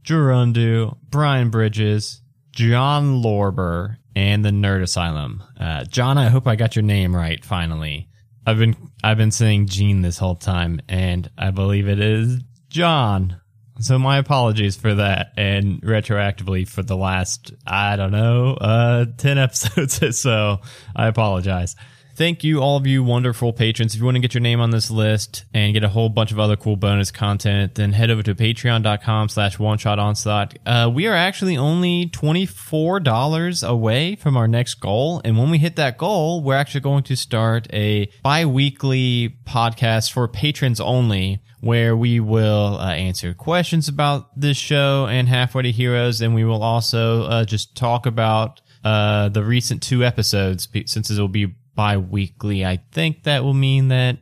Gerundu, 0.03 0.97
Brian 1.09 1.49
Bridges, 1.49 2.21
John 2.51 3.21
Lorber, 3.23 3.97
and 4.15 4.45
the 4.45 4.49
Nerd 4.49 4.83
Asylum. 4.83 5.41
Uh, 5.59 5.85
John, 5.85 6.17
I 6.17 6.29
hope 6.29 6.47
I 6.47 6.55
got 6.55 6.75
your 6.75 6.83
name 6.83 7.15
right 7.15 7.43
finally. 7.43 8.09
I've 8.45 8.59
been 8.59 8.75
I've 9.03 9.17
been 9.17 9.31
saying 9.31 9.67
Gene 9.67 10.01
this 10.01 10.17
whole 10.17 10.35
time, 10.35 10.81
and 10.89 11.29
I 11.37 11.51
believe 11.51 11.87
it 11.87 11.99
is 11.99 12.41
John. 12.69 13.39
So 13.83 13.99
my 13.99 14.17
apologies 14.17 14.77
for 14.77 14.95
that, 14.95 15.33
and 15.35 15.81
retroactively 15.81 16.65
for 16.65 16.83
the 16.83 16.95
last 16.95 17.51
I 17.67 17.97
don't 17.97 18.11
know 18.11 18.53
uh 18.53 19.05
ten 19.17 19.37
episodes 19.47 20.01
or 20.01 20.13
so. 20.13 20.61
I 20.95 21.07
apologize. 21.07 21.75
Thank 22.15 22.43
you, 22.43 22.61
all 22.61 22.77
of 22.77 22.85
you 22.85 23.03
wonderful 23.03 23.53
patrons. 23.53 23.95
If 23.95 23.99
you 23.99 24.05
want 24.05 24.15
to 24.15 24.21
get 24.21 24.35
your 24.35 24.41
name 24.41 24.61
on 24.61 24.69
this 24.69 24.91
list 24.91 25.45
and 25.51 25.73
get 25.73 25.83
a 25.83 25.89
whole 25.89 26.09
bunch 26.09 26.31
of 26.31 26.39
other 26.39 26.55
cool 26.55 26.75
bonus 26.75 27.09
content, 27.09 27.73
then 27.73 27.91
head 27.91 28.11
over 28.11 28.21
to 28.21 28.35
patreon.com 28.35 29.29
slash 29.29 29.57
one 29.57 29.79
shot 29.79 29.97
onslaught. 29.97 30.57
Uh, 30.63 30.91
we 30.93 31.07
are 31.07 31.15
actually 31.15 31.57
only 31.57 32.05
$24 32.09 33.67
away 33.67 34.15
from 34.15 34.37
our 34.37 34.47
next 34.47 34.75
goal. 34.75 35.21
And 35.25 35.39
when 35.39 35.49
we 35.49 35.57
hit 35.57 35.75
that 35.77 35.97
goal, 35.97 36.43
we're 36.43 36.55
actually 36.55 36.81
going 36.81 37.03
to 37.05 37.15
start 37.15 37.67
a 37.73 38.07
bi-weekly 38.21 39.35
podcast 39.47 40.11
for 40.11 40.27
patrons 40.27 40.79
only 40.79 41.41
where 41.63 41.95
we 41.95 42.19
will 42.19 42.77
uh, 42.77 42.91
answer 42.91 43.33
questions 43.33 43.87
about 43.87 44.37
this 44.37 44.57
show 44.57 45.07
and 45.09 45.29
Halfway 45.29 45.63
to 45.63 45.71
Heroes. 45.71 46.19
And 46.19 46.35
we 46.35 46.43
will 46.43 46.61
also 46.61 47.23
uh, 47.23 47.45
just 47.45 47.73
talk 47.73 48.05
about 48.05 48.59
uh, 48.83 49.29
the 49.29 49.45
recent 49.45 49.81
two 49.81 50.03
episodes 50.03 50.67
since 50.87 51.09
it 51.09 51.17
will 51.17 51.29
be 51.29 51.55
bi-weekly. 51.73 52.65
I 52.65 52.81
think 52.91 53.23
that 53.23 53.45
will 53.45 53.53
mean 53.53 53.87
that 53.87 54.17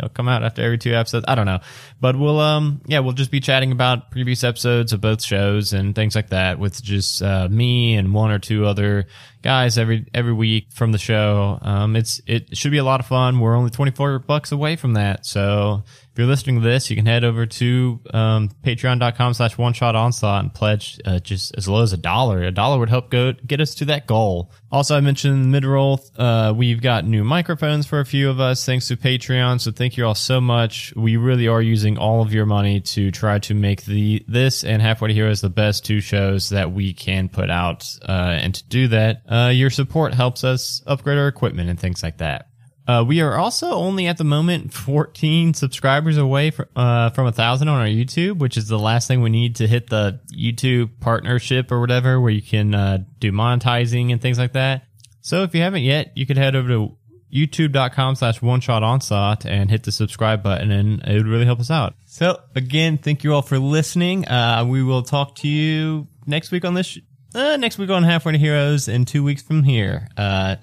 it'll 0.00 0.08
come 0.08 0.28
out 0.28 0.42
after 0.42 0.62
every 0.62 0.78
two 0.78 0.92
episodes. 0.92 1.26
I 1.28 1.36
don't 1.36 1.46
know, 1.46 1.60
but 2.00 2.18
we'll 2.18 2.40
um 2.40 2.80
yeah 2.86 2.98
we'll 2.98 3.12
just 3.12 3.30
be 3.30 3.40
chatting 3.40 3.70
about 3.70 4.10
previous 4.10 4.42
episodes 4.42 4.92
of 4.92 5.00
both 5.00 5.22
shows 5.22 5.72
and 5.72 5.94
things 5.94 6.16
like 6.16 6.30
that 6.30 6.58
with 6.58 6.82
just 6.82 7.22
uh, 7.22 7.48
me 7.48 7.94
and 7.94 8.12
one 8.12 8.30
or 8.30 8.38
two 8.38 8.66
other 8.66 9.06
guys 9.42 9.78
every 9.78 10.06
every 10.14 10.32
week 10.32 10.72
from 10.72 10.92
the 10.92 10.98
show. 10.98 11.58
Um, 11.62 11.96
it's 11.96 12.20
it 12.26 12.56
should 12.56 12.72
be 12.72 12.78
a 12.78 12.84
lot 12.84 13.00
of 13.00 13.06
fun. 13.06 13.40
We're 13.40 13.56
only 13.56 13.70
twenty 13.70 13.92
four 13.92 14.18
bucks 14.18 14.52
away 14.52 14.76
from 14.76 14.94
that, 14.94 15.26
so 15.26 15.84
if 16.12 16.18
you're 16.18 16.26
listening 16.26 16.56
to 16.56 16.62
this, 16.62 16.90
you 16.90 16.96
can 16.96 17.06
head 17.06 17.22
over 17.22 17.46
to 17.46 18.00
um, 18.12 18.48
patreon.com 18.64 19.32
slash 19.32 19.56
one 19.56 19.72
shot 19.72 19.94
onslaught 19.94 20.42
and 20.42 20.52
pledge 20.52 20.98
uh, 21.04 21.20
just 21.20 21.54
as 21.56 21.68
low 21.68 21.82
as 21.82 21.92
a 21.92 21.96
dollar. 21.96 22.42
A 22.42 22.50
dollar 22.50 22.80
would 22.80 22.88
help 22.88 23.10
go 23.10 23.32
get 23.32 23.60
us 23.60 23.76
to 23.76 23.84
that 23.86 24.08
goal. 24.08 24.50
Also, 24.72 24.96
I 24.96 25.00
mentioned 25.00 25.52
mid 25.52 25.64
roll. 25.64 26.00
Uh, 26.16 26.52
we've 26.56 26.82
got 26.82 27.04
new 27.04 27.22
microphones 27.22 27.86
for 27.86 28.00
a 28.00 28.04
few 28.04 28.28
of 28.28 28.40
us 28.40 28.66
thanks 28.66 28.88
to 28.88 28.96
Patreon. 28.96 29.60
So 29.60 29.70
thank 29.70 29.96
you 29.96 30.04
all 30.04 30.16
so 30.16 30.40
much. 30.40 30.92
We 30.96 31.16
really 31.16 31.46
are 31.46 31.62
using 31.62 31.96
all 31.96 32.22
of 32.22 32.32
your 32.34 32.46
money 32.46 32.80
to 32.80 33.12
try 33.12 33.38
to 33.40 33.54
make 33.54 33.84
the 33.84 34.24
this 34.26 34.64
and 34.64 34.82
Halfway 34.82 35.08
to 35.08 35.14
Heroes 35.14 35.40
the 35.40 35.48
best 35.48 35.84
two 35.84 36.00
shows 36.00 36.48
that 36.48 36.72
we 36.72 36.92
can 36.92 37.28
put 37.28 37.50
out. 37.50 37.86
Uh, 38.02 38.36
and 38.40 38.54
to 38.56 38.64
do 38.64 38.88
that, 38.88 39.22
uh, 39.30 39.52
your 39.54 39.70
support 39.70 40.14
helps 40.14 40.44
us 40.44 40.82
upgrade 40.86 41.18
our 41.18 41.28
equipment 41.28 41.70
and 41.70 41.78
things 41.78 42.02
like 42.02 42.18
that. 42.18 42.48
Uh, 42.88 43.04
we 43.04 43.20
are 43.20 43.36
also 43.36 43.70
only 43.70 44.08
at 44.08 44.18
the 44.18 44.24
moment 44.24 44.72
14 44.72 45.54
subscribers 45.54 46.16
away 46.16 46.50
fr- 46.50 46.62
uh, 46.74 47.10
from 47.10 47.26
a 47.26 47.32
thousand 47.32 47.68
on 47.68 47.78
our 47.78 47.86
YouTube, 47.86 48.38
which 48.38 48.56
is 48.56 48.66
the 48.66 48.78
last 48.78 49.06
thing 49.06 49.22
we 49.22 49.30
need 49.30 49.56
to 49.56 49.68
hit 49.68 49.88
the 49.90 50.18
YouTube 50.32 50.90
partnership 50.98 51.70
or 51.70 51.78
whatever, 51.78 52.20
where 52.20 52.32
you 52.32 52.42
can 52.42 52.74
uh, 52.74 52.98
do 53.20 53.30
monetizing 53.30 54.10
and 54.10 54.20
things 54.20 54.38
like 54.38 54.54
that. 54.54 54.82
So 55.20 55.42
if 55.44 55.54
you 55.54 55.60
haven't 55.60 55.82
yet, 55.82 56.12
you 56.16 56.26
could 56.26 56.36
head 56.36 56.56
over 56.56 56.68
to 56.68 56.96
youtube.com 57.32 58.16
slash 58.16 58.42
one 58.42 58.60
shot 58.60 58.82
onslaught 58.82 59.46
and 59.46 59.70
hit 59.70 59.84
the 59.84 59.92
subscribe 59.92 60.42
button 60.42 60.72
and 60.72 61.00
it 61.04 61.14
would 61.14 61.28
really 61.28 61.44
help 61.44 61.60
us 61.60 61.70
out. 61.70 61.94
So 62.06 62.40
again, 62.56 62.98
thank 62.98 63.22
you 63.22 63.34
all 63.34 63.42
for 63.42 63.58
listening. 63.58 64.26
Uh, 64.26 64.64
we 64.66 64.82
will 64.82 65.02
talk 65.02 65.36
to 65.36 65.48
you 65.48 66.08
next 66.26 66.50
week 66.50 66.64
on 66.64 66.74
this, 66.74 66.98
uh, 67.34 67.56
next 67.56 67.78
week 67.78 67.90
on 67.90 68.02
Halfway 68.02 68.32
to 68.32 68.38
Heroes 68.38 68.88
and 68.88 69.06
two 69.06 69.22
weeks 69.22 69.42
from 69.42 69.62
here. 69.62 70.08
Uh, 70.16 70.56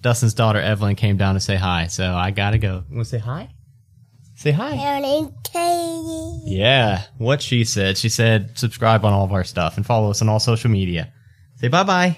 Dustin's 0.00 0.34
daughter 0.34 0.60
Evelyn 0.60 0.96
came 0.96 1.16
down 1.16 1.34
to 1.34 1.40
say 1.40 1.56
hi, 1.56 1.86
so 1.86 2.14
I 2.14 2.30
gotta 2.30 2.58
go. 2.58 2.84
You 2.88 2.96
wanna 2.96 3.04
say 3.04 3.18
hi? 3.18 3.50
Say 4.36 4.52
hi. 4.52 4.72
Yeah, 6.46 7.02
what 7.18 7.42
she 7.42 7.64
said. 7.64 7.98
She 7.98 8.08
said 8.08 8.56
subscribe 8.58 9.04
on 9.04 9.12
all 9.12 9.24
of 9.24 9.32
our 9.32 9.44
stuff 9.44 9.76
and 9.76 9.84
follow 9.84 10.10
us 10.10 10.22
on 10.22 10.28
all 10.30 10.40
social 10.40 10.70
media. 10.70 11.12
Say 11.56 11.68
bye 11.68 11.82
bye. 11.82 12.16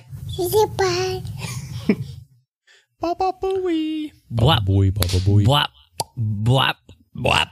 Bye 3.01 3.15
bye 3.15 3.33
booey. 3.43 4.13
Blap, 4.33 4.65
Boy, 4.65 4.91
Baba 4.93 5.19
boy. 5.25 5.43
blap, 5.45 5.67
blap, 6.17 6.77
blap. 7.17 7.49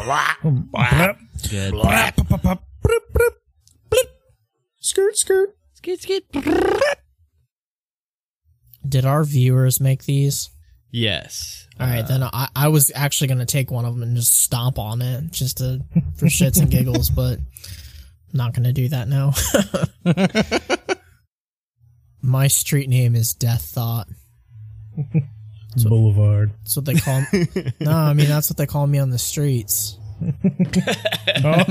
Blap, 0.00 1.18
Good. 1.50 1.74
blap, 1.74 2.16
pop, 2.16 2.28
pop, 2.28 2.42
pop, 2.42 2.62
bloop, 2.82 3.00
bloop, 3.12 3.30
bloop. 3.90 4.08
Skirt, 4.80 5.16
skirt. 5.18 5.54
Skid, 5.84 6.00
skid. 6.00 6.22
Did 8.88 9.04
our 9.04 9.22
viewers 9.22 9.80
make 9.80 10.04
these? 10.04 10.48
Yes. 10.90 11.68
All 11.78 11.86
right, 11.86 12.04
uh, 12.04 12.06
then 12.06 12.22
I, 12.22 12.48
I 12.56 12.68
was 12.68 12.90
actually 12.94 13.28
gonna 13.28 13.44
take 13.44 13.70
one 13.70 13.84
of 13.84 13.92
them 13.92 14.02
and 14.02 14.16
just 14.16 14.34
stomp 14.34 14.78
on 14.78 15.02
it, 15.02 15.30
just 15.30 15.58
to 15.58 15.84
for 16.16 16.24
shits 16.24 16.58
and 16.58 16.70
giggles, 16.70 17.10
but 17.14 17.38
I'm 17.38 17.44
not 18.32 18.54
gonna 18.54 18.72
do 18.72 18.88
that 18.88 19.08
now. 19.08 19.34
My 22.22 22.46
street 22.46 22.88
name 22.88 23.14
is 23.14 23.34
Death 23.34 23.66
Thought. 23.66 24.08
Boulevard. 25.84 26.52
That's 26.62 26.76
what 26.76 26.86
they 26.86 26.94
call. 26.94 27.26
no, 27.80 27.92
I 27.92 28.14
mean 28.14 28.28
that's 28.28 28.48
what 28.48 28.56
they 28.56 28.64
call 28.64 28.86
me 28.86 29.00
on 29.00 29.10
the 29.10 29.18
streets. 29.18 29.98
Oh. 31.44 31.64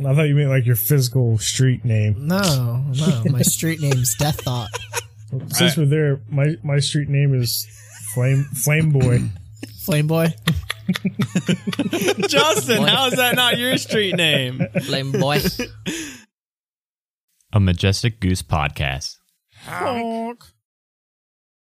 I 0.00 0.14
thought 0.14 0.22
you 0.22 0.34
meant 0.34 0.50
like 0.50 0.66
your 0.66 0.76
physical 0.76 1.38
street 1.38 1.84
name. 1.84 2.26
No, 2.26 2.84
no, 2.92 3.22
my 3.30 3.42
street 3.42 3.80
name's 3.80 4.14
Death 4.14 4.40
Thought. 4.42 4.70
Since 5.48 5.76
we're 5.76 5.86
there, 5.86 6.20
my 6.28 6.56
my 6.62 6.78
street 6.78 7.08
name 7.08 7.34
is 7.34 7.66
Flame 8.14 8.44
Flame 8.54 8.92
Boy. 8.92 9.20
Flame 9.80 10.06
Boy. 10.06 10.34
Justin, 12.28 12.82
how 12.82 13.06
is 13.08 13.16
that 13.16 13.32
not 13.34 13.58
your 13.58 13.76
street 13.76 14.16
name? 14.16 14.62
Flame 14.82 15.12
boy. 15.12 15.40
A 17.52 17.60
Majestic 17.60 18.20
Goose 18.20 18.42
podcast. 18.42 19.16
Honk. 19.64 20.44